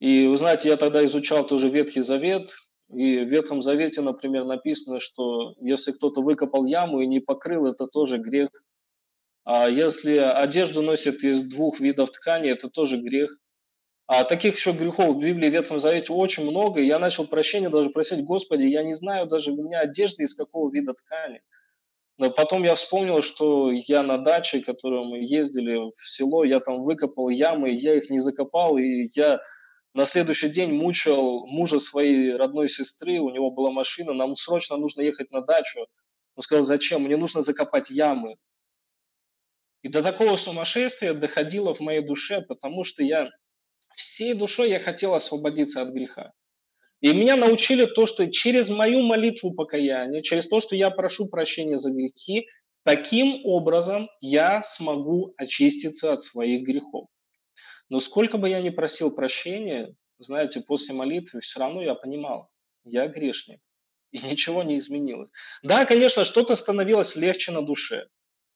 И 0.00 0.26
вы 0.26 0.36
знаете, 0.36 0.68
я 0.68 0.76
тогда 0.76 1.04
изучал 1.04 1.46
тоже 1.46 1.68
Ветхий 1.68 2.02
Завет, 2.02 2.50
и 2.92 3.20
в 3.20 3.28
Ветхом 3.30 3.62
Завете, 3.62 4.02
например, 4.02 4.44
написано, 4.44 5.00
что 5.00 5.54
если 5.60 5.92
кто-то 5.92 6.20
выкопал 6.20 6.66
яму 6.66 7.00
и 7.00 7.06
не 7.06 7.20
покрыл, 7.20 7.66
это 7.66 7.86
тоже 7.86 8.18
грех. 8.18 8.50
А 9.44 9.68
если 9.68 10.16
одежду 10.16 10.82
носит 10.82 11.24
из 11.24 11.42
двух 11.42 11.80
видов 11.80 12.10
ткани, 12.10 12.50
это 12.50 12.68
тоже 12.68 12.98
грех. 12.98 13.38
А 14.06 14.24
таких 14.24 14.56
еще 14.56 14.72
грехов 14.72 15.16
в 15.16 15.20
Библии, 15.20 15.48
в 15.48 15.52
Ветхом 15.52 15.78
Завете 15.78 16.12
очень 16.12 16.44
много. 16.44 16.80
И 16.80 16.86
я 16.86 16.98
начал 16.98 17.26
прощения 17.26 17.70
даже 17.70 17.90
просить, 17.90 18.24
Господи, 18.24 18.64
я 18.64 18.82
не 18.82 18.92
знаю 18.92 19.26
даже 19.26 19.52
у 19.52 19.62
меня 19.62 19.80
одежды 19.80 20.24
из 20.24 20.34
какого 20.34 20.70
вида 20.72 20.92
ткани. 20.92 21.40
Но 22.18 22.30
потом 22.30 22.62
я 22.62 22.74
вспомнил, 22.74 23.22
что 23.22 23.70
я 23.72 24.02
на 24.02 24.18
даче, 24.18 24.60
которую 24.60 25.04
мы 25.04 25.18
ездили 25.18 25.90
в 25.90 25.94
село, 25.94 26.44
я 26.44 26.60
там 26.60 26.82
выкопал 26.82 27.30
ямы, 27.30 27.70
я 27.70 27.94
их 27.94 28.10
не 28.10 28.18
закопал, 28.18 28.76
и 28.76 29.08
я 29.14 29.40
на 29.94 30.04
следующий 30.04 30.48
день 30.48 30.72
мучил 30.72 31.46
мужа 31.46 31.78
своей 31.78 32.34
родной 32.34 32.68
сестры, 32.68 33.18
у 33.18 33.30
него 33.30 33.50
была 33.50 33.70
машина, 33.70 34.12
нам 34.12 34.34
срочно 34.34 34.76
нужно 34.76 35.02
ехать 35.02 35.30
на 35.30 35.40
дачу. 35.42 35.80
Он 36.34 36.42
сказал, 36.42 36.62
зачем? 36.62 37.02
Мне 37.02 37.16
нужно 37.16 37.42
закопать 37.42 37.90
ямы. 37.90 38.36
И 39.82 39.88
до 39.88 40.02
такого 40.02 40.36
сумасшествия 40.36 41.12
доходило 41.12 41.74
в 41.74 41.80
моей 41.80 42.00
душе, 42.00 42.40
потому 42.40 42.84
что 42.84 43.02
я 43.02 43.28
всей 43.94 44.34
душой 44.34 44.70
я 44.70 44.78
хотел 44.78 45.14
освободиться 45.14 45.82
от 45.82 45.90
греха. 45.90 46.32
И 47.00 47.12
меня 47.12 47.36
научили 47.36 47.84
то, 47.84 48.06
что 48.06 48.30
через 48.30 48.70
мою 48.70 49.02
молитву 49.02 49.54
покаяния, 49.54 50.22
через 50.22 50.46
то, 50.46 50.60
что 50.60 50.76
я 50.76 50.90
прошу 50.90 51.28
прощения 51.28 51.76
за 51.76 51.90
грехи, 51.90 52.46
таким 52.84 53.44
образом 53.44 54.08
я 54.20 54.62
смогу 54.62 55.34
очиститься 55.36 56.12
от 56.12 56.22
своих 56.22 56.62
грехов. 56.62 57.08
Но 57.88 57.98
сколько 57.98 58.38
бы 58.38 58.48
я 58.48 58.60
ни 58.60 58.70
просил 58.70 59.14
прощения, 59.14 59.94
знаете, 60.18 60.60
после 60.60 60.94
молитвы 60.94 61.40
все 61.40 61.60
равно 61.60 61.82
я 61.82 61.94
понимал, 61.94 62.48
я 62.84 63.08
грешник. 63.08 63.60
И 64.12 64.18
ничего 64.18 64.62
не 64.62 64.76
изменилось. 64.76 65.30
Да, 65.62 65.84
конечно, 65.86 66.22
что-то 66.22 66.54
становилось 66.54 67.16
легче 67.16 67.50
на 67.50 67.62
душе. 67.62 68.06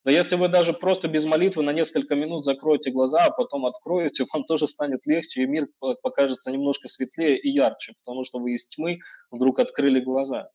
Да 0.07 0.13
если 0.13 0.37
вы 0.37 0.47
даже 0.47 0.73
просто 0.73 1.09
без 1.09 1.25
молитвы 1.25 1.65
на 1.65 1.73
несколько 1.73 2.15
минут 2.15 2.45
закроете 2.45 2.93
глаза, 2.93 3.25
а 3.25 3.33
потом 3.33 3.67
откроете, 3.67 4.25
вам 4.33 4.45
тоже 4.45 4.69
станет 4.69 5.05
легче, 5.05 5.43
и 5.43 5.47
мир 5.47 5.67
покажется 5.81 6.53
немножко 6.53 6.87
светлее 6.87 7.37
и 7.37 7.49
ярче, 7.49 7.93
потому 7.99 8.23
что 8.23 8.39
вы 8.39 8.53
из 8.53 8.69
тьмы 8.69 9.01
вдруг 9.33 9.59
открыли 9.59 9.99
глаза. 9.99 10.49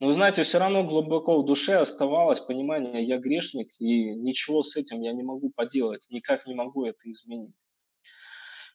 Но 0.00 0.08
вы 0.08 0.12
знаете, 0.12 0.42
все 0.42 0.58
равно 0.58 0.84
глубоко 0.84 1.40
в 1.40 1.46
душе 1.46 1.76
оставалось 1.76 2.40
понимание, 2.40 3.02
я 3.02 3.16
грешник, 3.16 3.68
и 3.80 4.14
ничего 4.14 4.62
с 4.62 4.76
этим 4.76 5.00
я 5.00 5.14
не 5.14 5.22
могу 5.22 5.50
поделать, 5.56 6.06
никак 6.10 6.46
не 6.46 6.54
могу 6.54 6.84
это 6.84 7.10
изменить. 7.10 7.56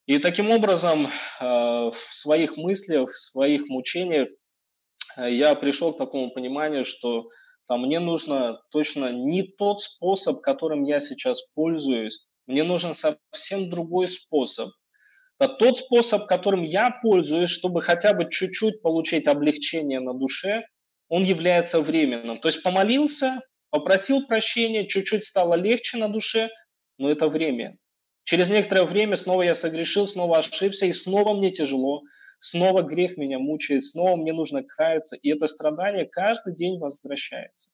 И 0.07 0.17
таким 0.17 0.49
образом 0.49 1.05
э, 1.05 1.09
в 1.39 1.93
своих 1.93 2.57
мыслях, 2.57 3.09
в 3.09 3.15
своих 3.15 3.69
мучениях 3.69 4.27
э, 5.17 5.31
я 5.31 5.53
пришел 5.53 5.93
к 5.93 5.97
такому 5.99 6.31
пониманию, 6.31 6.83
что 6.83 7.29
там, 7.67 7.81
мне 7.81 7.99
нужно 7.99 8.59
точно 8.71 9.11
не 9.11 9.43
тот 9.43 9.79
способ, 9.79 10.41
которым 10.41 10.83
я 10.83 10.99
сейчас 10.99 11.53
пользуюсь, 11.53 12.25
мне 12.45 12.63
нужен 12.63 12.93
совсем 12.93 13.69
другой 13.69 14.07
способ. 14.07 14.69
А 15.39 15.47
тот 15.47 15.77
способ, 15.77 16.25
которым 16.27 16.61
я 16.61 16.91
пользуюсь, 17.01 17.49
чтобы 17.49 17.81
хотя 17.81 18.13
бы 18.13 18.29
чуть-чуть 18.29 18.81
получить 18.81 19.27
облегчение 19.27 19.99
на 19.99 20.13
душе, 20.13 20.63
он 21.09 21.23
является 21.23 21.79
временным. 21.79 22.39
То 22.39 22.47
есть 22.47 22.63
помолился, 22.63 23.41
попросил 23.69 24.25
прощения, 24.25 24.87
чуть-чуть 24.87 25.23
стало 25.23 25.55
легче 25.55 25.97
на 25.97 26.07
душе, 26.07 26.49
но 26.97 27.09
это 27.09 27.27
время. 27.27 27.77
Через 28.23 28.49
некоторое 28.49 28.85
время 28.85 29.15
снова 29.15 29.41
я 29.41 29.53
согрешил, 29.53 30.07
снова 30.07 30.37
ошибся, 30.37 30.85
и 30.85 30.93
снова 30.93 31.33
мне 31.33 31.51
тяжело, 31.51 32.03
снова 32.39 32.81
грех 32.81 33.17
меня 33.17 33.37
мучает, 33.37 33.83
снова 33.83 34.15
мне 34.15 34.31
нужно 34.31 34.63
каяться, 34.63 35.17
и 35.17 35.29
это 35.29 35.47
страдание 35.47 36.05
каждый 36.05 36.55
день 36.55 36.79
возвращается. 36.79 37.69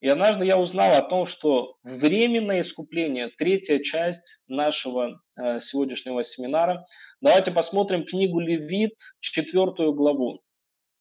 И 0.00 0.08
однажды 0.08 0.44
я 0.44 0.58
узнал 0.58 0.94
о 0.94 1.02
том, 1.02 1.24
что 1.26 1.76
временное 1.82 2.60
искупление, 2.60 3.28
третья 3.38 3.78
часть 3.78 4.44
нашего 4.46 5.22
э, 5.38 5.58
сегодняшнего 5.58 6.22
семинара. 6.22 6.84
Давайте 7.22 7.50
посмотрим 7.50 8.04
книгу 8.04 8.38
Левит, 8.38 8.98
четвертую 9.20 9.94
главу. 9.94 10.42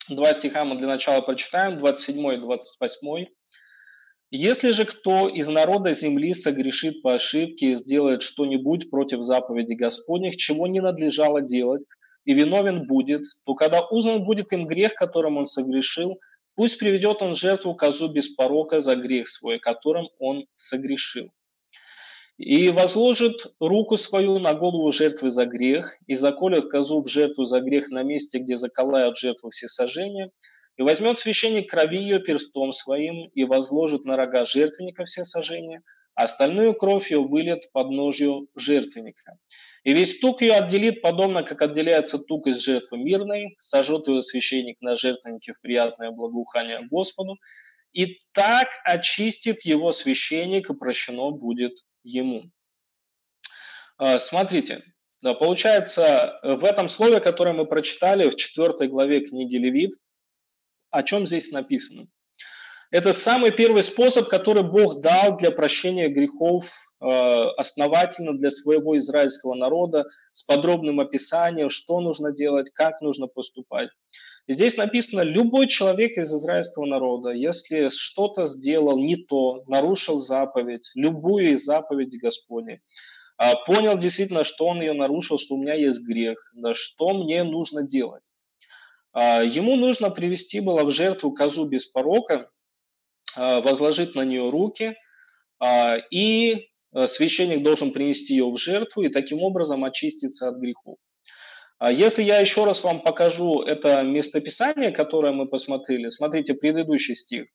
Два 0.09 0.33
стиха 0.33 0.63
мы 0.63 0.77
для 0.77 0.87
начала 0.87 1.21
прочитаем, 1.21 1.77
27 1.77 2.33
и 2.33 2.37
28. 2.37 3.25
Если 4.37 4.71
же 4.71 4.83
кто 4.83 5.29
из 5.29 5.47
народа 5.47 5.93
земли 5.93 6.33
согрешит 6.33 7.01
по 7.01 7.13
ошибке 7.13 7.67
и 7.67 7.75
сделает 7.75 8.21
что-нибудь 8.21 8.89
против 8.89 9.21
заповеди 9.21 9.75
Господних, 9.75 10.35
чего 10.35 10.67
не 10.67 10.81
надлежало 10.81 11.41
делать, 11.41 11.85
и 12.25 12.33
виновен 12.33 12.85
будет, 12.85 13.21
то 13.45 13.55
когда 13.55 13.79
узнан 13.79 14.25
будет 14.25 14.51
им 14.51 14.67
грех, 14.67 14.93
которым 14.93 15.37
он 15.37 15.45
согрешил, 15.45 16.19
пусть 16.53 16.79
приведет 16.79 17.21
он 17.21 17.33
жертву 17.33 17.75
козу 17.75 18.11
без 18.11 18.27
порока 18.27 18.81
за 18.81 18.97
грех 18.97 19.29
свой, 19.29 19.57
которым 19.57 20.09
он 20.19 20.47
согрешил. 20.55 21.31
И 22.37 22.67
возложит 22.71 23.53
руку 23.61 23.95
свою 23.95 24.39
на 24.39 24.53
голову 24.53 24.91
жертвы 24.91 25.29
за 25.29 25.45
грех, 25.45 25.95
и 26.07 26.13
заколет 26.13 26.69
козу 26.69 27.01
в 27.01 27.07
жертву 27.07 27.45
за 27.45 27.61
грех 27.61 27.89
на 27.89 28.03
месте, 28.03 28.39
где 28.39 28.57
заколают 28.57 29.15
жертву 29.17 29.49
всесожжения, 29.49 30.29
и 30.77 30.81
возьмет 30.81 31.17
священник 31.17 31.69
крови 31.69 31.97
ее 31.97 32.19
перстом 32.19 32.71
своим 32.71 33.27
и 33.29 33.43
возложит 33.43 34.05
на 34.05 34.17
рога 34.17 34.43
жертвенника 34.43 35.05
все 35.05 35.23
сожжения, 35.23 35.81
а 36.15 36.23
остальную 36.23 36.73
кровь 36.73 37.11
ее 37.11 37.21
вылет 37.21 37.71
под 37.71 37.89
ножью 37.91 38.47
жертвенника. 38.55 39.37
И 39.83 39.93
весь 39.93 40.19
тук 40.19 40.41
ее 40.41 40.53
отделит, 40.53 41.01
подобно 41.01 41.43
как 41.43 41.61
отделяется 41.61 42.19
тук 42.19 42.47
из 42.47 42.59
жертвы 42.59 42.97
мирной, 42.97 43.55
сожжет 43.57 44.07
ее 44.07 44.21
священник 44.21 44.81
на 44.81 44.95
жертвеннике 44.95 45.53
в 45.53 45.61
приятное 45.61 46.11
благоухание 46.11 46.79
Господу, 46.89 47.37
и 47.93 48.19
так 48.33 48.69
очистит 48.83 49.63
его 49.63 49.91
священник, 49.91 50.69
и 50.69 50.73
прощено 50.73 51.31
будет 51.31 51.85
ему. 52.03 52.51
А, 53.97 54.19
смотрите, 54.19 54.83
получается, 55.21 56.39
в 56.43 56.65
этом 56.65 56.89
слове, 56.89 57.21
которое 57.21 57.53
мы 57.53 57.65
прочитали 57.65 58.29
в 58.29 58.35
4 58.35 58.89
главе 58.89 59.21
книги 59.21 59.55
Левит, 59.55 59.93
о 60.95 61.03
чем 61.03 61.25
здесь 61.25 61.51
написано. 61.51 62.07
Это 62.91 63.11
самый 63.11 63.51
первый 63.51 63.83
способ, 63.83 64.29
который 64.29 64.63
Бог 64.63 65.01
дал 65.01 65.35
для 65.37 65.51
прощения 65.51 66.07
грехов 66.07 66.71
э, 67.01 67.05
основательно 67.57 68.37
для 68.37 68.49
своего 68.49 68.97
израильского 68.97 69.55
народа, 69.55 70.05
с 70.31 70.43
подробным 70.43 71.01
описанием, 71.01 71.69
что 71.69 71.99
нужно 71.99 72.31
делать, 72.31 72.69
как 72.73 73.01
нужно 73.01 73.27
поступать. 73.27 73.89
Здесь 74.47 74.77
написано, 74.77 75.21
любой 75.21 75.67
человек 75.67 76.17
из 76.17 76.33
израильского 76.33 76.85
народа, 76.85 77.31
если 77.31 77.89
что-то 77.89 78.45
сделал 78.45 78.97
не 78.97 79.17
то, 79.17 79.63
нарушил 79.67 80.19
заповедь, 80.19 80.91
любую 80.95 81.51
из 81.51 81.65
заповедей 81.65 82.19
Господней, 82.19 82.79
э, 83.41 83.51
понял 83.65 83.97
действительно, 83.97 84.45
что 84.45 84.67
он 84.67 84.79
ее 84.79 84.93
нарушил, 84.93 85.37
что 85.37 85.55
у 85.55 85.61
меня 85.61 85.73
есть 85.73 86.07
грех, 86.07 86.37
да, 86.53 86.73
что 86.73 87.13
мне 87.13 87.43
нужно 87.43 87.85
делать. 87.85 88.23
А, 89.15 89.41
ему 89.41 89.77
нужно 89.77 90.09
привести 90.09 90.59
было 90.59 90.83
в 90.83 90.91
жертву 90.91 91.31
козу 91.31 91.69
без 91.69 91.85
порока, 91.85 92.49
а, 93.37 93.61
возложить 93.61 94.13
на 94.13 94.25
нее 94.25 94.49
руки, 94.49 94.95
а, 95.57 95.95
и 96.11 96.69
священник 97.07 97.63
должен 97.63 97.91
принести 97.91 98.35
ее 98.35 98.49
в 98.49 98.57
жертву 98.57 99.03
и 99.03 99.09
таким 99.09 99.41
образом 99.41 99.83
очиститься 99.83 100.47
от 100.47 100.57
грехов. 100.57 100.97
Если 101.89 102.23
я 102.23 102.39
еще 102.39 102.63
раз 102.63 102.85
вам 102.85 103.01
покажу 103.01 103.61
это 103.63 104.01
местописание, 104.03 104.91
которое 104.91 105.33
мы 105.33 105.45
посмотрели, 105.45 106.07
смотрите 106.07 106.53
предыдущий 106.53 107.15
стих. 107.15 107.47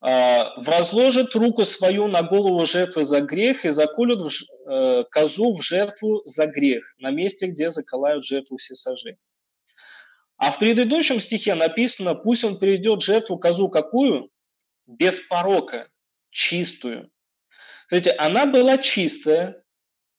«Возложит 0.00 1.36
руку 1.36 1.64
свою 1.64 2.08
на 2.08 2.22
голову 2.24 2.66
жертвы 2.66 3.04
за 3.04 3.20
грех 3.20 3.64
и 3.64 3.68
заколют 3.68 4.20
э, 4.66 5.04
козу 5.08 5.56
в 5.56 5.62
жертву 5.62 6.20
за 6.24 6.46
грех 6.46 6.96
на 6.98 7.12
месте, 7.12 7.46
где 7.46 7.70
заколают 7.70 8.24
жертву 8.24 8.56
всесожжения». 8.56 9.20
А 10.44 10.50
в 10.50 10.58
предыдущем 10.58 11.20
стихе 11.20 11.54
написано, 11.54 12.14
пусть 12.14 12.44
он 12.44 12.58
приведет 12.58 13.00
жертву 13.00 13.38
козу 13.38 13.70
какую? 13.70 14.30
Без 14.86 15.20
порока, 15.20 15.88
чистую. 16.28 17.10
Смотрите, 17.88 18.10
она 18.18 18.44
была 18.44 18.76
чистая, 18.76 19.64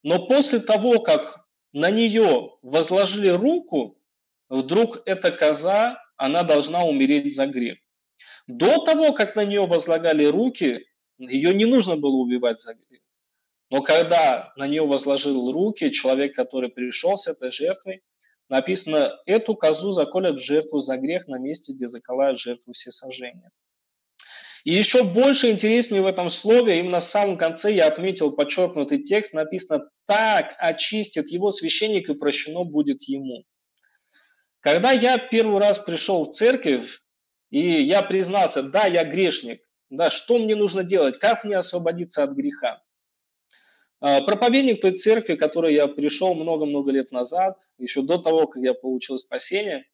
но 0.01 0.25
после 0.25 0.61
того, 0.61 0.99
как 0.99 1.45
на 1.73 1.91
нее 1.91 2.57
возложили 2.63 3.27
руку, 3.27 4.01
вдруг 4.49 5.03
эта 5.05 5.29
коза, 5.31 6.01
она 6.17 6.41
должна 6.41 6.83
умереть 6.85 7.35
за 7.35 7.45
грех. 7.45 7.77
До 8.47 8.83
того, 8.83 9.13
как 9.13 9.35
на 9.35 9.45
нее 9.45 9.67
возлагали 9.67 10.25
руки, 10.25 10.87
ее 11.19 11.53
не 11.53 11.65
нужно 11.65 11.97
было 11.97 12.15
убивать 12.15 12.59
за 12.59 12.73
грех. 12.73 13.01
Но 13.69 13.83
когда 13.83 14.53
на 14.55 14.65
нее 14.65 14.87
возложил 14.87 15.51
руки 15.51 15.91
человек, 15.91 16.33
который 16.33 16.69
пришел 16.69 17.15
с 17.15 17.27
этой 17.27 17.51
жертвой, 17.51 18.01
написано, 18.49 19.13
эту 19.25 19.55
козу 19.55 19.91
заколят 19.91 20.39
в 20.39 20.43
жертву 20.43 20.79
за 20.79 20.97
грех 20.97 21.27
на 21.27 21.37
месте, 21.37 21.73
где 21.73 21.87
заколают 21.87 22.39
жертву 22.39 22.73
всесожжения. 22.73 23.51
И 24.65 24.73
еще 24.73 25.03
больше 25.03 25.51
интереснее 25.51 26.01
в 26.01 26.07
этом 26.07 26.29
слове, 26.29 26.79
именно 26.79 26.99
в 26.99 27.03
самом 27.03 27.37
конце 27.37 27.71
я 27.71 27.87
отметил 27.87 28.31
подчеркнутый 28.31 29.03
текст, 29.03 29.35
написано 29.35 29.87
«Так 30.07 30.55
очистит 30.57 31.29
его 31.29 31.51
священник, 31.51 32.09
и 32.09 32.15
прощено 32.15 32.63
будет 32.63 33.03
ему». 33.03 33.43
Когда 34.61 34.91
я 34.91 35.19
первый 35.19 35.59
раз 35.59 35.77
пришел 35.77 36.23
в 36.23 36.31
церковь, 36.31 37.01
и 37.51 37.59
я 37.59 38.01
признался, 38.01 38.63
да, 38.63 38.87
я 38.87 39.03
грешник, 39.03 39.61
да, 39.91 40.09
что 40.09 40.39
мне 40.39 40.55
нужно 40.55 40.83
делать, 40.83 41.19
как 41.19 41.43
мне 41.43 41.57
освободиться 41.57 42.23
от 42.23 42.31
греха? 42.31 42.81
А, 44.07 44.21
проповедник 44.21 44.81
той 44.81 44.91
церкви, 44.91 45.33
к 45.33 45.39
которой 45.39 45.73
я 45.73 45.87
пришел 45.87 46.35
много-много 46.35 46.91
лет 46.91 47.11
назад, 47.11 47.57
еще 47.79 48.03
до 48.03 48.19
того, 48.19 48.45
как 48.45 48.61
я 48.61 48.75
получил 48.75 49.17
спасение, 49.17 49.85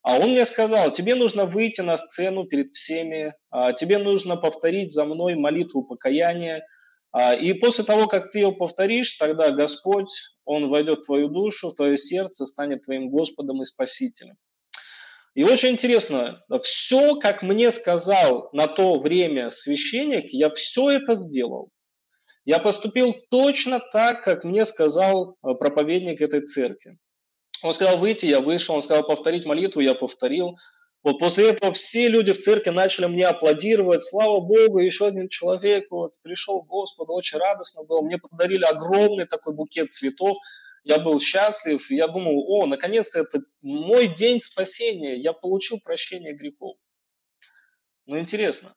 а 0.00 0.18
он 0.18 0.30
мне 0.30 0.46
сказал, 0.46 0.90
тебе 0.92 1.14
нужно 1.14 1.44
выйти 1.44 1.82
на 1.82 1.98
сцену 1.98 2.46
перед 2.46 2.70
всеми, 2.70 3.34
а, 3.50 3.74
тебе 3.74 3.98
нужно 3.98 4.38
повторить 4.38 4.92
за 4.92 5.04
мной 5.04 5.34
молитву 5.34 5.84
покаяния, 5.84 6.66
а, 7.12 7.34
и 7.34 7.52
после 7.52 7.84
того, 7.84 8.06
как 8.06 8.30
ты 8.30 8.38
ее 8.38 8.52
повторишь, 8.52 9.12
тогда 9.18 9.50
Господь, 9.50 10.08
Он 10.46 10.70
войдет 10.70 11.00
в 11.00 11.06
твою 11.06 11.28
душу, 11.28 11.68
в 11.68 11.74
твое 11.74 11.98
сердце, 11.98 12.46
станет 12.46 12.80
твоим 12.80 13.08
Господом 13.10 13.60
и 13.60 13.64
Спасителем. 13.66 14.38
И 15.34 15.44
очень 15.44 15.72
интересно, 15.72 16.42
все, 16.62 17.16
как 17.16 17.42
мне 17.42 17.70
сказал 17.70 18.48
на 18.54 18.68
то 18.68 18.98
время 18.98 19.50
священник, 19.50 20.30
я 20.30 20.48
все 20.48 20.92
это 20.92 21.14
сделал. 21.14 21.68
Я 22.44 22.58
поступил 22.58 23.14
точно 23.30 23.80
так, 23.92 24.24
как 24.24 24.44
мне 24.44 24.64
сказал 24.64 25.36
э, 25.42 25.54
проповедник 25.54 26.20
этой 26.20 26.40
церкви. 26.40 26.98
Он 27.62 27.72
сказал 27.72 27.98
выйти, 27.98 28.26
я 28.26 28.40
вышел, 28.40 28.74
он 28.74 28.82
сказал 28.82 29.06
повторить 29.06 29.44
молитву, 29.44 29.80
я 29.80 29.94
повторил. 29.94 30.56
Вот 31.02 31.18
после 31.18 31.50
этого 31.50 31.72
все 31.72 32.08
люди 32.08 32.32
в 32.32 32.38
церкви 32.38 32.70
начали 32.70 33.06
мне 33.06 33.26
аплодировать. 33.26 34.02
Слава 34.02 34.40
Богу, 34.40 34.78
еще 34.78 35.06
один 35.06 35.28
человек 35.28 35.86
вот, 35.90 36.14
пришел 36.22 36.62
к 36.62 36.66
Господу, 36.66 37.12
очень 37.12 37.38
радостно 37.38 37.84
было. 37.84 38.02
Мне 38.02 38.18
подарили 38.18 38.64
огромный 38.64 39.26
такой 39.26 39.54
букет 39.54 39.92
цветов. 39.92 40.36
Я 40.84 40.98
был 40.98 41.20
счастлив. 41.20 41.90
Я 41.90 42.08
думал, 42.08 42.44
о, 42.48 42.66
наконец-то 42.66 43.20
это 43.20 43.40
мой 43.62 44.08
день 44.08 44.40
спасения. 44.40 45.16
Я 45.16 45.32
получил 45.32 45.80
прощение 45.80 46.34
грехов. 46.34 46.76
Ну, 48.06 48.18
интересно. 48.18 48.74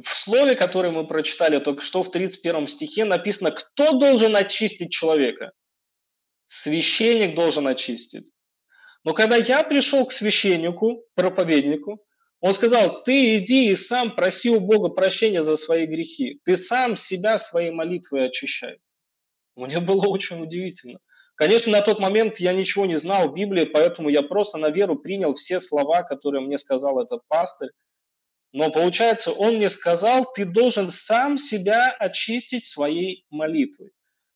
В 0.00 0.14
слове, 0.14 0.54
которое 0.54 0.92
мы 0.92 1.06
прочитали 1.06 1.58
только 1.58 1.82
что 1.82 2.04
в 2.04 2.10
31 2.10 2.68
стихе, 2.68 3.04
написано, 3.04 3.50
кто 3.50 3.98
должен 3.98 4.36
очистить 4.36 4.92
человека? 4.92 5.50
Священник 6.46 7.34
должен 7.34 7.66
очистить. 7.66 8.32
Но 9.02 9.12
когда 9.12 9.36
я 9.36 9.64
пришел 9.64 10.06
к 10.06 10.12
священнику, 10.12 11.04
проповеднику, 11.14 12.04
он 12.40 12.52
сказал, 12.52 13.02
ты 13.02 13.38
иди 13.38 13.70
и 13.70 13.76
сам 13.76 14.14
проси 14.14 14.50
у 14.50 14.60
Бога 14.60 14.90
прощения 14.90 15.42
за 15.42 15.56
свои 15.56 15.86
грехи. 15.86 16.40
Ты 16.44 16.56
сам 16.56 16.94
себя 16.94 17.36
своей 17.36 17.72
молитвой 17.72 18.26
очищай. 18.26 18.78
Мне 19.56 19.80
было 19.80 20.06
очень 20.06 20.40
удивительно. 20.40 21.00
Конечно, 21.34 21.72
на 21.72 21.82
тот 21.82 21.98
момент 21.98 22.38
я 22.38 22.52
ничего 22.52 22.86
не 22.86 22.94
знал 22.94 23.28
в 23.28 23.34
Библии, 23.34 23.64
поэтому 23.64 24.08
я 24.08 24.22
просто 24.22 24.58
на 24.58 24.70
веру 24.70 24.96
принял 24.96 25.34
все 25.34 25.58
слова, 25.58 26.04
которые 26.04 26.40
мне 26.40 26.58
сказал 26.58 27.00
этот 27.02 27.22
пастырь. 27.26 27.70
Но 28.52 28.70
получается, 28.70 29.30
он 29.32 29.56
мне 29.56 29.68
сказал, 29.68 30.30
ты 30.32 30.44
должен 30.44 30.90
сам 30.90 31.36
себя 31.36 31.94
очистить 31.98 32.64
своей 32.64 33.26
молитвой. 33.30 33.90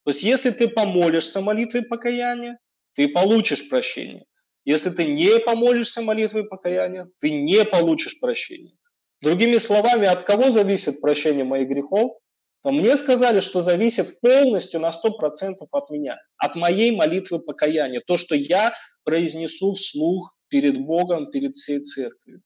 То 0.04 0.10
есть, 0.10 0.22
если 0.22 0.50
ты 0.50 0.68
помолишься 0.68 1.40
молитвой 1.40 1.82
покаяния, 1.82 2.58
ты 2.94 3.08
получишь 3.08 3.68
прощение. 3.68 4.26
Если 4.64 4.90
ты 4.90 5.06
не 5.06 5.38
помолишься 5.40 6.02
молитвой 6.02 6.44
покаяния, 6.44 7.08
ты 7.18 7.30
не 7.30 7.64
получишь 7.64 8.20
прощения. 8.20 8.76
Другими 9.20 9.56
словами, 9.56 10.06
от 10.06 10.24
кого 10.24 10.50
зависит 10.50 11.00
прощение 11.00 11.44
моих 11.44 11.68
грехов? 11.68 12.18
То 12.62 12.70
мне 12.70 12.96
сказали, 12.96 13.40
что 13.40 13.60
зависит 13.60 14.20
полностью 14.20 14.80
на 14.80 14.90
100% 14.90 15.54
от 15.70 15.90
меня, 15.90 16.16
от 16.36 16.54
моей 16.54 16.94
молитвы 16.94 17.40
покаяния, 17.40 18.00
то, 18.06 18.16
что 18.16 18.36
я 18.36 18.72
произнесу 19.04 19.72
вслух 19.72 20.36
перед 20.48 20.78
Богом, 20.84 21.30
перед 21.30 21.54
всей 21.54 21.80
церковью. 21.80 22.42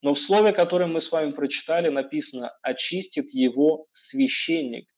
Но 0.00 0.14
в 0.14 0.18
слове, 0.18 0.52
которое 0.52 0.86
мы 0.86 1.00
с 1.00 1.10
вами 1.10 1.32
прочитали, 1.32 1.88
написано 1.88 2.52
«очистит 2.62 3.30
его 3.34 3.86
священник». 3.90 4.88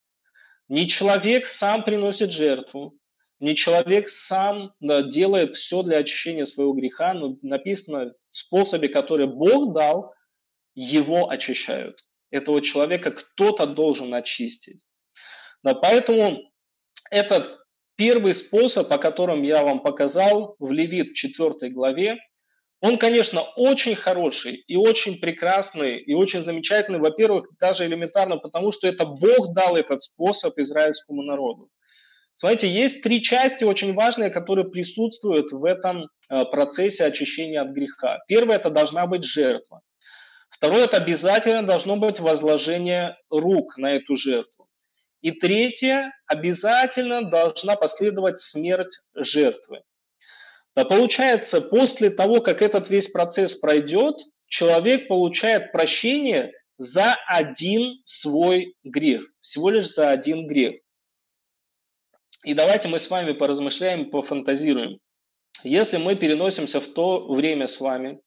Не 0.67 0.87
человек 0.87 1.47
сам 1.47 1.83
приносит 1.83 2.31
жертву, 2.31 2.97
не 3.39 3.55
человек 3.55 4.07
сам 4.07 4.73
делает 4.79 5.55
все 5.55 5.81
для 5.81 5.97
очищения 5.97 6.45
своего 6.45 6.73
греха, 6.73 7.13
но 7.13 7.37
написано 7.41 8.13
в 8.29 8.35
способе, 8.35 8.87
который 8.87 9.27
Бог 9.27 9.73
дал, 9.73 10.13
его 10.75 11.29
очищают. 11.29 12.05
Этого 12.29 12.61
человека 12.61 13.11
кто-то 13.11 13.65
должен 13.65 14.13
очистить. 14.13 14.85
Да, 15.63 15.73
поэтому 15.73 16.39
этот 17.09 17.59
первый 17.95 18.33
способ, 18.33 18.91
о 18.91 18.97
котором 18.97 19.41
я 19.41 19.63
вам 19.63 19.81
показал 19.81 20.55
в 20.59 20.71
Левит 20.71 21.13
4 21.13 21.71
главе, 21.71 22.17
он, 22.81 22.97
конечно, 22.97 23.41
очень 23.55 23.95
хороший 23.95 24.55
и 24.67 24.75
очень 24.75 25.19
прекрасный 25.19 25.99
и 25.99 26.15
очень 26.15 26.41
замечательный. 26.41 26.99
Во-первых, 26.99 27.45
даже 27.59 27.85
элементарно 27.85 28.37
потому, 28.37 28.71
что 28.71 28.87
это 28.87 29.05
Бог 29.05 29.53
дал 29.53 29.75
этот 29.75 30.01
способ 30.01 30.57
израильскому 30.57 31.21
народу. 31.21 31.69
Смотрите, 32.33 32.67
есть 32.67 33.03
три 33.03 33.21
части 33.21 33.63
очень 33.63 33.93
важные, 33.93 34.31
которые 34.31 34.67
присутствуют 34.67 35.51
в 35.51 35.63
этом 35.63 36.09
э, 36.31 36.43
процессе 36.45 37.05
очищения 37.05 37.61
от 37.61 37.69
греха. 37.69 38.17
Первое– 38.27 38.55
это 38.57 38.71
должна 38.71 39.05
быть 39.05 39.23
жертва. 39.23 39.81
Второе– 40.49 40.83
это 40.85 40.97
обязательно 40.97 41.63
должно 41.63 41.97
быть 41.97 42.19
возложение 42.19 43.15
рук 43.29 43.77
на 43.77 43.93
эту 43.93 44.15
жертву. 44.15 44.67
И 45.21 45.29
третье– 45.29 46.11
обязательно 46.25 47.21
должна 47.21 47.75
последовать 47.75 48.39
смерть 48.39 48.97
жертвы. 49.13 49.83
Получается, 50.73 51.61
после 51.61 52.09
того, 52.09 52.41
как 52.41 52.61
этот 52.61 52.89
весь 52.89 53.09
процесс 53.09 53.55
пройдет, 53.55 54.15
человек 54.47 55.07
получает 55.07 55.71
прощение 55.71 56.51
за 56.77 57.15
один 57.27 58.01
свой 58.05 58.75
грех, 58.83 59.23
всего 59.39 59.69
лишь 59.69 59.89
за 59.89 60.11
один 60.11 60.47
грех. 60.47 60.81
И 62.43 62.53
давайте 62.53 62.87
мы 62.87 62.97
с 62.97 63.09
вами 63.09 63.33
поразмышляем, 63.33 64.09
пофантазируем. 64.09 64.99
Если 65.63 65.97
мы 65.97 66.15
переносимся 66.15 66.79
в 66.79 66.87
то 66.87 67.31
время 67.31 67.67
с 67.67 67.79
вами 67.79 68.19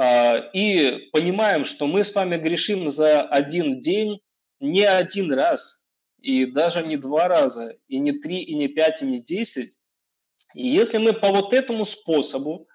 э, 0.00 0.50
и 0.54 1.10
понимаем, 1.12 1.64
что 1.66 1.86
мы 1.86 2.04
с 2.04 2.14
вами 2.14 2.36
грешим 2.36 2.88
за 2.88 3.22
один 3.22 3.80
день 3.80 4.20
не 4.60 4.84
один 4.84 5.30
раз, 5.32 5.88
и 6.20 6.46
даже 6.46 6.82
не 6.82 6.96
два 6.96 7.28
раза, 7.28 7.76
и 7.86 7.98
не 7.98 8.12
три, 8.12 8.40
и 8.40 8.54
не 8.54 8.68
пять, 8.68 9.02
и 9.02 9.06
не 9.06 9.20
десять, 9.20 9.78
и 10.54 10.66
если 10.66 10.98
мы 10.98 11.12
по 11.12 11.28
вот 11.28 11.52
этому 11.52 11.84
способу, 11.84 12.68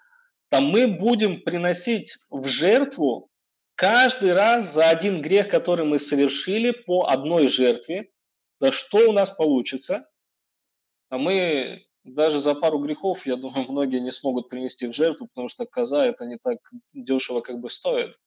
то 0.48 0.60
мы 0.60 0.86
будем 0.88 1.40
приносить 1.40 2.18
в 2.28 2.46
жертву 2.46 3.30
каждый 3.74 4.34
раз 4.34 4.72
за 4.72 4.88
один 4.88 5.22
грех, 5.22 5.48
который 5.48 5.86
мы 5.86 5.98
совершили 5.98 6.72
по 6.72 7.06
одной 7.08 7.48
жертве, 7.48 8.10
да 8.60 8.70
что 8.72 9.08
у 9.08 9.12
нас 9.12 9.30
получится? 9.30 10.08
А 11.08 11.18
мы 11.18 11.86
даже 12.04 12.38
за 12.38 12.54
пару 12.54 12.78
грехов, 12.78 13.26
я 13.26 13.36
думаю, 13.36 13.66
многие 13.70 14.00
не 14.00 14.12
смогут 14.12 14.48
принести 14.48 14.86
в 14.86 14.94
жертву, 14.94 15.28
потому 15.28 15.48
что 15.48 15.66
коза 15.66 16.04
это 16.04 16.26
не 16.26 16.36
так 16.36 16.58
дешево 16.92 17.40
как 17.40 17.58
бы 17.60 17.70
стоит. 17.70 18.18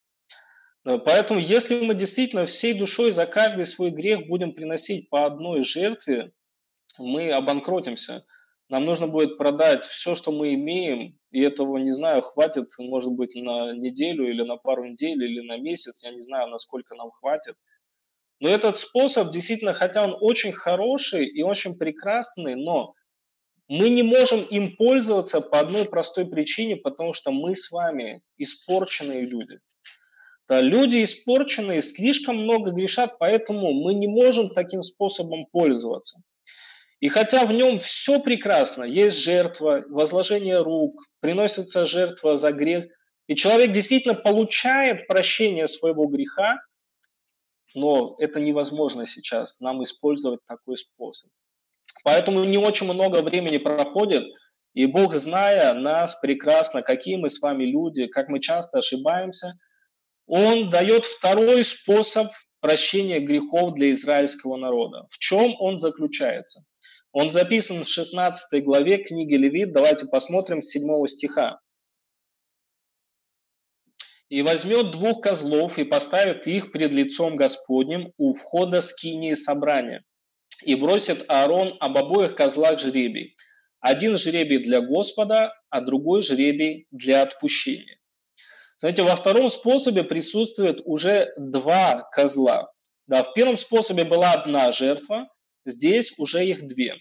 Поэтому, 0.84 1.40
если 1.40 1.80
мы 1.86 1.94
действительно 1.94 2.46
всей 2.46 2.74
душой 2.74 3.14
за 3.14 3.26
каждый 3.26 3.66
свой 3.66 3.90
грех 3.90 4.28
будем 4.28 4.52
приносить 4.52 5.10
по 5.10 5.26
одной 5.26 5.64
жертве, 5.64 6.34
мы 6.98 7.32
обанкротимся– 7.32 8.26
нам 8.70 8.86
нужно 8.86 9.08
будет 9.08 9.38
продать 9.38 9.86
все, 9.86 10.16
что 10.16 10.32
мы 10.32 10.54
имеем, 10.54 11.20
и 11.32 11.42
этого, 11.42 11.78
не 11.78 11.92
знаю, 11.92 12.22
хватит, 12.22 12.72
может 12.80 13.12
быть, 13.14 13.36
на 13.36 13.74
неделю 13.74 14.30
или 14.30 14.44
на 14.44 14.58
пару 14.58 14.86
недель 14.86 15.24
или 15.24 15.42
на 15.42 15.58
месяц, 15.58 16.04
я 16.04 16.12
не 16.12 16.22
знаю, 16.22 16.50
насколько 16.50 16.96
нам 16.96 17.12
хватит. 17.12 17.56
Но 18.40 18.50
этот 18.50 18.78
способ 18.78 19.32
действительно, 19.32 19.74
хотя 19.74 20.04
он 20.04 20.18
очень 20.20 20.52
хороший 20.52 21.26
и 21.26 21.44
очень 21.44 21.78
прекрасный, 21.78 22.56
но 22.56 22.94
мы 23.68 23.90
не 23.90 24.04
можем 24.04 24.42
им 24.42 24.76
пользоваться 24.76 25.42
по 25.42 25.60
одной 25.60 25.86
простой 25.86 26.26
причине, 26.26 26.76
потому 26.76 27.14
что 27.14 27.32
мы 27.32 27.56
с 27.56 27.72
вами 27.72 28.22
испорченные 28.38 29.26
люди. 29.26 29.60
Да, 30.48 30.60
люди 30.60 31.04
испорченные, 31.04 31.82
слишком 31.82 32.38
много 32.38 32.72
грешат, 32.72 33.18
поэтому 33.18 33.72
мы 33.72 33.94
не 33.94 34.08
можем 34.08 34.50
таким 34.50 34.82
способом 34.82 35.46
пользоваться. 35.46 36.22
И 37.04 37.10
хотя 37.10 37.46
в 37.46 37.52
нем 37.52 37.80
все 37.80 38.22
прекрасно, 38.22 38.86
есть 38.86 39.18
жертва, 39.18 39.84
возложение 39.90 40.62
рук, 40.62 41.04
приносится 41.20 41.86
жертва 41.86 42.38
за 42.38 42.54
грех, 42.54 42.86
и 43.28 43.36
человек 43.36 43.74
действительно 43.74 44.16
получает 44.16 45.06
прощение 45.06 45.68
своего 45.68 46.08
греха, 46.08 46.62
но 47.76 48.16
это 48.20 48.40
невозможно 48.40 49.06
сейчас 49.06 49.60
нам 49.60 49.84
использовать 49.84 50.46
такой 50.46 50.78
способ. 50.78 51.30
Поэтому 52.06 52.46
не 52.46 52.58
очень 52.58 52.86
много 52.86 53.22
времени 53.22 53.58
проходит, 53.58 54.24
и 54.74 54.86
Бог, 54.86 55.14
зная 55.14 55.74
нас 55.74 56.22
прекрасно, 56.22 56.84
какие 56.84 57.18
мы 57.18 57.28
с 57.28 57.42
вами 57.42 57.66
люди, 57.66 58.08
как 58.08 58.30
мы 58.30 58.40
часто 58.40 58.78
ошибаемся, 58.78 59.52
Он 60.26 60.70
дает 60.70 61.04
второй 61.04 61.66
способ 61.66 62.28
прощения 62.62 63.20
грехов 63.20 63.74
для 63.74 63.92
израильского 63.92 64.56
народа. 64.56 65.06
В 65.10 65.18
чем 65.18 65.54
он 65.60 65.78
заключается? 65.78 66.64
Он 67.14 67.30
записан 67.30 67.84
в 67.84 67.88
16 67.88 68.64
главе 68.64 68.98
книги 68.98 69.36
Левит. 69.36 69.72
Давайте 69.72 70.08
посмотрим 70.08 70.62
с 70.62 70.72
7 70.72 71.06
стиха. 71.06 71.60
«И 74.30 74.42
возьмет 74.42 74.90
двух 74.90 75.22
козлов 75.22 75.78
и 75.78 75.84
поставит 75.84 76.48
их 76.48 76.72
пред 76.72 76.92
лицом 76.92 77.36
Господним 77.36 78.12
у 78.18 78.34
входа 78.34 78.82
скинии 78.82 79.36
собрания. 79.36 80.04
И 80.64 80.74
бросит 80.74 81.26
Аарон 81.28 81.78
об 81.80 82.00
обоих 82.00 82.36
козлах 82.36 82.80
жребий. 82.80 83.36
Один 83.80 84.18
жребий 84.18 84.58
для 84.58 84.82
Господа, 84.82 85.54
а 85.70 85.82
другой 85.82 86.24
жребий 86.24 86.88
для 86.90 87.22
отпущения». 87.22 88.00
Знаете, 88.78 89.04
во 89.04 89.16
втором 89.16 89.52
способе 89.52 90.04
присутствует 90.04 90.82
уже 90.86 91.32
два 91.38 92.10
козла. 92.12 92.72
Да, 93.06 93.22
в 93.22 93.34
первом 93.34 93.58
способе 93.58 94.04
была 94.04 94.32
одна 94.32 94.72
жертва, 94.72 95.30
Здесь 95.66 96.18
уже 96.18 96.46
их 96.46 96.68
две. 96.68 96.96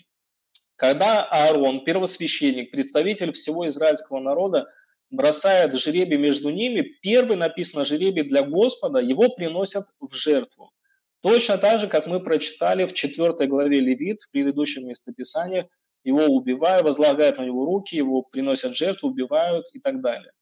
Когда 0.77 1.25
Аарон, 1.25 1.85
первосвященник, 1.85 2.71
представитель 2.71 3.33
всего 3.33 3.67
израильского 3.67 4.21
народа, 4.21 4.67
бросает 5.11 5.75
жребий 5.75 6.17
между 6.17 6.51
ними, 6.51 6.81
первый 7.03 7.37
написано 7.37 7.85
жребий 7.85 8.23
для 8.23 8.43
Господа, 8.43 8.99
его 8.99 9.29
приносят 9.29 9.87
в 10.01 10.13
жертву. 10.15 10.73
Точно 11.21 11.59
так 11.59 11.79
же, 11.79 11.87
как 11.87 12.07
мы 12.07 12.21
прочитали 12.21 12.85
в 12.85 12.93
4 12.93 13.47
главе 13.47 13.81
Левит, 13.81 14.23
в 14.23 14.31
предыдущем 14.33 14.89
местописании, 14.89 15.69
его 16.03 16.25
убивают, 16.25 16.85
возлагают 16.85 17.39
на 17.39 17.47
него 17.47 17.65
руки, 17.65 17.95
его 17.95 18.23
приносят 18.23 18.73
в 18.73 18.77
жертву, 18.77 19.11
убивают 19.11 19.67
и 19.73 19.79
так 19.79 20.01
далее. 20.01 20.33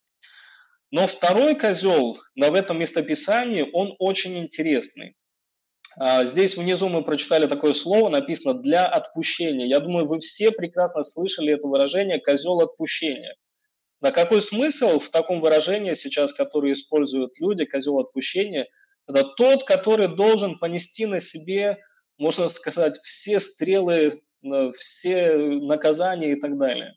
Но 0.91 1.07
второй 1.07 1.55
козел 1.55 2.19
но 2.35 2.51
в 2.51 2.55
этом 2.55 2.79
местописании, 2.79 3.69
он 3.73 3.95
очень 3.99 4.39
интересный. 4.39 5.17
А, 5.99 6.25
здесь 6.25 6.57
внизу 6.57 6.89
мы 6.89 7.03
прочитали 7.03 7.47
такое 7.47 7.73
слово, 7.73 8.09
написано 8.09 8.55
«для 8.55 8.87
отпущения». 8.87 9.67
Я 9.67 9.81
думаю, 9.81 10.07
вы 10.07 10.19
все 10.19 10.53
прекрасно 10.53 11.03
слышали 11.03 11.53
это 11.53 11.69
выражение 11.69 12.21
«козел 12.21 12.61
отпущения». 12.61 13.37
На 14.01 14.13
какой 14.13 14.41
смысл 14.41 14.99
в 14.99 15.11
таком 15.11 15.41
выражении 15.41 15.93
сейчас, 15.93 16.33
которое 16.33 16.73
используют 16.73 17.39
люди, 17.39 17.67
козел 17.67 17.99
отпущения, 17.99 18.67
это 19.07 19.25
тот, 19.25 19.65
который 19.65 20.09
должен 20.09 20.59
понести 20.59 21.07
на 21.07 21.21
себе, 21.21 21.79
можно 22.17 22.49
сказать, 22.49 22.97
все 22.99 23.41
стрелы, 23.41 24.23
все 24.75 25.37
наказания 25.37 26.33
и 26.33 26.41
так 26.41 26.57
далее. 26.59 26.95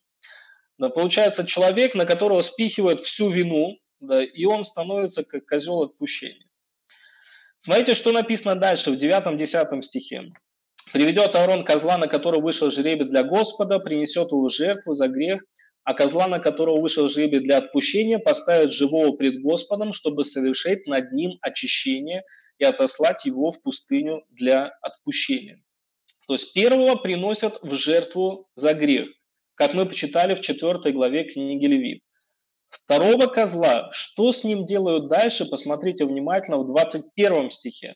Да, 0.78 0.90
получается, 0.90 1.46
человек, 1.46 1.94
на 1.96 2.06
которого 2.06 2.42
спихивают 2.42 3.02
всю 3.02 3.30
вину, 3.30 3.78
да, 4.00 4.24
и 4.24 4.46
он 4.46 4.64
становится 4.64 5.24
как 5.24 5.46
козел 5.46 5.82
отпущения. 5.82 6.48
Смотрите, 7.66 7.96
что 7.96 8.12
написано 8.12 8.56
дальше 8.56 8.92
в 8.92 8.96
9-10 8.96 9.82
стихе. 9.84 10.24
«Приведет 10.92 11.34
Аарон 11.34 11.64
козла, 11.64 11.98
на 11.98 12.08
которого 12.08 12.42
вышел 12.42 12.70
жребий 12.70 13.08
для 13.08 13.24
Господа, 13.24 13.80
принесет 13.80 14.34
его 14.34 14.50
жертву 14.50 14.92
за 14.92 15.08
грех, 15.08 15.42
а 15.86 15.94
козла, 15.94 16.28
на 16.28 16.40
которого 16.40 16.82
вышел 16.82 17.08
жребий 17.08 17.40
для 17.40 17.60
отпущения, 17.60 18.20
поставит 18.20 18.70
живого 18.70 19.14
пред 19.14 19.42
Господом, 19.42 19.94
чтобы 19.94 20.26
совершить 20.26 20.88
над 20.88 21.14
ним 21.14 21.38
очищение 21.40 22.24
и 22.58 22.66
отослать 22.66 23.26
его 23.26 23.50
в 23.50 23.62
пустыню 23.62 24.26
для 24.30 24.68
отпущения». 24.82 25.56
То 26.28 26.34
есть 26.34 26.54
первого 26.54 26.96
приносят 26.96 27.60
в 27.62 27.74
жертву 27.76 28.50
за 28.56 28.74
грех, 28.74 29.08
как 29.56 29.74
мы 29.74 29.86
почитали 29.86 30.36
в 30.36 30.42
4 30.42 30.92
главе 30.92 31.24
книги 31.24 31.66
Левит. 31.66 32.04
Второго 32.74 33.28
козла, 33.28 33.90
что 33.92 34.32
с 34.32 34.44
ним 34.44 34.66
делают 34.66 35.08
дальше, 35.08 35.46
посмотрите 35.46 36.06
внимательно 36.06 36.58
в 36.58 36.66
21 36.66 37.52
стихе. 37.52 37.96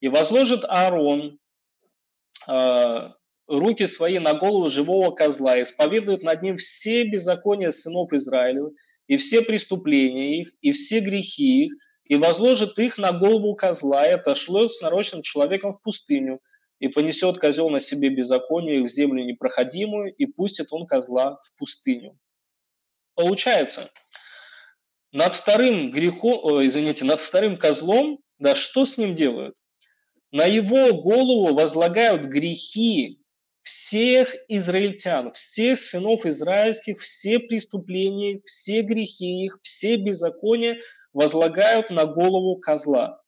«И 0.00 0.08
возложит 0.08 0.64
Аарон 0.64 1.38
э, 2.46 3.10
руки 3.48 3.86
свои 3.86 4.18
на 4.18 4.34
голову 4.34 4.68
живого 4.68 5.12
козла, 5.12 5.56
и 5.56 5.62
исповедует 5.62 6.22
над 6.22 6.42
ним 6.42 6.58
все 6.58 7.04
беззакония 7.08 7.70
сынов 7.70 8.12
Израилев, 8.12 8.74
и 9.06 9.16
все 9.16 9.40
преступления 9.40 10.42
их, 10.42 10.52
и 10.60 10.72
все 10.72 11.00
грехи 11.00 11.64
их, 11.64 11.72
и 12.04 12.16
возложит 12.16 12.78
их 12.78 12.98
на 12.98 13.12
голову 13.12 13.54
козла, 13.54 14.06
и 14.06 14.12
отошлет 14.12 14.72
с 14.72 14.82
нарочным 14.82 15.22
человеком 15.22 15.72
в 15.72 15.80
пустыню, 15.80 16.40
и 16.80 16.88
понесет 16.88 17.38
козел 17.38 17.70
на 17.70 17.80
себе 17.80 18.10
беззаконие 18.10 18.80
их 18.80 18.84
в 18.84 18.92
землю 18.92 19.24
непроходимую, 19.24 20.14
и 20.14 20.26
пустит 20.26 20.66
он 20.70 20.86
козла 20.86 21.40
в 21.42 21.58
пустыню. 21.58 22.18
Получается, 23.16 23.90
над 25.10 25.34
вторым 25.34 25.90
грехом, 25.90 26.62
извините, 26.64 27.04
над 27.06 27.18
вторым 27.18 27.56
козлом, 27.56 28.20
да, 28.38 28.54
что 28.54 28.84
с 28.84 28.98
ним 28.98 29.14
делают? 29.14 29.56
На 30.30 30.44
его 30.44 30.92
голову 31.00 31.54
возлагают 31.54 32.26
грехи 32.26 33.18
всех 33.62 34.36
израильтян, 34.48 35.32
всех 35.32 35.78
сынов 35.78 36.26
израильских, 36.26 36.98
все 36.98 37.38
преступления, 37.38 38.40
все 38.44 38.82
грехи 38.82 39.46
их, 39.46 39.58
все 39.62 39.96
беззакония 39.96 40.78
возлагают 41.14 41.88
на 41.88 42.04
голову 42.04 42.56
козла. 42.56 43.22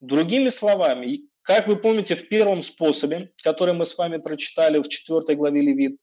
Другими 0.00 0.48
словами, 0.48 1.20
как 1.42 1.68
вы 1.68 1.76
помните 1.76 2.14
в 2.14 2.28
первом 2.28 2.62
способе, 2.62 3.30
который 3.42 3.74
мы 3.74 3.84
с 3.84 3.98
вами 3.98 4.16
прочитали 4.16 4.80
в 4.80 4.88
4 4.88 5.36
главе 5.36 5.60
Левит, 5.60 6.00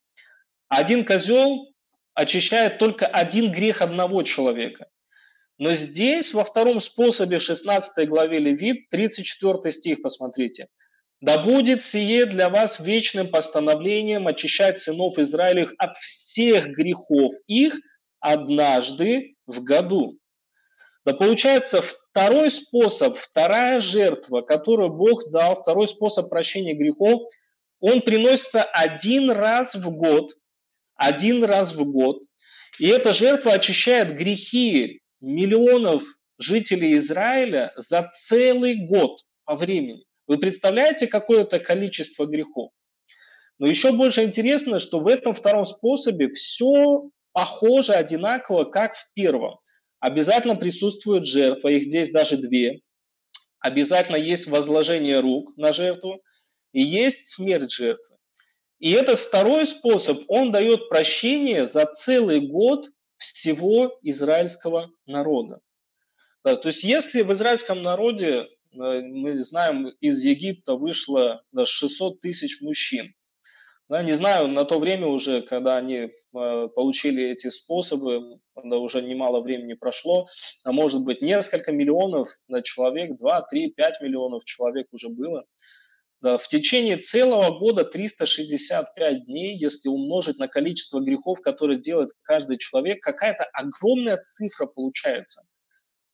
один 0.68 1.04
козел 1.04 1.71
очищает 2.14 2.78
только 2.78 3.05
один 3.05 3.51
грех 3.51 3.82
одного 3.82 4.24
человека. 4.24 4.88
Но 5.57 5.74
здесь, 5.74 6.34
во 6.34 6.43
втором 6.43 6.80
способе, 6.80 7.38
в 7.38 7.43
16 7.43 8.07
главе 8.09 8.39
Левит, 8.39 8.89
34 8.89 9.72
стих, 9.72 10.01
посмотрите. 10.01 10.68
«Да 11.20 11.38
будет 11.38 11.84
сие 11.84 12.26
для 12.26 12.49
вас 12.49 12.80
вечным 12.80 13.28
постановлением 13.28 14.28
очищать 14.28 14.80
сынов 14.80 15.20
Израилевых 15.20 15.76
от 15.78 15.95
всех 15.95 16.70
грехов 16.70 17.32
их 17.45 17.80
однажды 18.20 19.36
в 19.45 19.64
году». 19.64 20.18
Да 21.05 21.14
получается, 21.14 21.82
второй 21.82 22.49
способ, 22.51 23.16
вторая 23.18 23.82
жертва, 23.82 24.41
которую 24.41 24.89
Бог 24.89 25.30
дал, 25.32 25.55
второй 25.55 25.88
способ 25.88 26.30
прощения 26.30 26.74
грехов, 26.74 27.24
он 27.80 28.01
приносится 28.01 28.64
один 28.64 29.32
раз 29.32 29.76
в 29.76 29.89
год, 29.91 30.34
один 31.02 31.43
раз 31.43 31.74
в 31.74 31.84
год. 31.84 32.22
И 32.80 32.88
эта 32.88 33.12
жертва 33.12 33.54
очищает 33.54 34.16
грехи 34.16 35.02
миллионов 35.20 36.04
жителей 36.38 36.95
Израиля 36.97 37.74
за 37.76 38.08
целый 38.12 38.86
год 38.86 39.20
по 39.45 39.56
времени. 39.56 40.06
Вы 40.28 40.38
представляете 40.38 41.08
какое-то 41.08 41.60
количество 41.60 42.26
грехов? 42.26 42.72
Но 43.58 43.68
еще 43.68 43.91
больше 43.91 44.24
интересно, 44.24 44.80
что 44.80 44.99
в 44.99 45.08
этом 45.08 45.34
втором 45.34 45.66
способе 45.66 46.30
все 46.30 47.10
похоже 47.32 47.93
одинаково, 47.93 48.66
как 48.66 48.93
в 48.93 49.14
первом. 49.14 49.60
Обязательно 49.99 50.56
присутствует 50.56 51.26
жертва, 51.26 51.70
их 51.70 51.84
здесь 51.84 52.12
даже 52.12 52.38
две. 52.38 52.82
Обязательно 53.60 54.18
есть 54.18 54.47
возложение 54.47 55.20
рук 55.20 55.56
на 55.58 55.72
жертву 55.72 56.22
и 56.74 56.82
есть 56.82 57.30
смерть 57.30 57.72
жертвы. 57.72 58.18
И 58.82 58.94
этот 58.94 59.20
второй 59.20 59.68
способ, 59.68 60.18
он 60.28 60.52
дает 60.52 60.90
прощение 60.90 61.68
за 61.68 61.86
целый 61.86 62.40
год 62.40 62.88
всего 63.18 63.96
израильского 64.02 64.90
народа. 65.06 65.62
Да, 66.44 66.56
то 66.56 66.70
есть 66.70 66.84
если 66.84 67.22
в 67.22 67.32
израильском 67.32 67.84
народе, 67.84 68.48
э, 68.48 68.48
мы 68.74 69.40
знаем, 69.44 69.88
из 70.02 70.24
Египта 70.24 70.74
вышло 70.74 71.44
да, 71.52 71.64
600 71.64 72.22
тысяч 72.22 72.62
мужчин, 72.62 73.14
да, 73.88 74.02
не 74.02 74.14
знаю, 74.14 74.48
на 74.48 74.66
то 74.66 74.80
время 74.80 75.06
уже, 75.06 75.44
когда 75.44 75.78
они 75.78 75.98
э, 75.98 76.10
получили 76.76 77.24
эти 77.24 77.50
способы, 77.50 78.40
да, 78.64 78.78
уже 78.78 79.04
немало 79.04 79.42
времени 79.42 79.76
прошло, 79.76 80.26
а 80.64 80.72
может 80.72 81.04
быть 81.06 81.22
несколько 81.22 81.72
миллионов 81.72 82.30
да, 82.48 82.64
человек, 82.64 83.16
2, 83.20 83.42
3, 83.42 83.74
5 83.74 84.02
миллионов 84.02 84.44
человек 84.44 84.88
уже 84.92 85.10
было– 85.10 85.46
в 86.22 86.48
течение 86.48 86.98
целого 86.98 87.58
года 87.58 87.84
365 87.84 89.26
дней, 89.26 89.58
если 89.58 89.90
умножить 89.90 90.38
на 90.38 90.48
количество 90.48 91.00
грехов, 91.00 91.42
которые 91.42 91.80
делает 91.80 92.12
каждый 92.22 92.58
человек, 92.58 93.02
какая-то 93.02 93.46
огромная 93.54 94.18
цифра 94.18 94.68
получается. 94.68 95.42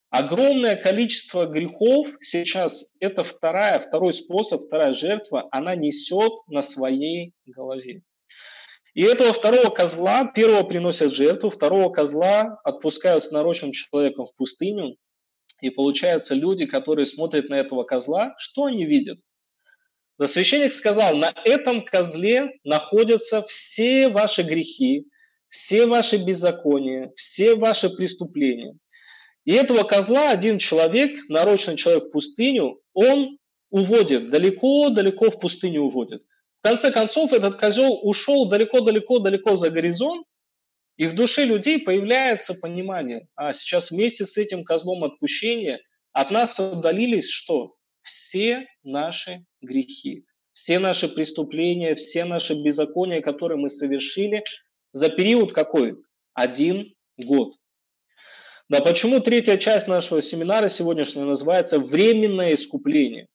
Огромное 0.09 0.77
количество 0.77 1.45
грехов 1.45 2.07
сейчас 2.21 2.93
это 3.01 3.25
вторая, 3.25 3.79
второй 3.79 4.13
способ, 4.13 4.61
вторая 4.61 4.93
жертва, 4.93 5.49
она 5.51 5.75
несет 5.75 6.31
на 6.47 6.61
своей 6.63 7.33
голове. 7.45 8.03
И 8.93 9.03
этого 9.03 9.33
второго 9.33 9.69
козла, 9.69 10.25
первого 10.25 10.63
приносят 10.63 11.11
жертву, 11.11 11.49
второго 11.49 11.89
козла 11.89 12.59
отпускают 12.63 13.21
с 13.21 13.31
нарочным 13.31 13.73
человеком 13.73 14.25
в 14.25 14.33
пустыню. 14.35 14.95
И 15.59 15.69
получается, 15.69 16.33
люди, 16.33 16.65
которые 16.65 17.05
смотрят 17.05 17.49
на 17.49 17.55
этого 17.55 17.83
козла, 17.83 18.33
что 18.37 18.65
они 18.65 18.85
видят? 18.85 19.19
Но 20.17 20.27
священник 20.27 20.73
сказал, 20.73 21.15
на 21.15 21.33
этом 21.45 21.81
козле 21.81 22.51
находятся 22.63 23.41
все 23.43 24.09
ваши 24.09 24.41
грехи, 24.41 25.05
все 25.47 25.85
ваши 25.85 26.17
беззакония, 26.17 27.11
все 27.15 27.55
ваши 27.55 27.89
преступления. 27.89 28.71
И 29.45 29.53
этого 29.53 29.83
козла 29.83 30.31
один 30.31 30.57
человек, 30.57 31.17
нарочный 31.29 31.77
человек 31.77 32.05
в 32.05 32.11
пустыню, 32.11 32.81
он 32.93 33.37
уводит, 33.69 34.27
далеко-далеко 34.29 35.29
в 35.29 35.39
пустыню 35.39 35.83
уводит. 35.83 36.23
В 36.59 36.63
конце 36.63 36.91
концов, 36.91 37.31
этот 37.31 37.55
козел 37.55 37.99
ушел 38.01 38.49
далеко-далеко-далеко 38.49 39.55
за 39.55 39.69
горизонт, 39.69 40.25
и 40.97 41.05
в 41.05 41.13
душе 41.13 41.45
людей 41.45 41.79
появляется 41.79 42.55
понимание, 42.55 43.27
а 43.35 43.53
сейчас 43.53 43.91
вместе 43.91 44.25
с 44.25 44.35
этим 44.37 44.63
козлом 44.63 45.03
отпущения 45.03 45.79
от 46.11 46.31
нас 46.31 46.59
удалились 46.59 47.29
что? 47.29 47.76
Все 48.07 48.67
наши 48.85 49.45
грехи, 49.59 50.23
все 50.53 50.79
наши 50.79 51.09
преступления, 51.09 51.93
все 51.95 52.23
наши 52.23 52.53
беззакония, 52.53 53.19
которые 53.19 53.57
мы 53.57 53.69
совершили 53.69 54.45
за 54.93 55.09
период 55.09 55.51
какой? 55.51 55.97
Один 56.33 56.85
год. 57.17 57.55
Да, 58.69 58.79
почему 58.79 59.19
третья 59.19 59.57
часть 59.57 59.89
нашего 59.89 60.21
семинара 60.21 60.69
сегодняшнего 60.69 61.25
называется 61.25 61.79
«Временное 61.79 62.53
искупление»? 62.53 63.27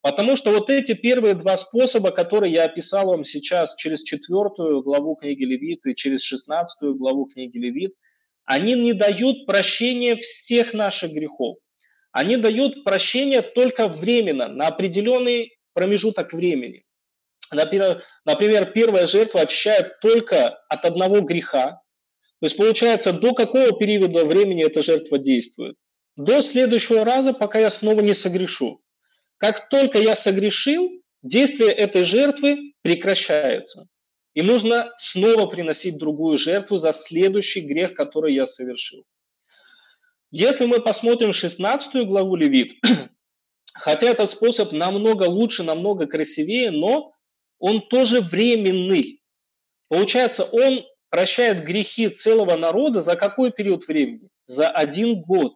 Потому 0.00 0.34
что 0.34 0.50
вот 0.50 0.68
эти 0.68 0.94
первые 0.94 1.34
два 1.34 1.56
способа, 1.56 2.10
которые 2.10 2.52
я 2.52 2.64
описал 2.64 3.06
вам 3.06 3.22
сейчас 3.22 3.76
через 3.76 4.02
четвертую 4.02 4.82
главу 4.82 5.14
книги 5.14 5.44
Левит 5.44 5.86
и 5.86 5.94
через 5.94 6.24
шестнадцатую 6.24 6.96
главу 6.96 7.26
книги 7.26 7.56
Левит, 7.56 7.94
они 8.44 8.74
не 8.74 8.94
дают 8.94 9.46
прощения 9.46 10.16
всех 10.16 10.74
наших 10.74 11.12
грехов. 11.12 11.58
Они 12.18 12.36
дают 12.36 12.82
прощение 12.82 13.42
только 13.42 13.86
временно, 13.86 14.48
на 14.48 14.66
определенный 14.66 15.56
промежуток 15.72 16.32
времени. 16.32 16.84
Например, 17.52 18.72
первая 18.72 19.06
жертва 19.06 19.42
очищает 19.42 20.00
только 20.00 20.48
от 20.68 20.84
одного 20.84 21.20
греха. 21.20 21.80
То 22.40 22.46
есть 22.46 22.56
получается, 22.56 23.12
до 23.12 23.34
какого 23.34 23.78
периода 23.78 24.24
времени 24.24 24.64
эта 24.64 24.82
жертва 24.82 25.18
действует? 25.18 25.76
До 26.16 26.40
следующего 26.40 27.04
раза, 27.04 27.32
пока 27.32 27.60
я 27.60 27.70
снова 27.70 28.00
не 28.00 28.14
согрешу. 28.14 28.80
Как 29.36 29.68
только 29.68 30.00
я 30.00 30.16
согрешил, 30.16 30.90
действие 31.22 31.70
этой 31.70 32.02
жертвы 32.02 32.72
прекращается. 32.82 33.86
И 34.34 34.42
нужно 34.42 34.92
снова 34.96 35.46
приносить 35.46 35.98
другую 35.98 36.36
жертву 36.36 36.78
за 36.78 36.92
следующий 36.92 37.60
грех, 37.60 37.94
который 37.94 38.34
я 38.34 38.44
совершил. 38.44 39.04
Если 40.30 40.66
мы 40.66 40.80
посмотрим 40.80 41.32
16 41.32 42.06
главу 42.06 42.36
Левит, 42.36 42.74
хотя 43.72 44.08
этот 44.08 44.28
способ 44.28 44.72
намного 44.72 45.24
лучше, 45.24 45.62
намного 45.62 46.06
красивее, 46.06 46.70
но 46.70 47.12
он 47.58 47.80
тоже 47.80 48.20
временный. 48.20 49.22
Получается, 49.88 50.44
он 50.44 50.84
прощает 51.08 51.64
грехи 51.64 52.10
целого 52.10 52.56
народа 52.56 53.00
за 53.00 53.16
какой 53.16 53.52
период 53.52 53.88
времени? 53.88 54.28
За 54.44 54.68
один 54.68 55.22
год. 55.22 55.54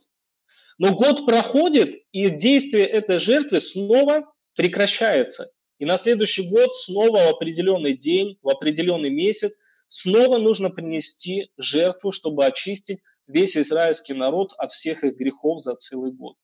Но 0.79 0.95
год 0.95 1.27
проходит, 1.27 1.95
и 2.13 2.31
действие 2.31 2.87
этой 2.87 3.19
жертвы 3.19 3.61
снова 3.61 4.33
прекращается. 4.55 5.53
И 5.79 5.85
на 5.85 5.99
следующий 5.99 6.49
год 6.49 6.75
снова 6.75 7.19
в 7.19 7.29
определенный 7.29 7.95
день, 7.95 8.39
в 8.41 8.49
определенный 8.49 9.11
месяц, 9.11 9.59
снова 9.87 10.39
нужно 10.39 10.71
принести 10.71 11.51
жертву, 11.59 12.11
чтобы 12.11 12.47
очистить 12.47 13.03
весь 13.27 13.57
израильский 13.57 14.15
народ 14.15 14.53
от 14.59 14.71
всех 14.71 15.05
их 15.05 15.17
грехов 15.17 15.61
за 15.61 15.75
целый 15.75 16.13
год. 16.13 16.37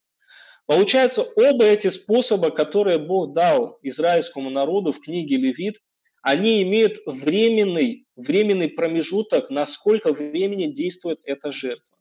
Получается, 0.66 1.22
оба 1.36 1.64
эти 1.64 1.88
способа, 1.88 2.50
которые 2.50 2.98
Бог 2.98 3.32
дал 3.32 3.78
израильскому 3.82 4.50
народу 4.50 4.92
в 4.92 5.00
книге 5.00 5.36
Левит, 5.36 5.76
они 6.22 6.62
имеют 6.62 6.98
временный, 7.06 8.06
временный 8.16 8.68
промежуток, 8.68 9.48
насколько 9.48 10.12
времени 10.12 10.66
действует 10.66 11.20
эта 11.24 11.50
жертва. 11.50 11.96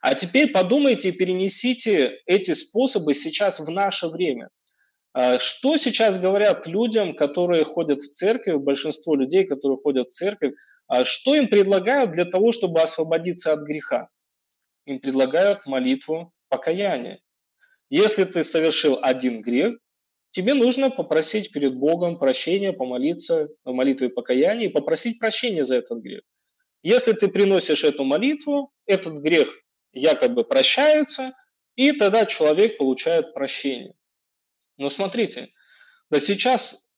А 0.00 0.14
теперь 0.14 0.52
подумайте 0.52 1.08
и 1.08 1.12
перенесите 1.12 2.20
эти 2.26 2.54
способы 2.54 3.12
сейчас 3.12 3.60
в 3.60 3.70
наше 3.70 4.08
время. 4.08 4.48
А 5.12 5.40
что 5.40 5.76
сейчас 5.76 6.20
говорят 6.20 6.68
людям, 6.68 7.14
которые 7.16 7.64
ходят 7.64 8.00
в 8.00 8.08
церковь, 8.08 8.62
большинство 8.62 9.16
людей, 9.16 9.44
которые 9.44 9.78
ходят 9.82 10.06
в 10.06 10.12
церковь, 10.12 10.54
а 10.86 11.04
что 11.04 11.34
им 11.34 11.48
предлагают 11.48 12.12
для 12.12 12.24
того, 12.24 12.52
чтобы 12.52 12.80
освободиться 12.80 13.52
от 13.52 13.60
греха? 13.60 14.08
Им 14.86 15.00
предлагают 15.00 15.66
молитву 15.66 16.32
покаяния. 16.48 17.20
Если 17.88 18.22
ты 18.24 18.44
совершил 18.44 18.98
один 19.02 19.42
грех, 19.42 19.74
тебе 20.30 20.54
нужно 20.54 20.90
попросить 20.90 21.50
перед 21.50 21.74
Богом 21.74 22.16
прощения, 22.16 22.72
помолиться 22.72 23.48
в 23.64 23.72
молитве 23.72 24.10
покаяния 24.10 24.66
и 24.66 24.72
попросить 24.72 25.18
прощения 25.18 25.64
за 25.64 25.76
этот 25.76 26.00
грех. 26.00 26.22
Если 26.82 27.12
ты 27.12 27.26
приносишь 27.26 27.82
эту 27.82 28.04
молитву, 28.04 28.72
этот 28.86 29.14
грех 29.14 29.58
якобы 29.92 30.44
прощается, 30.44 31.32
и 31.74 31.90
тогда 31.92 32.26
человек 32.26 32.78
получает 32.78 33.34
прощение. 33.34 33.94
Но 34.80 34.88
смотрите, 34.88 35.52
да 36.08 36.18
сейчас 36.20 36.94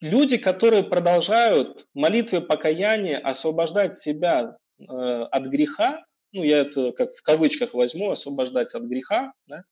люди, 0.00 0.38
которые 0.38 0.84
продолжают 0.84 1.86
молитвы 1.92 2.40
покаяния 2.40 3.18
освобождать 3.18 3.92
себя 3.92 4.56
э, 4.78 4.84
от 4.84 5.44
греха, 5.44 6.02
ну 6.32 6.42
я 6.42 6.60
это 6.60 6.92
как 6.92 7.12
в 7.12 7.22
кавычках 7.22 7.74
возьму, 7.74 8.10
освобождать 8.10 8.74
от 8.74 8.84
греха, 8.84 9.34
да, 9.46 9.64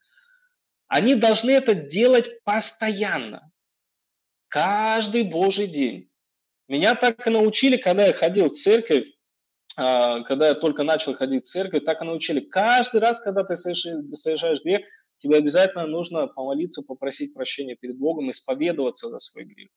они 0.88 1.14
должны 1.14 1.52
это 1.52 1.74
делать 1.74 2.44
постоянно, 2.44 3.50
каждый 4.48 5.22
Божий 5.22 5.68
день. 5.68 6.10
Меня 6.68 6.94
так 6.94 7.26
и 7.26 7.30
научили, 7.30 7.78
когда 7.78 8.04
я 8.04 8.12
ходил 8.12 8.50
в 8.50 8.52
церковь, 8.52 9.06
а, 9.78 10.20
когда 10.24 10.48
я 10.48 10.54
только 10.54 10.82
начал 10.82 11.14
ходить 11.14 11.46
в 11.46 11.50
церковь, 11.50 11.84
так 11.84 12.02
и 12.02 12.04
научили. 12.04 12.40
Каждый 12.40 13.00
раз, 13.00 13.22
когда 13.22 13.42
ты 13.42 13.56
совершаешь 13.56 14.62
грех, 14.62 14.86
тебе 15.22 15.36
обязательно 15.36 15.86
нужно 15.86 16.26
помолиться, 16.26 16.82
попросить 16.82 17.32
прощения 17.32 17.76
перед 17.76 17.96
Богом, 17.98 18.30
исповедоваться 18.30 19.08
за 19.08 19.18
свой 19.18 19.44
грех. 19.44 19.70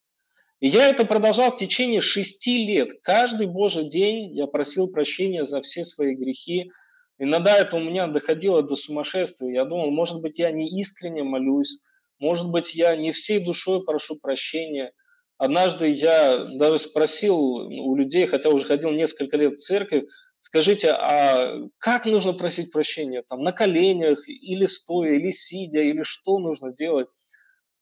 И 0.59 0.67
я 0.67 0.89
это 0.89 1.05
продолжал 1.05 1.51
в 1.51 1.57
течение 1.57 2.01
шести 2.01 2.65
лет. 2.65 2.89
Каждый 3.03 3.47
Божий 3.47 3.89
день 3.89 4.35
я 4.35 4.47
просил 4.47 4.91
прощения 4.91 5.45
за 5.45 5.61
все 5.61 5.83
свои 5.83 6.15
грехи, 6.15 6.71
Иногда 7.17 7.57
это 7.57 7.77
у 7.77 7.79
меня 7.79 8.07
доходило 8.07 8.61
до 8.61 8.75
сумасшествия. 8.75 9.53
Я 9.53 9.65
думал, 9.65 9.91
может 9.91 10.21
быть, 10.21 10.39
я 10.39 10.51
не 10.51 10.81
искренне 10.81 11.23
молюсь, 11.23 11.81
может 12.19 12.51
быть, 12.51 12.75
я 12.75 12.95
не 12.95 13.11
всей 13.11 13.43
душой 13.43 13.85
прошу 13.85 14.19
прощения. 14.19 14.91
Однажды 15.37 15.89
я 15.89 16.45
даже 16.55 16.79
спросил 16.79 17.37
у 17.37 17.95
людей, 17.95 18.25
хотя 18.25 18.49
уже 18.49 18.65
ходил 18.65 18.91
несколько 18.91 19.37
лет 19.37 19.53
в 19.53 19.61
церковь, 19.61 20.05
скажите, 20.45 20.91
а 20.91 21.57
как 21.79 22.05
нужно 22.05 22.33
просить 22.33 22.71
прощения? 22.71 23.23
Там 23.27 23.41
на 23.41 23.51
коленях, 23.51 24.27
или 24.27 24.67
стоя, 24.67 25.13
или 25.13 25.31
сидя, 25.31 25.81
или 25.81 26.03
что 26.03 26.37
нужно 26.37 26.71
делать? 26.71 27.07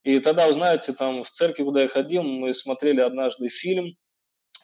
И 0.03 0.19
тогда, 0.19 0.47
вы 0.47 0.53
знаете, 0.53 0.93
там 0.93 1.23
в 1.23 1.29
церкви, 1.29 1.63
куда 1.63 1.81
я 1.81 1.87
ходил, 1.89 2.23
мы 2.23 2.53
смотрели 2.53 3.01
однажды 3.01 3.49
фильм 3.49 3.95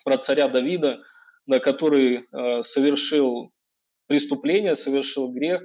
про 0.05 0.17
царя 0.17 0.47
Давида, 0.47 1.01
да, 1.45 1.59
который 1.59 2.21
э, 2.21 2.63
совершил 2.63 3.49
преступление, 4.07 4.75
совершил 4.75 5.31
грех, 5.31 5.61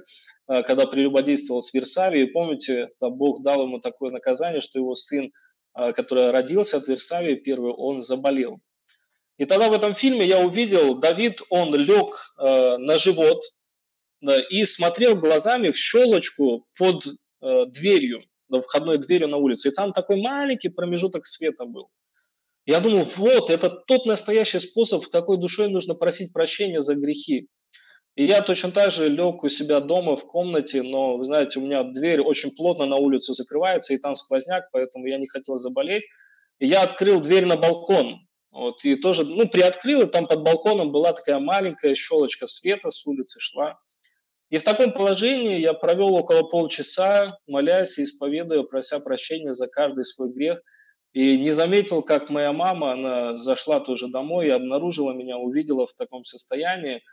а, 0.47 0.61
когда 0.61 0.85
прелюбодействовал 0.85 1.61
с 1.61 1.73
Версавией. 1.73 2.27
Помните, 2.27 2.89
да, 3.01 3.09
Бог 3.09 3.43
дал 3.43 3.63
ему 3.63 3.79
такое 3.79 4.11
наказание, 4.11 4.61
что 4.61 4.77
его 4.77 4.93
сын, 4.93 5.31
а, 5.73 5.93
который 5.93 6.29
родился 6.31 6.77
от 6.77 6.87
Версавии 6.87 7.35
первый, 7.35 7.71
он 7.71 8.01
заболел. 8.01 8.59
И 9.37 9.45
тогда 9.45 9.69
в 9.69 9.73
этом 9.73 9.93
фильме 9.93 10.25
я 10.25 10.39
увидел, 10.39 10.95
Давид, 10.95 11.41
он 11.49 11.75
лег 11.75 12.33
э, 12.37 12.77
на 12.77 12.97
живот 12.97 13.43
да, 14.21 14.39
и 14.41 14.63
смотрел 14.65 15.15
глазами 15.15 15.71
в 15.71 15.77
щелочку 15.77 16.65
под 16.77 17.05
э, 17.05 17.65
дверью, 17.67 18.23
входной 18.49 18.97
дверью 18.97 19.27
на 19.27 19.37
улице. 19.37 19.69
И 19.69 19.71
там 19.71 19.91
такой 19.91 20.21
маленький 20.21 20.69
промежуток 20.69 21.25
света 21.25 21.65
был. 21.65 21.89
Я 22.65 22.79
думаю, 22.79 23.05
вот, 23.05 23.49
это 23.49 23.69
тот 23.69 24.05
настоящий 24.05 24.59
способ, 24.59 25.03
в 25.03 25.09
какой 25.09 25.37
душой 25.37 25.67
нужно 25.67 25.93
просить 25.93 26.33
прощения 26.33 26.81
за 26.81 26.95
грехи. 26.95 27.47
И 28.15 28.23
я 28.23 28.41
точно 28.41 28.71
так 28.71 28.91
же 28.91 29.09
лег 29.09 29.43
у 29.43 29.49
себя 29.49 29.81
дома 29.81 30.15
в 30.15 30.25
комнате, 30.25 30.81
но, 30.81 31.17
вы 31.17 31.25
знаете, 31.25 31.59
у 31.59 31.63
меня 31.63 31.83
дверь 31.83 32.21
очень 32.21 32.55
плотно 32.55 32.85
на 32.85 32.95
улицу 32.95 33.33
закрывается, 33.33 33.93
и 33.93 33.97
там 33.97 34.15
сквозняк, 34.15 34.69
поэтому 34.71 35.05
я 35.05 35.17
не 35.17 35.27
хотел 35.27 35.57
заболеть. 35.57 36.03
И 36.59 36.65
я 36.65 36.81
открыл 36.83 37.19
дверь 37.19 37.45
на 37.45 37.57
балкон. 37.57 38.25
Вот, 38.55 38.85
и 38.85 38.95
тоже, 38.95 39.25
ну, 39.25 39.49
приоткрыл, 39.49 40.03
и 40.03 40.05
там 40.05 40.27
под 40.27 40.41
балконом 40.41 40.93
была 40.93 41.11
такая 41.11 41.39
маленькая 41.39 41.93
щелочка 41.93 42.47
света 42.47 42.89
с 42.89 43.05
улицы 43.05 43.37
шла. 43.41 43.77
И 44.49 44.57
в 44.57 44.63
таком 44.63 44.93
положении 44.93 45.59
я 45.59 45.73
провел 45.73 46.15
около 46.15 46.43
полчаса, 46.43 47.37
молясь 47.47 47.99
и 47.99 48.03
исповедуя, 48.03 48.63
прося 48.63 49.01
прощения 49.01 49.53
за 49.53 49.67
каждый 49.67 50.05
свой 50.05 50.31
грех. 50.31 50.59
И 51.11 51.37
не 51.37 51.51
заметил, 51.51 52.01
как 52.01 52.29
моя 52.29 52.53
мама, 52.53 52.93
она 52.93 53.39
зашла 53.39 53.81
тоже 53.81 54.07
домой 54.07 54.47
и 54.47 54.51
обнаружила 54.51 55.11
меня, 55.11 55.35
увидела 55.35 55.85
в 55.85 55.93
таком 55.93 56.23
состоянии. 56.23 57.03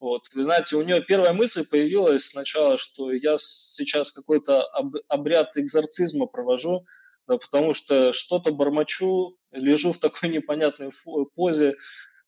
Вот. 0.00 0.22
Вы 0.34 0.42
знаете, 0.42 0.74
у 0.74 0.82
нее 0.82 1.00
первая 1.00 1.32
мысль 1.32 1.64
появилась 1.64 2.24
сначала, 2.24 2.76
что 2.76 3.12
я 3.12 3.36
сейчас 3.38 4.10
какой-то 4.10 4.66
обряд 5.06 5.56
экзорцизма 5.56 6.26
провожу, 6.26 6.84
да, 7.28 7.36
потому 7.36 7.74
что 7.74 8.12
что-то 8.12 8.52
бормочу, 8.52 9.36
лежу 9.52 9.92
в 9.92 9.98
такой 9.98 10.28
непонятной 10.34 10.88
позе. 11.34 11.76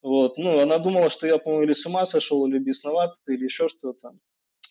Вот. 0.02 0.38
Ну, 0.38 0.60
она 0.60 0.78
думала, 0.78 1.10
что 1.10 1.26
я, 1.26 1.38
по-моему, 1.38 1.64
или 1.64 1.72
с 1.72 1.86
ума 1.86 2.04
сошел, 2.04 2.46
или 2.46 2.58
бесноват, 2.58 3.14
или 3.26 3.44
еще 3.44 3.68
что-то. 3.68 4.12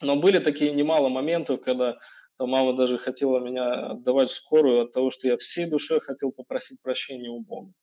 Но 0.02 0.16
были 0.16 0.40
такие 0.40 0.72
немало 0.72 1.10
моментов, 1.10 1.62
когда 1.62 1.98
там, 2.38 2.50
мама 2.50 2.74
даже 2.74 2.98
хотела 2.98 3.40
меня 3.40 3.92
отдавать 3.92 4.30
в 4.30 4.36
скорую 4.36 4.84
от 4.84 4.92
того, 4.92 5.10
что 5.10 5.28
я 5.28 5.36
всей 5.36 5.70
душой 5.70 6.00
хотел 6.00 6.32
попросить 6.32 6.82
прощения 6.82 7.30
у 7.30 7.42
Бога. 7.42 7.74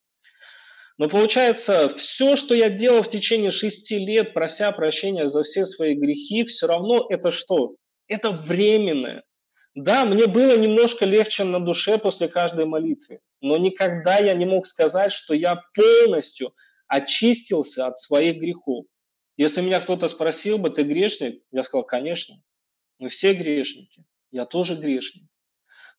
Но 0.98 1.08
получается, 1.10 1.90
все, 1.90 2.36
что 2.36 2.54
я 2.54 2.70
делал 2.70 3.02
в 3.02 3.10
течение 3.10 3.50
шести 3.50 3.98
лет, 3.98 4.32
прося 4.32 4.72
прощения 4.72 5.28
за 5.28 5.42
все 5.42 5.66
свои 5.66 5.94
грехи, 5.94 6.44
все 6.44 6.66
равно 6.66 7.06
это 7.10 7.30
что? 7.30 7.74
Это 8.08 8.30
временное. 8.30 9.24
Да, 9.76 10.06
мне 10.06 10.26
было 10.26 10.56
немножко 10.56 11.04
легче 11.04 11.44
на 11.44 11.60
душе 11.60 11.98
после 11.98 12.28
каждой 12.28 12.64
молитвы, 12.64 13.20
но 13.42 13.58
никогда 13.58 14.16
я 14.16 14.32
не 14.32 14.46
мог 14.46 14.66
сказать, 14.66 15.12
что 15.12 15.34
я 15.34 15.62
полностью 15.74 16.54
очистился 16.88 17.86
от 17.86 17.98
своих 17.98 18.38
грехов. 18.38 18.86
Если 19.36 19.60
меня 19.60 19.78
кто-то 19.80 20.08
спросил 20.08 20.56
бы, 20.56 20.70
ты 20.70 20.82
грешник? 20.82 21.42
Я 21.52 21.62
сказал, 21.62 21.84
конечно, 21.84 22.36
мы 22.98 23.10
все 23.10 23.34
грешники, 23.34 24.06
я 24.30 24.46
тоже 24.46 24.76
грешник. 24.76 25.28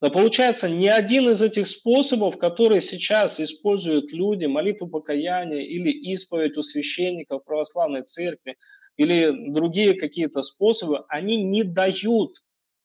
Но 0.01 0.09
получается, 0.09 0.69
ни 0.69 0.87
один 0.87 1.29
из 1.29 1.43
этих 1.43 1.67
способов, 1.67 2.39
которые 2.39 2.81
сейчас 2.81 3.39
используют 3.39 4.11
люди, 4.11 4.45
молитву 4.45 4.87
покаяния 4.87 5.61
или 5.61 5.91
исповедь 5.91 6.57
у 6.57 6.63
священников 6.63 7.43
православной 7.43 8.01
церкви, 8.01 8.57
или 8.95 9.51
другие 9.51 9.93
какие-то 9.93 10.41
способы, 10.41 11.05
они 11.09 11.43
не 11.43 11.61
дают 11.63 12.37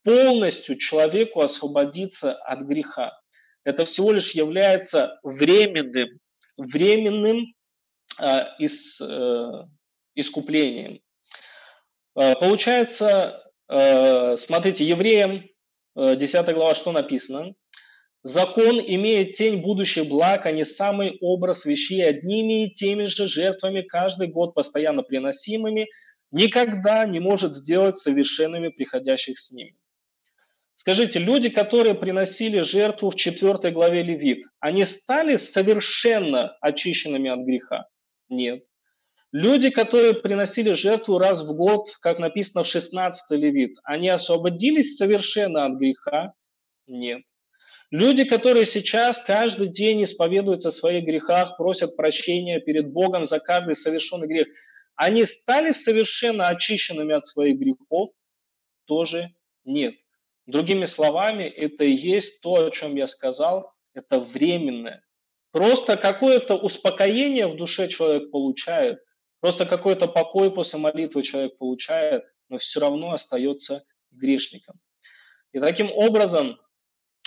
полностью 0.05 0.76
человеку 0.76 1.40
освободиться 1.40 2.34
от 2.34 2.62
греха. 2.62 3.12
Это 3.64 3.84
всего 3.84 4.12
лишь 4.12 4.32
является 4.32 5.18
временным, 5.22 6.09
временным 6.57 7.55
э, 8.20 8.44
ис, 8.59 9.00
э, 9.00 9.50
искуплением. 10.14 11.00
Э, 12.16 12.34
получается, 12.34 13.42
э, 13.68 14.36
смотрите, 14.36 14.84
евреям, 14.84 15.44
э, 15.96 16.16
10 16.16 16.55
глава, 16.55 16.74
что 16.74 16.92
написано? 16.92 17.55
Закон 18.24 18.78
имеет 18.80 19.32
тень 19.32 19.62
будущих 19.62 20.07
благ, 20.07 20.46
а 20.46 20.53
не 20.53 20.64
самый 20.64 21.18
образ 21.20 21.66
вещей 21.66 22.05
одними 22.05 22.66
и 22.66 22.72
теми 22.72 23.05
же 23.05 23.26
жертвами 23.26 23.82
каждый 23.82 24.28
год 24.28 24.55
постоянно 24.55 25.03
приносимыми, 25.03 25.88
никогда 26.30 27.05
не 27.07 27.18
может 27.18 27.53
сделать 27.55 27.96
совершенными 27.96 28.68
приходящих 28.68 29.38
с 29.38 29.50
ними. 29.50 29.76
Скажите, 30.74 31.18
люди, 31.18 31.48
которые 31.48 31.94
приносили 31.94 32.60
жертву 32.60 33.10
в 33.10 33.14
4 33.14 33.70
главе 33.70 34.02
Левит, 34.02 34.44
они 34.60 34.84
стали 34.84 35.36
совершенно 35.36 36.56
очищенными 36.60 37.30
от 37.30 37.40
греха? 37.40 37.86
Нет. 38.28 38.64
Люди, 39.32 39.70
которые 39.70 40.14
приносили 40.14 40.72
жертву 40.72 41.18
раз 41.18 41.42
в 41.42 41.56
год, 41.56 41.88
как 42.00 42.18
написано 42.18 42.64
в 42.64 42.66
16 42.66 43.38
Левит, 43.38 43.78
они 43.84 44.08
освободились 44.08 44.96
совершенно 44.96 45.64
от 45.64 45.74
греха? 45.74 46.34
Нет. 46.86 47.22
Люди, 47.90 48.24
которые 48.24 48.64
сейчас 48.64 49.20
каждый 49.20 49.68
день 49.68 50.02
исповедуются 50.02 50.68
о 50.68 50.70
своих 50.70 51.04
грехах, 51.04 51.56
просят 51.56 51.94
прощения 51.94 52.58
перед 52.58 52.90
Богом 52.90 53.26
за 53.26 53.38
каждый 53.38 53.74
совершенный 53.74 54.26
грех, 54.26 54.48
они 54.96 55.24
стали 55.24 55.72
совершенно 55.72 56.48
очищенными 56.48 57.14
от 57.14 57.26
своих 57.26 57.58
грехов? 57.58 58.10
Тоже 58.86 59.30
нет. 59.64 59.94
Другими 60.47 60.86
словами, 60.86 61.45
это 61.45 61.84
и 61.84 61.93
есть 61.93 62.43
то, 62.43 62.66
о 62.66 62.70
чем 62.70 62.97
я 62.97 63.07
сказал, 63.07 63.72
это 63.95 64.18
временное. 64.18 65.05
Просто 65.53 65.97
какое-то 65.97 66.57
успокоение 66.57 67.47
в 67.47 67.57
душе 67.57 67.88
человек 67.88 68.30
получает, 68.30 68.99
просто 69.40 69.66
какой-то 69.66 70.09
покой 70.09 70.53
после 70.53 70.80
молитвы 70.80 71.22
человек 71.22 71.59
получает, 71.59 72.24
но 72.49 72.59
все 72.59 72.80
равно 72.80 73.12
остается 73.12 73.84
грешником. 74.11 74.80
И 75.53 75.61
таким 75.61 75.90
образом 75.93 76.59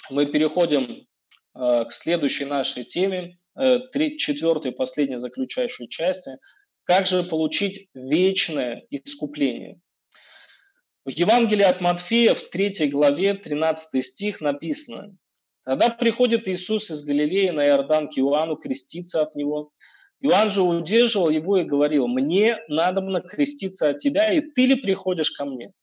мы 0.09 0.25
переходим 0.25 1.07
э, 1.55 1.85
к 1.85 1.91
следующей 1.91 2.45
нашей 2.45 2.83
теме, 2.83 3.33
э, 3.55 3.79
четвертой, 4.17 4.71
последней 4.71 5.17
заключающей 5.17 5.87
части. 5.87 6.31
Как 6.83 7.05
же 7.05 7.23
получить 7.23 7.89
вечное 7.93 8.83
искупление? 8.89 9.79
В 11.05 11.11
Евангелии 11.11 11.61
от 11.61 11.81
Матфея 11.81 12.33
в 12.33 12.41
3 12.49 12.89
главе 12.89 13.35
13 13.35 14.03
стих 14.03 14.41
написано 14.41 15.15
«Тогда 15.63 15.91
приходит 15.91 16.47
Иисус 16.47 16.89
из 16.89 17.05
Галилеи 17.05 17.49
на 17.49 17.63
Иордан 17.67 18.09
к 18.09 18.17
Иоанну 18.17 18.55
креститься 18.55 19.21
от 19.21 19.35
него. 19.35 19.71
Иоанн 20.21 20.49
же 20.49 20.63
удерживал 20.63 21.29
его 21.29 21.57
и 21.57 21.63
говорил, 21.63 22.07
«Мне 22.07 22.57
надо 22.69 23.21
креститься 23.21 23.89
от 23.89 23.99
тебя, 23.99 24.33
и 24.33 24.41
ты 24.41 24.65
ли 24.65 24.81
приходишь 24.81 25.29
ко 25.29 25.45
мне?» 25.45 25.73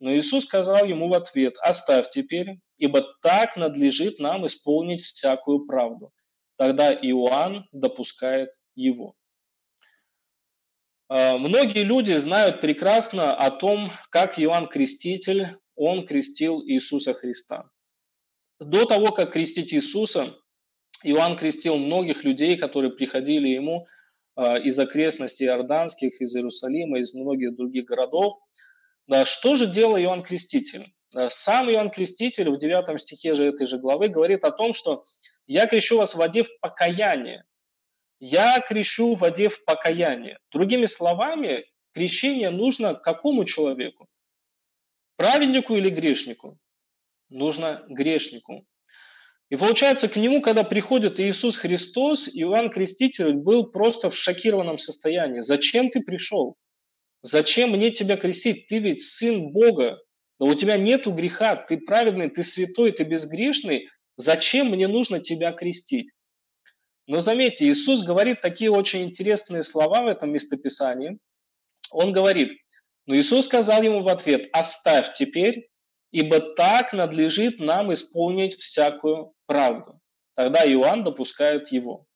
Но 0.00 0.14
Иисус 0.14 0.44
сказал 0.44 0.84
ему 0.84 1.08
в 1.08 1.14
ответ, 1.14 1.54
«Оставь 1.62 2.10
теперь, 2.10 2.58
ибо 2.76 3.06
так 3.22 3.56
надлежит 3.56 4.18
нам 4.18 4.44
исполнить 4.44 5.00
всякую 5.00 5.64
правду». 5.64 6.12
Тогда 6.56 6.92
Иоанн 6.92 7.66
допускает 7.72 8.50
его. 8.74 9.14
А, 11.08 11.38
многие 11.38 11.84
люди 11.84 12.12
знают 12.12 12.60
прекрасно 12.60 13.34
о 13.34 13.50
том, 13.50 13.90
как 14.10 14.38
Иоанн 14.38 14.66
Креститель, 14.66 15.48
он 15.74 16.04
крестил 16.04 16.62
Иисуса 16.62 17.14
Христа. 17.14 17.70
До 18.60 18.84
того, 18.84 19.12
как 19.12 19.32
крестить 19.32 19.72
Иисуса, 19.72 20.34
Иоанн 21.04 21.36
крестил 21.36 21.76
многих 21.76 22.24
людей, 22.24 22.56
которые 22.56 22.92
приходили 22.92 23.48
ему 23.48 23.86
а, 24.34 24.56
из 24.56 24.78
окрестностей 24.78 25.46
Иорданских, 25.46 26.20
из 26.20 26.36
Иерусалима, 26.36 26.98
из 26.98 27.14
многих 27.14 27.56
других 27.56 27.84
городов. 27.84 28.34
Что 29.24 29.56
же 29.56 29.66
делал 29.66 29.96
Иоанн 29.96 30.22
Креститель? 30.22 30.92
Сам 31.28 31.70
Иоанн 31.70 31.88
Креститель 31.88 32.50
в 32.50 32.58
9 32.58 33.00
стихе 33.00 33.32
же 33.32 33.46
этой 33.46 33.66
же 33.66 33.78
главы 33.78 34.08
говорит 34.08 34.44
о 34.44 34.50
том, 34.50 34.74
что 34.74 35.04
«я 35.46 35.66
крещу 35.66 35.96
вас 35.96 36.14
в 36.14 36.18
воде 36.18 36.42
в 36.42 36.60
покаяние, 36.60 37.44
я 38.20 38.60
крещу 38.60 39.14
в 39.14 39.20
воде 39.20 39.48
в 39.48 39.64
покаяние. 39.64 40.38
Другими 40.52 40.86
словами, 40.86 41.64
крещение 41.92 42.50
нужно 42.50 42.94
какому 42.94 43.44
человеку? 43.44 44.08
Праведнику 45.16 45.74
или 45.74 45.90
грешнику? 45.90 46.58
Нужно 47.28 47.84
грешнику. 47.88 48.66
И 49.50 49.56
получается, 49.56 50.08
к 50.08 50.16
нему, 50.16 50.42
когда 50.42 50.62
приходит 50.62 51.20
Иисус 51.20 51.56
Христос, 51.56 52.28
Иоанн 52.34 52.70
Креститель 52.70 53.32
был 53.32 53.70
просто 53.70 54.10
в 54.10 54.16
шокированном 54.16 54.78
состоянии. 54.78 55.40
Зачем 55.40 55.88
ты 55.88 56.02
пришел? 56.02 56.56
Зачем 57.22 57.70
мне 57.70 57.90
тебя 57.90 58.16
крестить? 58.16 58.66
Ты 58.66 58.78
ведь 58.78 59.00
сын 59.00 59.50
Бога. 59.50 59.98
Но 60.38 60.46
у 60.46 60.54
тебя 60.54 60.76
нету 60.76 61.12
греха, 61.12 61.56
ты 61.56 61.78
праведный, 61.78 62.30
ты 62.30 62.42
святой, 62.42 62.92
ты 62.92 63.04
безгрешный. 63.04 63.88
Зачем 64.16 64.68
мне 64.68 64.86
нужно 64.86 65.18
тебя 65.18 65.52
крестить? 65.52 66.10
Но 67.08 67.20
заметьте, 67.20 67.64
Иисус 67.64 68.02
говорит 68.02 68.42
такие 68.42 68.70
очень 68.70 69.02
интересные 69.02 69.62
слова 69.62 70.02
в 70.02 70.08
этом 70.08 70.30
местописании. 70.30 71.18
Он 71.90 72.12
говорит, 72.12 72.58
но 73.06 73.16
Иисус 73.16 73.46
сказал 73.46 73.82
ему 73.82 74.02
в 74.02 74.08
ответ, 74.08 74.50
оставь 74.52 75.14
теперь, 75.14 75.70
ибо 76.10 76.38
так 76.38 76.92
надлежит 76.92 77.60
нам 77.60 77.90
исполнить 77.94 78.56
всякую 78.56 79.32
правду. 79.46 79.98
Тогда 80.34 80.70
Иоанн 80.70 81.02
допускает 81.02 81.72
его. 81.72 82.06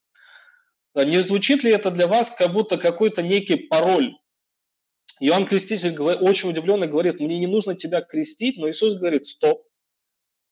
Не 0.94 1.20
звучит 1.20 1.64
ли 1.64 1.70
это 1.70 1.90
для 1.90 2.06
вас 2.06 2.28
как 2.28 2.52
будто 2.52 2.76
какой-то 2.76 3.22
некий 3.22 3.56
пароль? 3.56 4.12
Иоанн 5.20 5.46
Креститель 5.46 5.98
очень 5.98 6.50
удивленно 6.50 6.86
говорит, 6.86 7.18
мне 7.18 7.38
не 7.38 7.46
нужно 7.46 7.74
тебя 7.74 8.02
крестить, 8.02 8.58
но 8.58 8.68
Иисус 8.68 8.94
говорит, 8.96 9.24
стоп, 9.24 9.66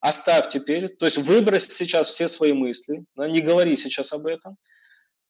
оставь 0.01 0.49
теперь, 0.49 0.89
то 0.89 1.07
есть 1.07 1.19
выбрось 1.19 1.69
сейчас 1.69 2.09
все 2.09 2.27
свои 2.29 2.53
мысли, 2.53 3.05
не 3.17 3.41
говори 3.41 3.77
сейчас 3.77 4.13
об 4.13 4.27
этом. 4.27 4.57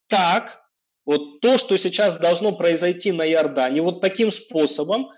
Так, 0.07 0.61
вот 1.05 1.41
то, 1.41 1.57
что 1.57 1.77
сейчас 1.77 2.19
должно 2.19 2.53
произойти 2.53 3.13
на 3.13 3.29
Иордане, 3.31 3.83
вот 3.83 4.01
таким 4.01 4.31
способом 4.31 5.11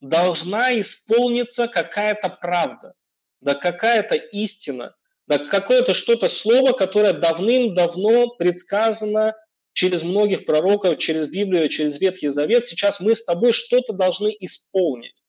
должна 0.00 0.78
исполниться 0.78 1.68
какая-то 1.68 2.28
правда, 2.28 2.94
да 3.40 3.54
какая-то 3.54 4.14
истина, 4.14 4.94
да 5.26 5.38
какое-то 5.38 5.94
что-то 5.94 6.28
слово, 6.28 6.72
которое 6.72 7.12
давным-давно 7.12 8.28
предсказано 8.36 9.34
через 9.72 10.02
многих 10.02 10.44
пророков, 10.44 10.98
через 10.98 11.28
Библию, 11.28 11.68
через 11.68 11.98
Ветхий 12.00 12.28
Завет. 12.28 12.66
Сейчас 12.66 13.00
мы 13.00 13.14
с 13.14 13.24
тобой 13.24 13.52
что-то 13.52 13.92
должны 13.92 14.34
исполнить. 14.40 15.22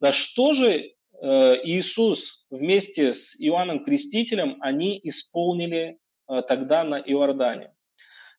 Да 0.00 0.12
что 0.12 0.52
же 0.52 0.93
Иисус 1.22 2.46
вместе 2.50 3.14
с 3.14 3.40
Иоанном 3.40 3.84
Крестителем, 3.84 4.56
они 4.60 5.00
исполнили 5.02 5.98
э, 6.28 6.42
тогда 6.42 6.84
на 6.84 6.96
Иордане. 6.96 7.72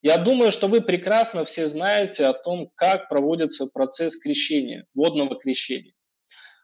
Я 0.01 0.17
думаю, 0.17 0.51
что 0.51 0.67
вы 0.67 0.81
прекрасно 0.81 1.45
все 1.45 1.65
знаете 1.65 2.27
о 2.27 2.33
том, 2.33 2.69
как 2.75 3.09
проводится 3.09 3.65
процесс 3.65 4.17
крещения, 4.17 4.85
водного 4.93 5.39
крещения. 5.39 5.93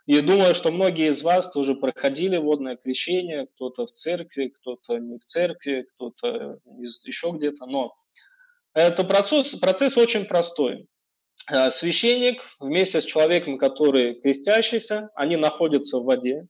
И 0.05 0.19
думаю, 0.21 0.53
что 0.53 0.71
многие 0.71 1.09
из 1.09 1.23
вас 1.23 1.51
тоже 1.51 1.75
проходили 1.75 2.38
водное 2.38 2.75
крещение, 2.75 3.47
кто-то 3.47 3.85
в 3.85 3.91
церкви, 3.91 4.47
кто-то 4.47 4.97
не 4.97 5.17
в 5.17 5.23
церкви, 5.23 5.85
кто-то 5.93 6.59
еще 7.05 7.31
где-то. 7.31 7.65
Но 7.65 7.95
это 8.73 9.03
процесс, 9.03 9.55
процесс 9.55 9.97
очень 9.97 10.25
простой. 10.25 10.88
Э, 11.49 11.69
священник 11.72 12.43
вместе 12.59 13.01
с 13.01 13.05
человеком, 13.05 13.57
который 13.57 14.15
крестящийся, 14.15 15.09
они 15.15 15.38
находятся 15.38 15.97
в 15.97 16.05
воде. 16.05 16.47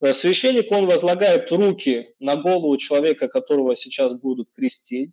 Э, 0.00 0.12
священник, 0.12 0.70
он 0.72 0.86
возлагает 0.86 1.50
руки 1.52 2.14
на 2.18 2.36
голову 2.36 2.76
человека, 2.76 3.28
которого 3.28 3.74
сейчас 3.74 4.14
будут 4.14 4.50
крестить, 4.52 5.10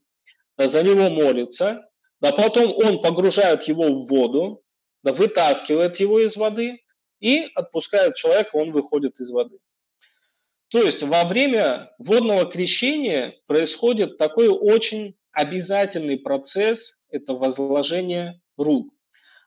э, 0.58 0.68
за 0.68 0.84
него 0.84 1.10
молится, 1.10 1.90
а 2.22 2.32
потом 2.32 2.74
он 2.74 3.02
погружает 3.02 3.64
его 3.64 3.90
в 3.90 4.08
воду, 4.10 4.64
вытаскивает 5.04 5.98
его 5.98 6.20
из 6.20 6.38
воды 6.38 6.80
и 7.20 7.50
отпускает 7.56 8.16
человека, 8.16 8.56
он 8.56 8.72
выходит 8.72 9.20
из 9.20 9.32
воды. 9.32 9.58
То 10.70 10.82
есть 10.82 11.04
во 11.04 11.26
время 11.26 11.92
водного 12.00 12.46
крещения 12.46 13.36
происходит 13.46 14.18
такой 14.18 14.48
очень 14.48 15.16
обязательный 15.32 16.18
процесс, 16.18 17.06
это 17.10 17.34
возложение 17.34 18.42
рук. 18.58 18.93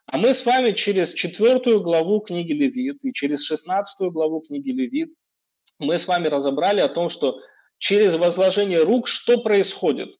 А 0.06 0.18
мы 0.18 0.32
с 0.32 0.46
вами 0.46 0.70
через 0.72 1.12
четвертую 1.12 1.80
главу 1.80 2.20
книги 2.20 2.52
Левит 2.52 3.04
и 3.04 3.12
через 3.12 3.44
шестнадцатую 3.44 4.12
главу 4.12 4.40
книги 4.40 4.70
Левит 4.70 5.10
мы 5.78 5.98
с 5.98 6.06
вами 6.06 6.28
разобрали 6.28 6.80
о 6.80 6.88
том, 6.88 7.08
что 7.08 7.40
через 7.78 8.14
возложение 8.14 8.82
рук 8.82 9.08
что 9.08 9.40
происходит. 9.40 10.16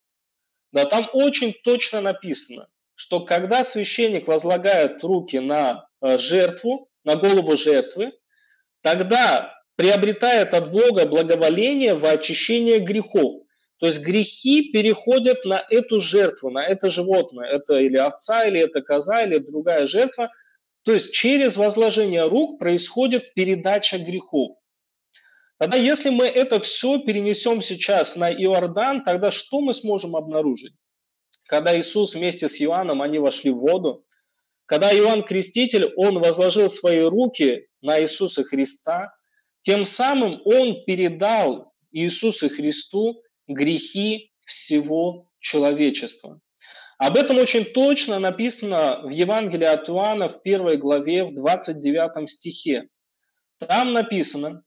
Да, 0.73 0.85
там 0.85 1.09
очень 1.13 1.53
точно 1.63 2.01
написано, 2.01 2.67
что 2.95 3.21
когда 3.21 3.63
священник 3.63 4.27
возлагает 4.27 5.03
руки 5.03 5.39
на 5.39 5.87
э, 6.01 6.17
жертву, 6.17 6.89
на 7.05 7.15
голову 7.15 7.55
жертвы, 7.55 8.11
тогда 8.81 9.53
приобретает 9.77 10.53
от 10.53 10.71
Бога 10.71 11.05
благоволение 11.05 11.95
в 11.95 12.05
очищение 12.05 12.79
грехов. 12.79 13.43
То 13.79 13.85
есть 13.85 14.03
грехи 14.03 14.71
переходят 14.71 15.45
на 15.45 15.63
эту 15.69 15.99
жертву, 15.99 16.49
на 16.49 16.65
это 16.65 16.89
животное. 16.89 17.47
Это 17.47 17.77
или 17.77 17.97
овца, 17.97 18.45
или 18.45 18.59
это 18.59 18.81
коза, 18.81 19.23
или 19.23 19.37
другая 19.37 19.85
жертва. 19.85 20.31
То 20.83 20.93
есть 20.93 21.13
через 21.13 21.57
возложение 21.57 22.27
рук 22.27 22.59
происходит 22.59 23.33
передача 23.33 23.99
грехов. 23.99 24.51
Тогда 25.59 25.77
если 25.77 26.09
мы 26.09 26.25
это 26.25 26.59
все 26.59 26.99
перенесем 26.99 27.61
сейчас 27.61 28.15
на 28.15 28.31
Иордан, 28.31 29.03
тогда 29.03 29.31
что 29.31 29.59
мы 29.61 29.73
сможем 29.73 30.15
обнаружить? 30.15 30.73
Когда 31.47 31.77
Иисус 31.77 32.15
вместе 32.15 32.47
с 32.47 32.61
Иоанном, 32.61 33.01
они 33.01 33.19
вошли 33.19 33.51
в 33.51 33.59
воду, 33.59 34.05
когда 34.65 34.93
Иоанн 34.93 35.23
Креститель, 35.23 35.93
он 35.95 36.19
возложил 36.19 36.69
свои 36.69 36.99
руки 37.01 37.67
на 37.81 38.01
Иисуса 38.01 38.43
Христа, 38.43 39.13
тем 39.61 39.85
самым 39.85 40.41
он 40.45 40.83
передал 40.85 41.73
Иисусу 41.91 42.49
Христу 42.49 43.23
грехи 43.47 44.31
всего 44.45 45.29
человечества. 45.39 46.39
Об 46.97 47.15
этом 47.15 47.37
очень 47.37 47.63
точно 47.63 48.19
написано 48.19 49.01
в 49.03 49.11
Евангелии 49.11 49.65
от 49.65 49.87
Иоанна 49.89 50.29
в 50.29 50.41
первой 50.41 50.77
главе, 50.77 51.25
в 51.25 51.35
29 51.35 52.27
стихе. 52.27 52.89
Там 53.59 53.93
написано, 53.93 54.63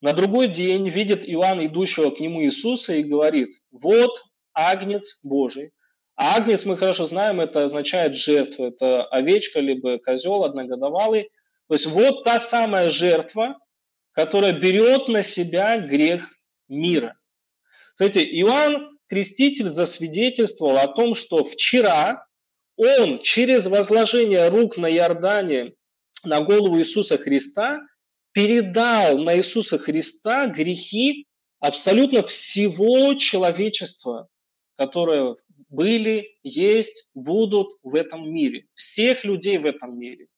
на 0.00 0.12
другой 0.12 0.48
день 0.48 0.88
видит 0.88 1.28
Иоанн 1.28 1.64
идущего 1.66 2.10
к 2.10 2.20
нему 2.20 2.42
Иисуса 2.42 2.94
и 2.94 3.02
говорит, 3.02 3.50
вот 3.70 4.22
Агнец 4.54 5.20
Божий. 5.24 5.72
А 6.16 6.36
Агнец, 6.36 6.64
мы 6.66 6.76
хорошо 6.76 7.04
знаем, 7.04 7.40
это 7.40 7.62
означает 7.62 8.16
жертва. 8.16 8.66
Это 8.66 9.04
овечка, 9.04 9.60
либо 9.60 9.98
козел 9.98 10.44
одногодовалый. 10.44 11.30
То 11.68 11.74
есть 11.74 11.86
вот 11.86 12.24
та 12.24 12.40
самая 12.40 12.88
жертва, 12.88 13.58
которая 14.12 14.52
берет 14.52 15.08
на 15.08 15.22
себя 15.22 15.78
грех 15.78 16.34
мира. 16.68 17.17
Смотрите, 17.98 18.30
Иоанн 18.40 18.96
Креститель 19.08 19.68
засвидетельствовал 19.68 20.76
о 20.78 20.86
том, 20.86 21.16
что 21.16 21.42
вчера 21.42 22.24
он 22.76 23.18
через 23.20 23.66
возложение 23.66 24.48
рук 24.50 24.76
на 24.76 24.88
Иордане 24.88 25.72
на 26.24 26.40
голову 26.42 26.78
Иисуса 26.78 27.18
Христа 27.18 27.80
передал 28.32 29.18
на 29.18 29.36
Иисуса 29.36 29.78
Христа 29.78 30.46
грехи 30.46 31.26
абсолютно 31.58 32.22
всего 32.22 33.14
человечества, 33.14 34.28
которое 34.76 35.34
были, 35.68 36.38
есть, 36.44 37.10
будут 37.16 37.72
в 37.82 37.96
этом 37.96 38.32
мире. 38.32 38.66
Всех 38.74 39.24
людей 39.24 39.58
в 39.58 39.66
этом 39.66 39.98
мире. 39.98 40.28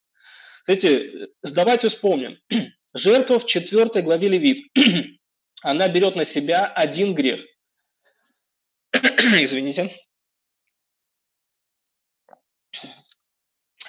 Знаете, 0.65 1.29
давайте 1.43 1.89
вспомним. 1.89 2.39
Жертва 2.95 3.39
в 3.39 3.45
4 3.45 4.01
главе 4.01 4.29
Левит. 4.29 4.65
Она 5.63 5.89
берет 5.89 6.17
на 6.17 6.25
себя 6.25 6.67
один 6.67 7.15
грех. 7.15 7.45
Извините. 8.93 9.91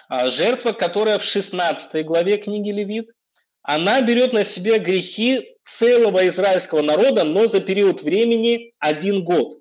А 0.09 0.29
жертва, 0.29 0.73
которая 0.73 1.17
в 1.17 1.23
16 1.23 2.05
главе 2.05 2.37
книги 2.37 2.71
Левит, 2.71 3.11
она 3.63 4.01
берет 4.01 4.33
на 4.33 4.43
себя 4.43 4.79
грехи 4.79 5.55
целого 5.63 6.27
израильского 6.27 6.81
народа, 6.81 7.23
но 7.23 7.45
за 7.45 7.61
период 7.61 8.01
времени 8.01 8.73
один 8.79 9.23
год. 9.23 9.53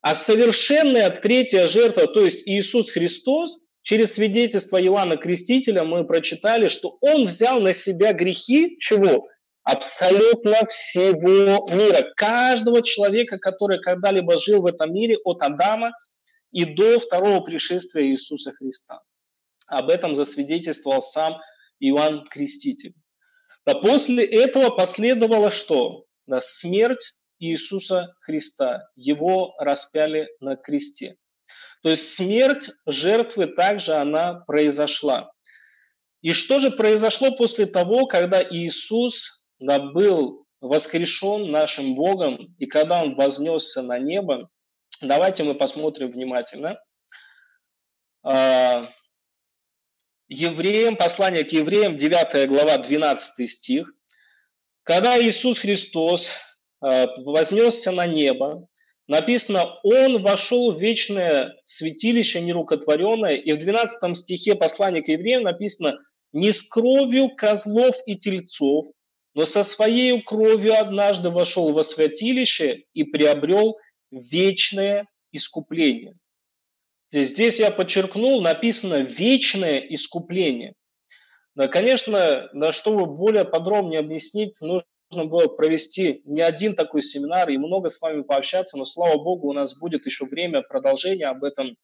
А 0.00 0.14
совершенная 0.14 1.10
третья 1.10 1.66
жертва, 1.66 2.06
то 2.06 2.24
есть 2.24 2.46
Иисус 2.46 2.90
Христос, 2.90 3.64
через 3.82 4.14
свидетельство 4.14 4.80
Иоанна 4.82 5.16
Крестителя 5.16 5.84
мы 5.84 6.06
прочитали, 6.06 6.68
что 6.68 6.98
Он 7.00 7.24
взял 7.24 7.60
на 7.60 7.72
себя 7.72 8.12
грехи 8.12 8.76
чего? 8.78 9.28
Абсолютно 9.64 10.66
всего 10.68 11.66
мира, 11.74 12.12
каждого 12.16 12.82
человека, 12.82 13.38
который 13.38 13.80
когда-либо 13.80 14.36
жил 14.36 14.62
в 14.62 14.66
этом 14.66 14.92
мире 14.92 15.16
от 15.24 15.42
Адама 15.42 15.92
и 16.50 16.64
до 16.64 16.98
второго 16.98 17.40
пришествия 17.40 18.04
Иисуса 18.06 18.52
Христа. 18.52 19.00
Об 19.68 19.88
этом 19.88 20.14
засвидетельствовал 20.14 21.00
сам 21.00 21.40
Иоанн 21.80 22.24
Креститель. 22.26 22.94
Да 23.64 23.74
после 23.74 24.24
этого 24.24 24.70
последовало 24.70 25.50
что? 25.50 26.04
Да, 26.26 26.40
смерть 26.40 27.22
Иисуса 27.38 28.14
Христа. 28.20 28.88
Его 28.96 29.54
распяли 29.58 30.28
на 30.40 30.56
кресте. 30.56 31.16
То 31.82 31.90
есть 31.90 32.14
смерть 32.14 32.70
жертвы 32.86 33.46
также 33.46 33.94
она 33.94 34.34
произошла. 34.46 35.32
И 36.20 36.32
что 36.32 36.60
же 36.60 36.70
произошло 36.70 37.34
после 37.36 37.66
того, 37.66 38.06
когда 38.06 38.40
Иисус 38.42 39.41
был 39.62 40.46
воскрешен 40.60 41.50
нашим 41.50 41.94
Богом, 41.94 42.48
и 42.58 42.66
когда 42.66 43.02
Он 43.02 43.14
вознесся 43.14 43.82
на 43.82 43.98
небо, 43.98 44.48
давайте 45.00 45.44
мы 45.44 45.54
посмотрим 45.54 46.10
внимательно. 46.10 46.80
А, 48.24 48.86
евреям, 50.28 50.96
послание 50.96 51.44
к 51.44 51.50
евреям, 51.50 51.96
9 51.96 52.48
глава, 52.48 52.78
12 52.78 53.50
стих. 53.50 53.88
Когда 54.84 55.20
Иисус 55.20 55.58
Христос 55.58 56.38
а, 56.80 57.08
вознесся 57.18 57.90
на 57.90 58.06
небо, 58.06 58.68
написано, 59.08 59.80
Он 59.82 60.22
вошел 60.22 60.72
в 60.72 60.80
вечное 60.80 61.54
святилище 61.64 62.40
нерукотворенное, 62.40 63.34
и 63.34 63.52
в 63.52 63.58
12 63.58 64.16
стихе 64.16 64.54
послания 64.54 65.02
к 65.02 65.08
евреям 65.08 65.42
написано, 65.42 65.98
не 66.32 66.52
с 66.52 66.68
кровью 66.68 67.34
козлов 67.34 67.96
и 68.06 68.16
тельцов, 68.16 68.86
но 69.34 69.44
со 69.44 69.64
своей 69.64 70.20
кровью 70.20 70.78
однажды 70.78 71.30
вошел 71.30 71.72
во 71.72 71.82
святилище 71.82 72.84
и 72.92 73.04
приобрел 73.04 73.76
вечное 74.10 75.08
искупление. 75.32 76.18
Здесь 77.10 77.60
я 77.60 77.70
подчеркнул, 77.70 78.40
написано 78.40 79.02
«вечное 79.02 79.78
искупление». 79.78 80.74
Да, 81.54 81.68
конечно, 81.68 82.48
да, 82.54 82.72
чтобы 82.72 83.04
более 83.04 83.44
подробнее 83.44 84.00
объяснить, 84.00 84.58
нужно 84.62 84.86
было 85.26 85.48
провести 85.48 86.22
не 86.24 86.40
один 86.40 86.74
такой 86.74 87.02
семинар 87.02 87.50
и 87.50 87.58
много 87.58 87.90
с 87.90 88.00
вами 88.00 88.22
пообщаться, 88.22 88.78
но, 88.78 88.86
слава 88.86 89.22
Богу, 89.22 89.50
у 89.50 89.52
нас 89.52 89.78
будет 89.78 90.06
еще 90.06 90.24
время 90.24 90.62
продолжения, 90.62 91.26
об 91.26 91.44
этом 91.44 91.76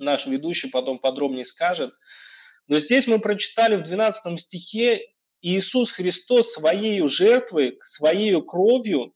наш 0.00 0.26
ведущий 0.26 0.68
потом 0.70 0.98
подробнее 0.98 1.44
скажет. 1.44 1.92
Но 2.66 2.78
здесь 2.78 3.06
мы 3.06 3.20
прочитали 3.20 3.76
в 3.76 3.82
12 3.82 4.40
стихе 4.40 5.00
Иисус 5.46 5.90
Христос 5.90 6.52
своей 6.52 7.06
жертвой, 7.06 7.78
своей 7.82 8.40
кровью, 8.40 9.12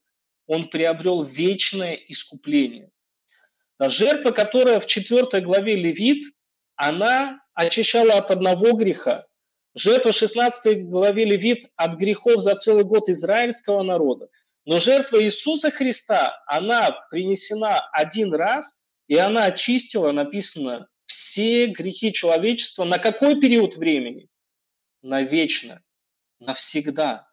Он 0.47 0.69
приобрел 0.69 1.23
вечное 1.23 1.95
искупление. 1.95 2.91
Жертва, 3.81 4.33
которая 4.33 4.79
в 4.79 4.87
4 4.87 5.41
главе 5.41 5.77
Левит, 5.77 6.23
она 6.77 7.41
очищала 7.55 8.19
от 8.19 8.31
одного 8.31 8.73
греха. 8.73 9.25
Жертва 9.75 10.13
в 10.13 10.17
16 10.17 10.91
главе 10.91 11.25
Левит 11.25 11.65
от 11.77 11.95
грехов 11.95 12.43
за 12.43 12.57
целый 12.57 12.85
год 12.85 13.09
израильского 13.09 13.83
народа. 13.83 14.29
Но 14.67 14.79
жертва 14.79 15.23
Иисуса 15.23 15.71
Христа, 15.71 16.39
она 16.47 16.91
принесена 17.11 17.81
один 17.93 18.35
раз, 18.35 18.85
и 19.07 19.17
она 19.17 19.45
очистила, 19.45 20.13
написано, 20.13 20.89
все 21.05 21.69
грехи 21.69 22.13
человечества. 22.13 22.85
На 22.85 22.99
какой 22.99 23.41
период 23.41 23.77
времени? 23.77 24.29
На 25.01 25.23
вечно 25.23 25.83
навсегда. 26.41 27.27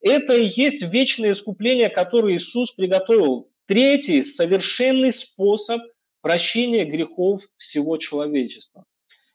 Это 0.00 0.36
и 0.36 0.46
есть 0.46 0.82
вечное 0.92 1.32
искупление, 1.32 1.88
которое 1.88 2.36
Иисус 2.36 2.72
приготовил. 2.72 3.50
Третий 3.66 4.22
совершенный 4.22 5.12
способ 5.12 5.80
прощения 6.20 6.84
грехов 6.84 7.40
всего 7.56 7.96
человечества. 7.96 8.84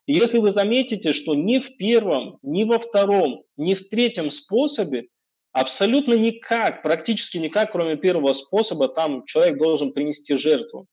Если 0.08 0.40
вы 0.40 0.52
заметите, 0.52 1.14
что 1.14 1.36
ни 1.36 1.60
в 1.60 1.78
первом, 1.78 2.40
ни 2.42 2.64
во 2.64 2.80
втором, 2.80 3.44
ни 3.58 3.74
в 3.74 3.90
третьем 3.90 4.30
способе 4.30 5.08
абсолютно 5.52 6.14
никак, 6.14 6.82
практически 6.82 7.38
никак, 7.38 7.72
кроме 7.72 7.98
первого 7.98 8.34
способа, 8.34 8.88
там 8.88 9.26
человек 9.26 9.58
должен 9.58 9.92
принести 9.92 10.36
жертву, 10.36 10.88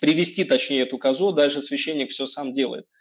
привести, 0.00 0.44
точнее, 0.44 0.82
эту 0.82 0.98
козу, 0.98 1.32
дальше 1.32 1.62
священник 1.62 2.10
все 2.10 2.26
сам 2.26 2.52
делает– 2.52 2.86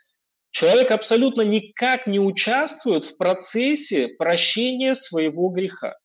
Человек 0.52 0.92
абсолютно 0.92 1.42
никак 1.42 2.08
не 2.08 2.20
участвует 2.20 3.06
в 3.06 3.18
процессе 3.18 4.10
прощения 4.10 4.96
своего 4.96 5.50
греха. 5.50 5.96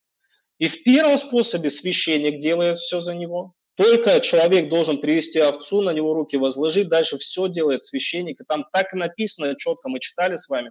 И 0.59 0.69
в 0.69 0.85
первом 0.85 1.19
способе 1.19 1.69
священник 1.69 2.41
делает 2.41 2.79
все 2.79 3.01
за 3.01 3.15
него. 3.15 3.53
Только 3.77 4.21
человек 4.21 4.71
должен 4.71 5.01
привести 5.01 5.39
овцу, 5.39 5.83
на 5.83 5.93
него 5.93 6.15
руки 6.15 6.37
возложить, 6.37 6.89
дальше 6.89 7.19
все 7.19 7.49
делает 7.49 7.83
священник. 7.83 8.41
И 8.41 8.45
там 8.45 8.65
так 8.73 8.95
написано, 8.95 9.55
четко 9.55 9.91
мы 9.91 10.01
читали 10.01 10.37
с 10.37 10.49
вами, 10.49 10.71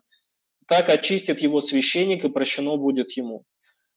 так 0.68 0.90
очистит 0.90 1.42
его 1.42 1.62
священник, 1.62 2.26
и 2.26 2.30
прощено 2.30 2.78
будет 2.78 3.12
ему. 3.12 3.46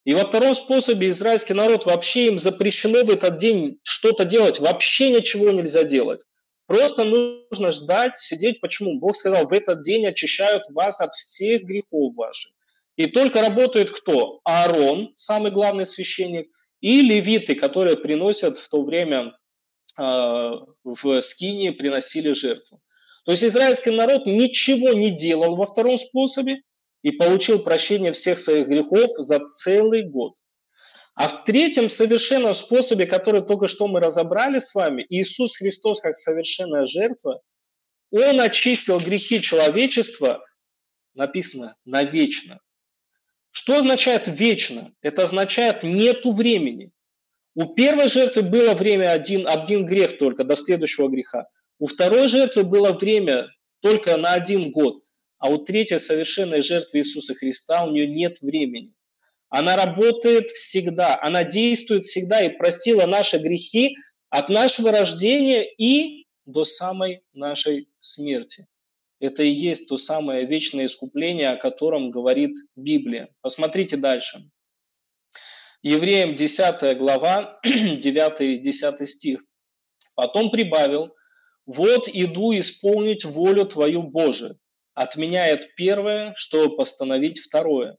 И 0.04 0.12
во 0.12 0.26
втором 0.26 0.54
способе 0.54 1.08
израильский 1.08 1.54
народ 1.54 1.86
вообще 1.86 2.26
им 2.26 2.38
запрещено 2.38 3.04
в 3.04 3.10
этот 3.10 3.38
день 3.38 3.78
что-то 3.82 4.24
делать, 4.24 4.60
вообще 4.60 5.10
ничего 5.10 5.50
нельзя 5.50 5.84
делать. 5.84 6.24
Просто 6.68 7.04
нужно 7.04 7.72
ждать, 7.72 8.18
сидеть. 8.18 8.60
Почему? 8.60 8.98
Бог 8.98 9.16
сказал, 9.16 9.48
в 9.48 9.54
этот 9.54 9.80
день 9.82 10.06
очищают 10.06 10.64
вас 10.68 11.00
от 11.00 11.14
всех 11.14 11.62
грехов 11.62 12.14
ваших. 12.14 12.52
И 12.96 13.06
только 13.06 13.40
работает 13.40 13.90
кто? 13.90 14.40
Аарон, 14.44 15.12
самый 15.16 15.50
главный 15.50 15.86
священник, 15.86 16.50
и 16.82 17.00
левиты, 17.00 17.54
которые 17.54 17.96
приносят 17.96 18.58
в 18.58 18.68
то 18.68 18.82
время 18.82 19.34
э, 19.98 20.50
в 20.84 21.20
Скинии, 21.22 21.70
приносили 21.70 22.32
жертву. 22.32 22.82
То 23.24 23.32
есть 23.32 23.44
израильский 23.44 23.90
народ 23.90 24.26
ничего 24.26 24.92
не 24.92 25.10
делал 25.10 25.56
во 25.56 25.64
втором 25.64 25.96
способе 25.96 26.60
и 27.02 27.12
получил 27.12 27.60
прощение 27.60 28.12
всех 28.12 28.38
своих 28.38 28.68
грехов 28.68 29.10
за 29.16 29.40
целый 29.46 30.02
год. 30.02 30.34
А 31.18 31.26
в 31.26 31.42
третьем 31.42 31.88
совершенном 31.88 32.54
способе, 32.54 33.04
который 33.04 33.40
только 33.40 33.66
что 33.66 33.88
мы 33.88 33.98
разобрали 33.98 34.60
с 34.60 34.72
вами, 34.72 35.04
Иисус 35.08 35.56
Христос 35.56 36.00
как 36.00 36.16
совершенная 36.16 36.86
жертва, 36.86 37.42
Он 38.12 38.40
очистил 38.40 39.00
грехи 39.00 39.42
человечества, 39.42 40.40
написано, 41.14 41.74
навечно. 41.84 42.60
Что 43.50 43.78
означает 43.78 44.28
вечно? 44.28 44.94
Это 45.02 45.24
означает 45.24 45.82
нету 45.82 46.30
времени. 46.30 46.92
У 47.56 47.74
первой 47.74 48.06
жертвы 48.08 48.42
было 48.42 48.74
время 48.74 49.10
один, 49.10 49.48
один 49.48 49.84
грех 49.86 50.18
только 50.18 50.44
до 50.44 50.54
следующего 50.54 51.08
греха. 51.08 51.48
У 51.80 51.86
второй 51.86 52.28
жертвы 52.28 52.62
было 52.62 52.92
время 52.92 53.48
только 53.80 54.16
на 54.18 54.34
один 54.34 54.70
год. 54.70 55.02
А 55.38 55.50
у 55.50 55.58
третьей 55.58 55.98
совершенной 55.98 56.60
жертвы 56.60 57.00
Иисуса 57.00 57.34
Христа 57.34 57.84
у 57.84 57.90
нее 57.90 58.06
нет 58.06 58.40
времени. 58.40 58.94
Она 59.50 59.76
работает 59.76 60.50
всегда, 60.50 61.18
она 61.20 61.44
действует 61.44 62.04
всегда 62.04 62.44
и 62.44 62.56
простила 62.56 63.06
наши 63.06 63.38
грехи 63.38 63.96
от 64.28 64.50
нашего 64.50 64.92
рождения 64.92 65.64
и 65.64 66.26
до 66.44 66.64
самой 66.64 67.22
нашей 67.32 67.88
смерти. 68.00 68.66
Это 69.20 69.42
и 69.42 69.48
есть 69.48 69.88
то 69.88 69.96
самое 69.96 70.46
вечное 70.46 70.86
искупление, 70.86 71.50
о 71.50 71.56
котором 71.56 72.10
говорит 72.10 72.54
Библия. 72.76 73.28
Посмотрите 73.40 73.96
дальше. 73.96 74.42
Евреям 75.82 76.34
10 76.34 76.98
глава, 76.98 77.58
9 77.64 78.40
и 78.40 78.58
10 78.58 79.08
стих. 79.08 79.40
«Потом 80.14 80.50
прибавил, 80.50 81.14
вот 81.66 82.08
иду 82.12 82.58
исполнить 82.58 83.24
волю 83.24 83.64
Твою 83.64 84.02
Божию, 84.02 84.58
отменяет 84.94 85.74
первое, 85.76 86.32
чтобы 86.36 86.76
постановить 86.76 87.38
второе. 87.38 87.96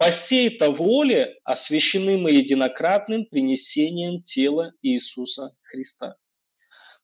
По 0.00 0.10
сей-то 0.10 0.70
воле 0.70 1.36
освящены 1.44 2.16
мы 2.16 2.30
единократным 2.30 3.26
принесением 3.26 4.22
тела 4.22 4.72
Иисуса 4.80 5.54
Христа. 5.60 6.16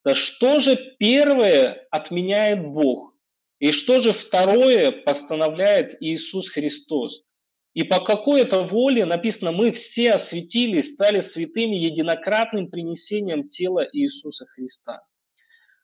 Да 0.02 0.14
что 0.14 0.60
же 0.60 0.78
первое 0.98 1.86
отменяет 1.90 2.66
Бог? 2.66 3.14
И 3.59 3.70
что 3.70 3.98
же 3.98 4.12
второе 4.12 4.93
постановляет 4.93 5.94
Иисус 6.01 6.48
Христос? 6.48 7.27
И 7.74 7.82
по 7.82 8.01
какой 8.01 8.40
это 8.40 8.62
воле 8.62 9.05
написано, 9.05 9.52
мы 9.52 9.73
все 9.73 10.12
осветились, 10.12 10.94
стали 10.94 11.20
святыми 11.20 11.74
единократным 11.77 12.70
принесением 12.70 13.47
тела 13.51 13.86
Иисуса 13.93 14.47
Христа. 14.47 15.02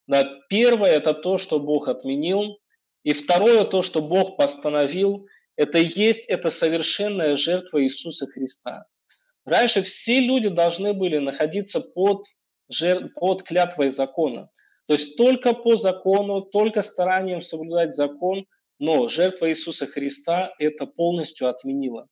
Да, 0.06 0.26
первое– 0.48 0.92
это 0.92 1.12
то, 1.12 1.36
что 1.36 1.60
Бог 1.60 1.88
отменил, 1.88 2.58
и 3.02 3.12
второе– 3.12 3.64
то, 3.66 3.82
что 3.82 4.00
Бог 4.00 4.38
постановил– 4.38 5.26
это 5.62 5.78
и 5.78 5.84
есть 5.84 6.26
эта 6.26 6.50
совершенная 6.50 7.36
жертва 7.36 7.84
Иисуса 7.84 8.26
Христа. 8.26 8.84
Раньше 9.44 9.82
все 9.82 10.18
люди 10.18 10.48
должны 10.48 10.92
были 10.92 11.18
находиться 11.18 11.80
под, 11.80 12.26
жертв, 12.68 13.14
под 13.14 13.44
клятвой 13.44 13.90
закона. 13.90 14.50
То 14.88 14.94
есть 14.94 15.16
только 15.16 15.52
по 15.52 15.76
закону, 15.76 16.40
только 16.40 16.82
старанием 16.82 17.40
соблюдать 17.40 17.92
закон, 17.92 18.46
но 18.80 19.06
жертва 19.06 19.50
Иисуса 19.50 19.86
Христа 19.86 20.52
это 20.58 20.86
полностью 20.86 21.48
отменила. 21.48 22.08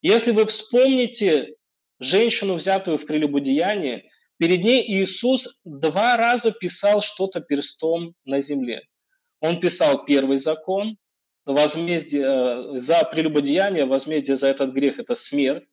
Если 0.00 0.32
вы 0.32 0.46
вспомните 0.46 1.56
женщину, 2.00 2.54
взятую 2.54 2.96
в 2.96 3.04
прелюбодеянии, 3.04 4.08
перед 4.38 4.64
ней 4.64 4.82
Иисус 4.82 5.60
два 5.64 6.16
раза 6.16 6.52
писал 6.52 7.02
что-то 7.02 7.42
перстом 7.42 8.14
на 8.24 8.40
земле. 8.40 8.80
Он 9.40 9.60
писал 9.60 10.06
первый 10.06 10.38
закон, 10.38 10.96
возмездие, 11.44 12.24
э, 12.24 12.78
за 12.78 13.04
прелюбодеяние, 13.04 13.84
возмездие 13.84 14.36
за 14.36 14.48
этот 14.48 14.72
грех– 14.72 14.98
это 15.00 15.14
смерть. 15.14 15.64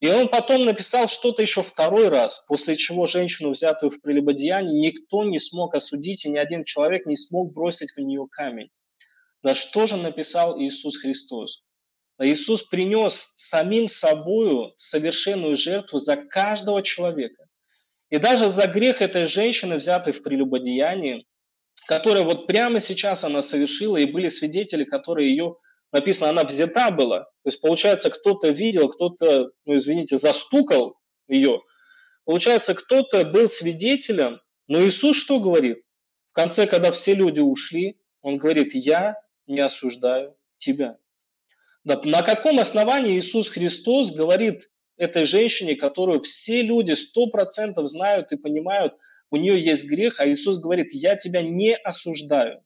И 0.00 0.08
он 0.08 0.28
потом 0.28 0.64
написал 0.64 1.06
что-то 1.06 1.42
еще 1.42 1.62
второй 1.62 2.08
раз, 2.08 2.44
после 2.48 2.74
чего 2.74 3.06
женщину, 3.06 3.52
взятую 3.52 3.90
в 3.90 4.00
прелюбодеянии, 4.00 4.88
никто 4.88 5.24
не 5.24 5.38
смог 5.38 5.76
осудить, 5.76 6.24
и 6.24 6.28
ни 6.28 6.38
один 6.38 6.64
человек 6.64 7.06
не 7.06 7.16
смог 7.16 7.52
бросить 7.52 7.92
в 7.92 7.98
нее 7.98 8.26
камень. 8.28 8.70
Да 9.42 9.54
что 9.54 9.86
же 9.86 9.96
написал 9.96 10.60
Иисус 10.60 10.96
Христос? 10.96 11.62
Да 12.18 12.26
Иисус 12.26 12.62
принес 12.62 13.32
самим 13.36 13.86
собою 13.86 14.72
совершенную 14.76 15.56
жертву 15.56 15.98
за 15.98 16.16
каждого 16.16 16.82
человека. 16.82 17.46
И 18.10 18.18
даже 18.18 18.48
за 18.50 18.66
грех 18.66 19.02
этой 19.02 19.24
женщины, 19.24 19.76
взятой 19.76 20.12
в 20.12 20.22
прелюбодеянии, 20.22 21.26
которая 21.86 22.24
вот 22.24 22.46
прямо 22.46 22.80
сейчас 22.80 23.24
она 23.24 23.42
совершила, 23.42 23.96
и 23.96 24.06
были 24.06 24.28
свидетели, 24.28 24.84
которые 24.84 25.30
ее, 25.30 25.56
написано, 25.92 26.30
она 26.30 26.44
взята 26.44 26.90
была. 26.90 27.20
То 27.20 27.48
есть, 27.48 27.60
получается, 27.60 28.10
кто-то 28.10 28.48
видел, 28.48 28.88
кто-то, 28.88 29.50
ну, 29.64 29.76
извините, 29.76 30.16
застукал 30.16 30.96
ее. 31.28 31.60
Получается, 32.24 32.74
кто-то 32.74 33.24
был 33.24 33.48
свидетелем, 33.48 34.40
но 34.68 34.80
Иисус 34.84 35.16
что 35.16 35.40
говорит? 35.40 35.78
В 36.30 36.34
конце, 36.34 36.66
когда 36.66 36.90
все 36.90 37.14
люди 37.14 37.40
ушли, 37.40 37.98
Он 38.22 38.38
говорит, 38.38 38.74
я 38.74 39.16
не 39.46 39.60
осуждаю 39.60 40.36
тебя. 40.56 40.96
Да, 41.84 42.00
на 42.04 42.22
каком 42.22 42.60
основании 42.60 43.18
Иисус 43.18 43.48
Христос 43.48 44.12
говорит 44.12 44.70
этой 44.96 45.24
женщине, 45.24 45.74
которую 45.74 46.20
все 46.20 46.62
люди 46.62 46.92
сто 46.92 47.26
процентов 47.26 47.88
знают 47.88 48.30
и 48.30 48.36
понимают, 48.36 48.94
у 49.32 49.36
нее 49.36 49.58
есть 49.58 49.88
грех, 49.88 50.20
а 50.20 50.28
Иисус 50.28 50.58
говорит, 50.58 50.92
я 50.92 51.16
тебя 51.16 51.42
не 51.42 51.74
осуждаю. 51.74 52.62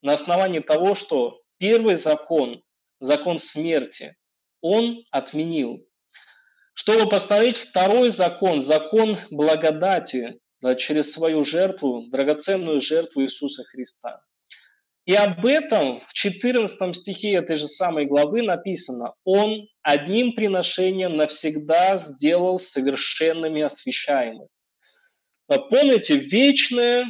На 0.00 0.12
основании 0.12 0.60
того, 0.60 0.94
что 0.94 1.40
первый 1.58 1.96
закон, 1.96 2.62
закон 3.00 3.40
смерти, 3.40 4.16
он 4.60 5.04
отменил. 5.10 5.84
Чтобы 6.72 7.08
постановить 7.08 7.56
второй 7.56 8.10
закон, 8.10 8.60
закон 8.60 9.16
благодати, 9.32 10.38
да, 10.60 10.76
через 10.76 11.12
свою 11.12 11.42
жертву, 11.42 12.06
драгоценную 12.10 12.80
жертву 12.80 13.22
Иисуса 13.22 13.64
Христа. 13.64 14.22
И 15.04 15.14
об 15.14 15.44
этом 15.44 15.98
в 15.98 16.12
14 16.12 16.94
стихе 16.94 17.32
этой 17.32 17.56
же 17.56 17.66
самой 17.66 18.04
главы 18.06 18.42
написано, 18.42 19.14
«Он 19.24 19.66
одним 19.82 20.32
приношением 20.32 21.16
навсегда 21.16 21.96
сделал 21.96 22.56
совершенными 22.58 23.62
освящаемых». 23.62 24.48
Помните, 25.48 26.16
вечное 26.16 27.06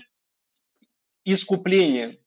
искупление. 1.24 2.18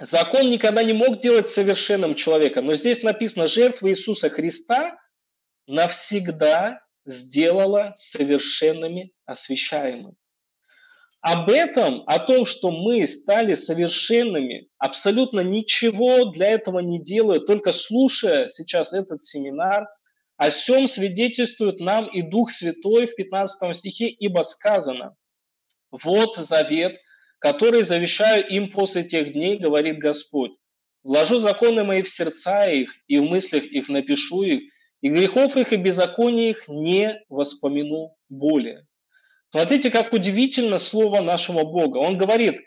Закон 0.00 0.50
никогда 0.50 0.82
не 0.82 0.92
мог 0.92 1.20
делать 1.20 1.46
совершенным 1.46 2.16
человека, 2.16 2.60
но 2.60 2.74
здесь 2.74 3.04
написано, 3.04 3.46
жертва 3.46 3.88
Иисуса 3.88 4.28
Христа 4.28 4.98
навсегда 5.68 6.80
сделала 7.06 7.92
совершенными 7.94 9.12
освящаемыми. 9.26 10.16
Об 11.20 11.48
этом, 11.48 12.02
о 12.06 12.18
том, 12.18 12.44
что 12.44 12.70
мы 12.70 13.06
стали 13.06 13.54
совершенными, 13.54 14.68
абсолютно 14.78 15.40
ничего 15.40 16.26
для 16.26 16.48
этого 16.48 16.80
не 16.80 17.02
делая, 17.02 17.38
только 17.38 17.72
слушая 17.72 18.48
сейчас 18.48 18.92
этот 18.92 19.22
семинар, 19.22 19.86
о 20.36 20.50
всем 20.50 20.88
свидетельствует 20.88 21.78
нам 21.78 22.06
и 22.06 22.22
Дух 22.22 22.50
Святой 22.50 23.06
в 23.06 23.14
15 23.14 23.74
стихе, 23.74 24.08
ибо 24.08 24.42
сказано, 24.42 25.16
вот 26.02 26.36
завет, 26.36 27.00
который 27.38 27.82
завещаю 27.82 28.44
им 28.46 28.70
после 28.70 29.04
тех 29.04 29.32
дней, 29.32 29.58
говорит 29.58 29.98
Господь. 29.98 30.52
Вложу 31.02 31.38
законы 31.38 31.84
мои 31.84 32.02
в 32.02 32.08
сердца 32.08 32.66
их, 32.66 32.98
и 33.06 33.18
в 33.18 33.24
мыслях 33.24 33.64
их 33.64 33.88
напишу 33.88 34.42
их, 34.42 34.62
и 35.02 35.10
грехов 35.10 35.56
их 35.56 35.72
и 35.72 35.76
беззаконий 35.76 36.50
их 36.50 36.68
не 36.68 37.22
воспомяну 37.28 38.16
более. 38.28 38.86
Смотрите, 39.50 39.90
как 39.90 40.12
удивительно 40.12 40.78
слово 40.78 41.20
нашего 41.20 41.62
Бога. 41.64 41.98
Он 41.98 42.16
говорит, 42.16 42.60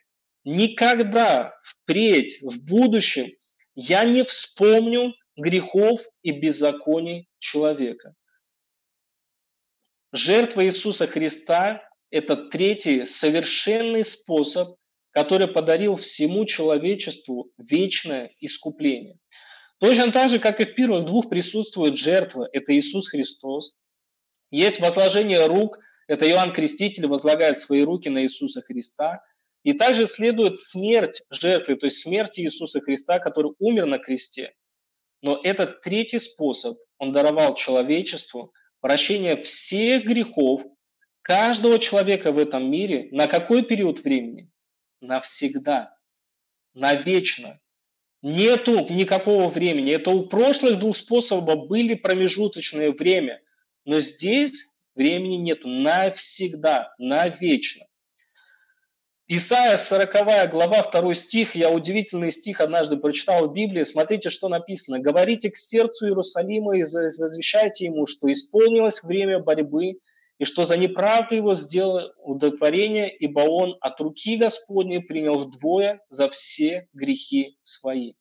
никогда 0.44 1.58
впредь, 1.60 2.40
в 2.42 2.66
будущем 2.66 3.28
я 3.76 4.06
не 4.06 4.24
вспомню 4.24 5.14
грехов 5.36 6.02
и 6.22 6.32
беззаконий 6.32 7.28
человека. 7.40 8.14
Жертва 10.14 10.66
Иисуса 10.66 11.08
Христа 11.08 11.87
это 12.10 12.36
третий 12.36 13.06
совершенный 13.06 14.04
способ, 14.04 14.78
который 15.12 15.48
подарил 15.48 15.96
всему 15.96 16.46
человечеству 16.46 17.52
вечное 17.58 18.32
искупление. 18.40 19.18
Точно 19.80 20.12
так 20.12 20.30
же, 20.30 20.40
как 20.40 20.60
и 20.60 20.66
в 20.66 20.76
первых 20.76 21.06
двух 21.06 21.30
присутствует 21.30 21.98
жертва, 21.98 22.48
это 22.52 22.76
Иисус 22.78 23.10
Христос. 23.10 23.80
Есть 24.50 24.80
возложение 24.80 25.46
рук, 25.48 25.78
это 26.08 26.28
Иоанн 26.28 26.52
Креститель 26.52 27.08
возлагает 27.08 27.60
свои 27.60 27.84
руки 27.84 28.10
на 28.10 28.24
Иисуса 28.24 28.62
Христа. 28.62 29.22
И 29.64 29.74
также 29.74 30.06
следует 30.06 30.56
смерть 30.56 31.24
жертвы, 31.30 31.76
то 31.76 31.88
есть 31.88 32.00
смерть 32.00 32.40
Иисуса 32.40 32.80
Христа, 32.80 33.20
который 33.20 33.52
умер 33.60 33.86
на 33.86 33.98
кресте. 33.98 34.54
Но 35.22 35.40
этот 35.44 35.82
третий 35.82 36.20
способ 36.20 36.78
он 36.98 37.12
даровал 37.12 37.54
человечеству 37.54 38.54
прощение 38.80 39.36
всех 39.36 40.06
грехов 40.06 40.64
каждого 41.28 41.78
человека 41.78 42.32
в 42.32 42.40
этом 42.40 42.72
мире. 42.72 43.10
На 43.12 43.28
какой 43.28 43.62
период 43.64 44.00
времени? 44.00 44.50
Навсегда, 45.02 45.94
навечно. 46.74 47.60
Нету 48.22 48.88
никакого 48.90 49.50
времени. 49.50 49.92
Это 49.92 50.10
у 50.10 50.26
прошлых 50.26 50.80
двух 50.80 50.96
способов 50.96 51.68
были 51.68 51.96
промежуточное 51.96 52.92
время. 52.92 53.42
Но 53.86 54.00
здесь 54.00 54.80
времени 54.96 55.36
нету 55.36 55.68
навсегда, 55.68 56.96
навечно. 56.98 57.86
Исайя 59.28 59.76
40 59.76 60.50
глава 60.50 60.82
2 60.82 61.14
стих, 61.14 61.56
я 61.56 61.70
удивительный 61.70 62.32
стих 62.32 62.62
однажды 62.62 62.96
прочитал 62.96 63.50
в 63.50 63.54
Библии, 63.54 63.84
смотрите, 63.84 64.30
что 64.30 64.48
написано. 64.48 65.00
«Говорите 65.00 65.52
к 65.52 65.58
сердцу 65.58 66.08
Иерусалима 66.08 66.78
и 66.78 66.84
возвещайте 66.84 67.86
ему, 67.86 68.06
что 68.06 68.32
исполнилось 68.32 69.04
время 69.04 69.40
борьбы, 69.40 70.00
и 70.40 70.46
что 70.46 70.64
за 70.64 70.78
неправду 70.78 71.36
его 71.36 71.56
сделал 71.56 72.12
удовлетворение, 72.24 73.16
ибо 73.16 73.42
он 73.42 73.76
от 73.82 74.00
руки 74.00 74.38
Господней 74.38 75.02
принял 75.02 75.38
вдвое 75.38 76.02
за 76.10 76.30
все 76.30 76.88
грехи 76.94 77.58
свои». 77.62 78.14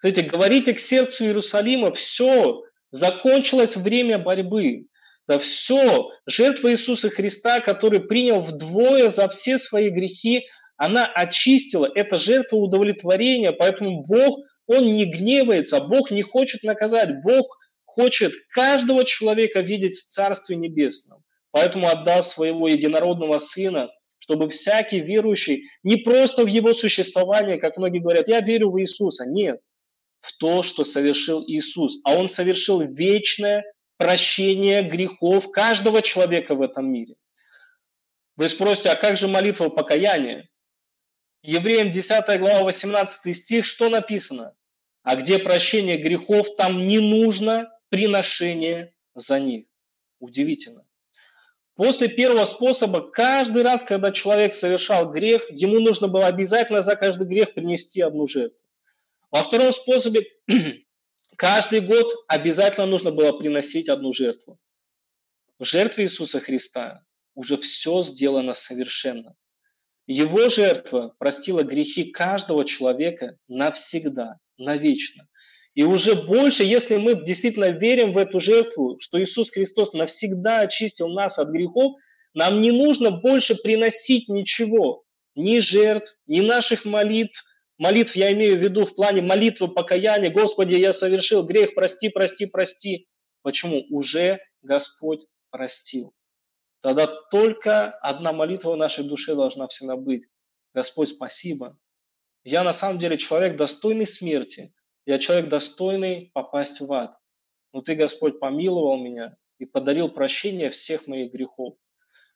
Смотрите, 0.00 0.28
говорите 0.28 0.74
к 0.74 0.80
сердцу 0.80 1.24
Иерусалима, 1.24 1.92
все, 1.92 2.62
закончилось 2.90 3.76
время 3.76 4.18
борьбы. 4.18 4.86
Да 5.26 5.38
все, 5.38 6.10
жертва 6.26 6.70
Иисуса 6.70 7.10
Христа, 7.10 7.60
который 7.60 8.00
принял 8.00 8.40
вдвое 8.40 9.10
за 9.10 9.28
все 9.28 9.58
свои 9.58 9.90
грехи, 9.90 10.46
она 10.76 11.04
очистила. 11.06 11.90
Это 11.92 12.16
жертва 12.16 12.56
удовлетворения, 12.56 13.52
поэтому 13.52 14.04
Бог, 14.04 14.38
Он 14.66 14.90
не 14.92 15.04
гневается, 15.04 15.80
Бог 15.80 16.10
не 16.10 16.22
хочет 16.22 16.62
наказать, 16.62 17.22
Бог 17.22 17.58
хочет 17.84 18.32
каждого 18.50 19.04
человека 19.04 19.60
видеть 19.60 19.96
в 19.96 20.06
Царстве 20.06 20.56
Небесном. 20.56 21.22
Поэтому 21.58 21.88
отдал 21.88 22.22
своего 22.22 22.68
единородного 22.68 23.38
Сына, 23.38 23.90
чтобы 24.20 24.48
всякий 24.48 25.00
верующий 25.00 25.64
не 25.82 25.96
просто 25.96 26.44
в 26.44 26.46
Его 26.46 26.72
существование, 26.72 27.58
как 27.58 27.76
многие 27.76 27.98
говорят, 27.98 28.28
я 28.28 28.40
верю 28.40 28.70
в 28.70 28.80
Иисуса. 28.80 29.24
Нет, 29.26 29.58
в 30.20 30.38
то, 30.38 30.62
что 30.62 30.84
совершил 30.84 31.42
Иисус. 31.44 32.00
А 32.04 32.14
Он 32.14 32.28
совершил 32.28 32.80
вечное 32.80 33.64
прощение 33.96 34.82
грехов 34.82 35.50
каждого 35.50 36.00
человека 36.00 36.54
в 36.54 36.62
этом 36.62 36.92
мире. 36.92 37.16
Вы 38.36 38.48
спросите, 38.48 38.90
а 38.90 38.94
как 38.94 39.16
же 39.16 39.26
молитва 39.26 39.68
покаяния? 39.68 40.48
Евреям 41.42 41.90
10 41.90 42.38
глава 42.38 42.62
18 42.62 43.34
стих, 43.34 43.64
что 43.64 43.88
написано? 43.88 44.54
А 45.02 45.16
где 45.16 45.40
прощение 45.40 45.96
грехов, 45.96 46.54
там 46.54 46.86
не 46.86 47.00
нужно 47.00 47.68
приношение 47.88 48.94
за 49.16 49.40
них. 49.40 49.66
Удивительно. 50.20 50.84
После 51.78 52.08
первого 52.08 52.44
способа, 52.44 53.08
каждый 53.08 53.62
раз, 53.62 53.84
когда 53.84 54.10
человек 54.10 54.52
совершал 54.52 55.10
грех, 55.10 55.48
ему 55.48 55.78
нужно 55.78 56.08
было 56.08 56.26
обязательно 56.26 56.82
за 56.82 56.96
каждый 56.96 57.28
грех 57.28 57.54
принести 57.54 58.00
одну 58.02 58.26
жертву. 58.26 58.66
Во 59.30 59.42
втором 59.42 59.72
способе 59.72 60.26
Каждый 61.36 61.82
год 61.82 62.12
обязательно 62.26 62.86
нужно 62.86 63.12
было 63.12 63.30
приносить 63.30 63.88
одну 63.88 64.10
жертву. 64.10 64.58
В 65.60 65.64
жертве 65.64 66.02
Иисуса 66.02 66.40
Христа 66.40 67.04
уже 67.36 67.56
все 67.56 68.02
сделано 68.02 68.54
совершенно. 68.54 69.36
Его 70.08 70.48
жертва 70.48 71.14
простила 71.20 71.62
грехи 71.62 72.10
каждого 72.10 72.64
человека 72.64 73.38
навсегда, 73.46 74.40
навечно. 74.56 75.28
И 75.78 75.84
уже 75.84 76.16
больше, 76.16 76.64
если 76.64 76.96
мы 76.96 77.14
действительно 77.24 77.70
верим 77.70 78.12
в 78.12 78.18
эту 78.18 78.40
жертву, 78.40 78.96
что 78.98 79.22
Иисус 79.22 79.52
Христос 79.52 79.92
навсегда 79.92 80.62
очистил 80.62 81.06
нас 81.10 81.38
от 81.38 81.50
грехов, 81.50 81.92
нам 82.34 82.60
не 82.60 82.72
нужно 82.72 83.12
больше 83.12 83.54
приносить 83.54 84.28
ничего, 84.28 85.04
ни 85.36 85.60
жертв, 85.60 86.18
ни 86.26 86.40
наших 86.40 86.84
молитв, 86.84 87.44
Молитв 87.78 88.16
я 88.16 88.32
имею 88.32 88.58
в 88.58 88.60
виду 88.60 88.84
в 88.84 88.92
плане 88.92 89.22
молитвы 89.22 89.68
покаяния. 89.68 90.30
Господи, 90.30 90.74
я 90.74 90.92
совершил 90.92 91.46
грех, 91.46 91.76
прости, 91.76 92.08
прости, 92.08 92.46
прости. 92.46 93.06
Почему? 93.42 93.84
Уже 93.90 94.40
Господь 94.62 95.26
простил. 95.50 96.12
Тогда 96.80 97.06
только 97.30 97.90
одна 98.00 98.32
молитва 98.32 98.72
в 98.72 98.76
нашей 98.76 99.04
душе 99.04 99.36
должна 99.36 99.68
всегда 99.68 99.94
быть. 99.94 100.26
Господь, 100.74 101.10
спасибо. 101.10 101.78
Я 102.42 102.64
на 102.64 102.72
самом 102.72 102.98
деле 102.98 103.16
человек 103.16 103.56
достойный 103.56 104.06
смерти. 104.06 104.74
Я 105.08 105.18
человек 105.18 105.48
достойный 105.48 106.30
попасть 106.34 106.82
в 106.82 106.92
ад. 106.92 107.16
Но 107.72 107.80
Ты, 107.80 107.94
Господь, 107.94 108.38
помиловал 108.38 108.98
меня 108.98 109.38
и 109.58 109.64
подарил 109.64 110.10
прощение 110.10 110.68
всех 110.68 111.06
моих 111.06 111.32
грехов. 111.32 111.76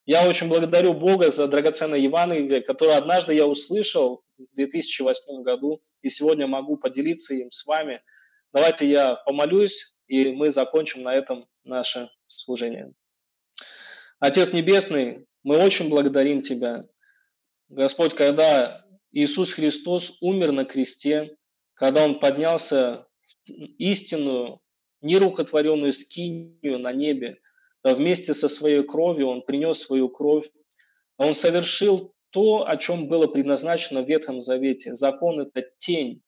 Я 0.07 0.27
очень 0.27 0.49
благодарю 0.49 0.95
Бога 0.95 1.31
за 1.31 1.49
драгоценное 1.49 1.99
Евангелие, 1.99 2.63
которое 2.63 2.97
однажды 2.97 3.35
я 3.35 3.47
услышал 3.47 4.25
в 4.39 4.55
2008 4.55 5.43
году, 5.43 5.83
и 6.01 6.09
сегодня 6.09 6.47
могу 6.47 6.79
поделиться 6.79 7.35
им 7.35 7.51
с 7.51 7.67
вами. 7.67 8.01
Давайте 8.55 8.87
я 8.87 9.17
помолюсь, 9.17 10.01
и 10.07 10.33
мы 10.33 10.49
закончим 10.49 11.03
на 11.03 11.15
этом 11.15 11.47
наше 11.65 12.09
служение. 12.27 12.95
Отец 14.19 14.55
Небесный, 14.55 15.27
мы 15.43 15.59
очень 15.59 15.91
благодарим 15.91 16.41
Тебя. 16.41 16.81
Господь, 17.69 18.15
когда 18.15 18.83
Иисус 19.11 19.53
Христос 19.53 20.17
умер 20.23 20.53
на 20.53 20.65
кресте, 20.65 21.37
когда 21.75 22.05
Он 22.05 22.19
поднялся 22.19 23.07
истинную, 23.79 24.61
нерукотворенную 25.01 25.93
скинию 25.93 26.79
на 26.79 26.93
небе, 26.93 27.39
вместе 27.83 28.35
со 28.35 28.49
своей 28.49 28.83
кровью, 28.85 29.29
Он 29.29 29.43
принес 29.43 29.79
свою 29.79 30.09
кровь, 30.09 30.49
Он 31.17 31.35
совершил 31.35 32.15
то, 32.31 32.67
о 32.67 32.77
чем 32.77 33.09
было 33.09 33.27
предназначено 33.27 34.03
в 34.03 34.09
Ветхом 34.09 34.41
Завете. 34.41 34.95
Закон– 34.95 35.41
это 35.55 35.69
тень. 35.77 36.23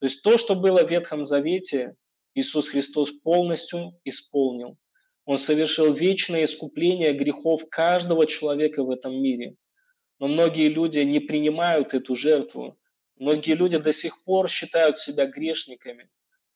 То 0.00 0.06
есть 0.06 0.22
то, 0.22 0.36
что 0.36 0.54
было 0.54 0.84
в 0.86 0.90
Ветхом 0.90 1.24
Завете, 1.24 1.96
Иисус 2.34 2.68
Христос 2.68 3.10
полностью 3.10 3.98
исполнил. 4.04 4.76
Он 5.24 5.38
совершил 5.38 5.92
вечное 5.92 6.44
искупление 6.44 7.12
грехов 7.12 7.68
каждого 7.68 8.26
человека 8.26 8.84
в 8.84 8.90
этом 8.90 9.20
мире. 9.20 9.56
Но 10.18 10.28
многие 10.28 10.68
люди 10.68 11.00
не 11.00 11.20
принимают 11.20 11.94
эту 11.94 12.14
жертву. 12.14 12.78
Многие 13.18 13.54
люди 13.54 13.78
до 13.78 13.92
сих 13.92 14.24
пор 14.24 14.48
считают 14.48 14.98
себя 14.98 15.26
грешниками. 15.26 16.08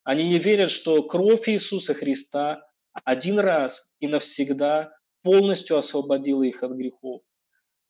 Они 0.05 0.29
не 0.29 0.39
верят, 0.39 0.71
что 0.71 1.03
кровь 1.03 1.49
Иисуса 1.49 1.95
Христа 1.95 2.65
один 3.05 3.39
раз 3.39 3.97
и 4.01 4.09
навсегда 4.09 4.93
полностью 5.23 5.77
освободила 5.77 6.43
их 6.43 6.63
от 6.63 6.73
грехов. 6.73 7.23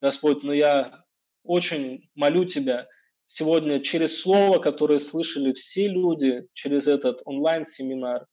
Господь, 0.01 0.43
но 0.43 0.47
ну 0.47 0.53
я 0.53 1.03
очень 1.43 2.09
молю 2.15 2.45
Тебя 2.45 2.87
сегодня 3.25 3.79
через 3.79 4.19
слово, 4.19 4.59
которое 4.59 4.99
слышали 4.99 5.53
все 5.53 5.87
люди 5.87 6.47
через 6.53 6.87
этот 6.87 7.21
онлайн-семинар. 7.25 8.27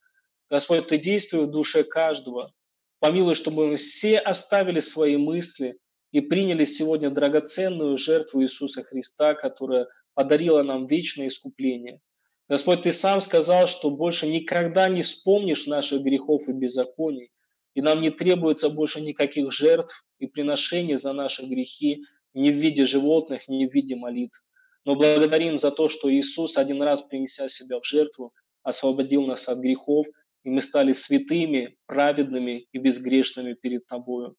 Господь, 0.49 0.87
Ты 0.87 0.99
действуй 0.99 1.45
в 1.45 1.51
душе 1.51 1.85
каждого. 1.85 2.53
Помилуй, 2.99 3.35
чтобы 3.35 3.69
мы 3.69 3.77
все 3.77 4.19
оставили 4.19 4.81
свои 4.81 5.17
мысли 5.17 5.79
и 6.13 6.21
приняли 6.21 6.65
сегодня 6.65 7.11
драгоценную 7.11 7.97
жертву 7.97 8.43
Иисуса 8.43 8.83
Христа, 8.83 9.35
которая 9.35 9.87
подарила 10.15 10.63
нам 10.63 10.87
вечное 10.87 11.29
искупление. 11.29 12.01
Господь, 12.49 12.83
Ты 12.83 12.93
сам 12.93 13.21
сказал, 13.21 13.69
что 13.69 13.91
больше 13.91 14.27
никогда 14.27 14.89
не 14.89 15.03
вспомнишь 15.03 15.67
наших 15.67 16.03
грехов 16.03 16.49
и 16.49 16.53
беззаконий, 16.53 17.31
и 17.75 17.81
нам 17.81 18.01
не 18.01 18.11
требуется 18.11 18.69
больше 18.71 19.01
никаких 19.01 19.53
жертв 19.53 20.05
и 20.19 20.27
приношений 20.27 20.97
за 20.97 21.13
наши 21.13 21.45
грехи 21.45 22.03
ни 22.35 22.51
в 22.51 22.55
виде 22.55 22.85
животных, 22.85 23.47
ни 23.47 23.67
в 23.67 23.73
виде 23.73 23.95
молитв. 23.95 24.45
Но 24.85 24.97
благодарим 24.97 25.59
за 25.59 25.71
то, 25.71 25.89
что 25.89 26.13
Иисус, 26.13 26.57
один 26.57 26.83
раз 26.83 27.03
принеся 27.03 27.49
себя 27.49 27.79
в 27.79 27.87
жертву, 27.87 28.33
освободил 28.63 29.27
нас 29.27 29.49
от 29.49 29.59
грехов, 29.59 30.07
и 30.43 30.51
мы 30.51 30.61
стали 30.61 30.93
святыми, 30.93 31.77
праведными 31.87 32.67
и 32.73 32.79
безгрешными 32.79 33.53
перед 33.53 33.87
Тобою. 33.87 34.37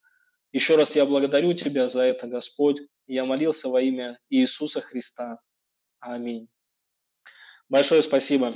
Еще 0.52 0.76
раз 0.76 0.95
я 0.95 1.06
благодарю 1.06 1.53
Тебя 1.53 1.88
за 1.88 2.02
это, 2.03 2.28
Господь. 2.28 2.82
Я 3.07 3.26
молился 3.26 3.69
во 3.69 3.82
имя 3.82 4.19
Иисуса 4.30 4.82
Христа. 4.82 5.40
Аминь. 5.99 6.49
Большое 7.69 8.02
спасибо. 8.02 8.53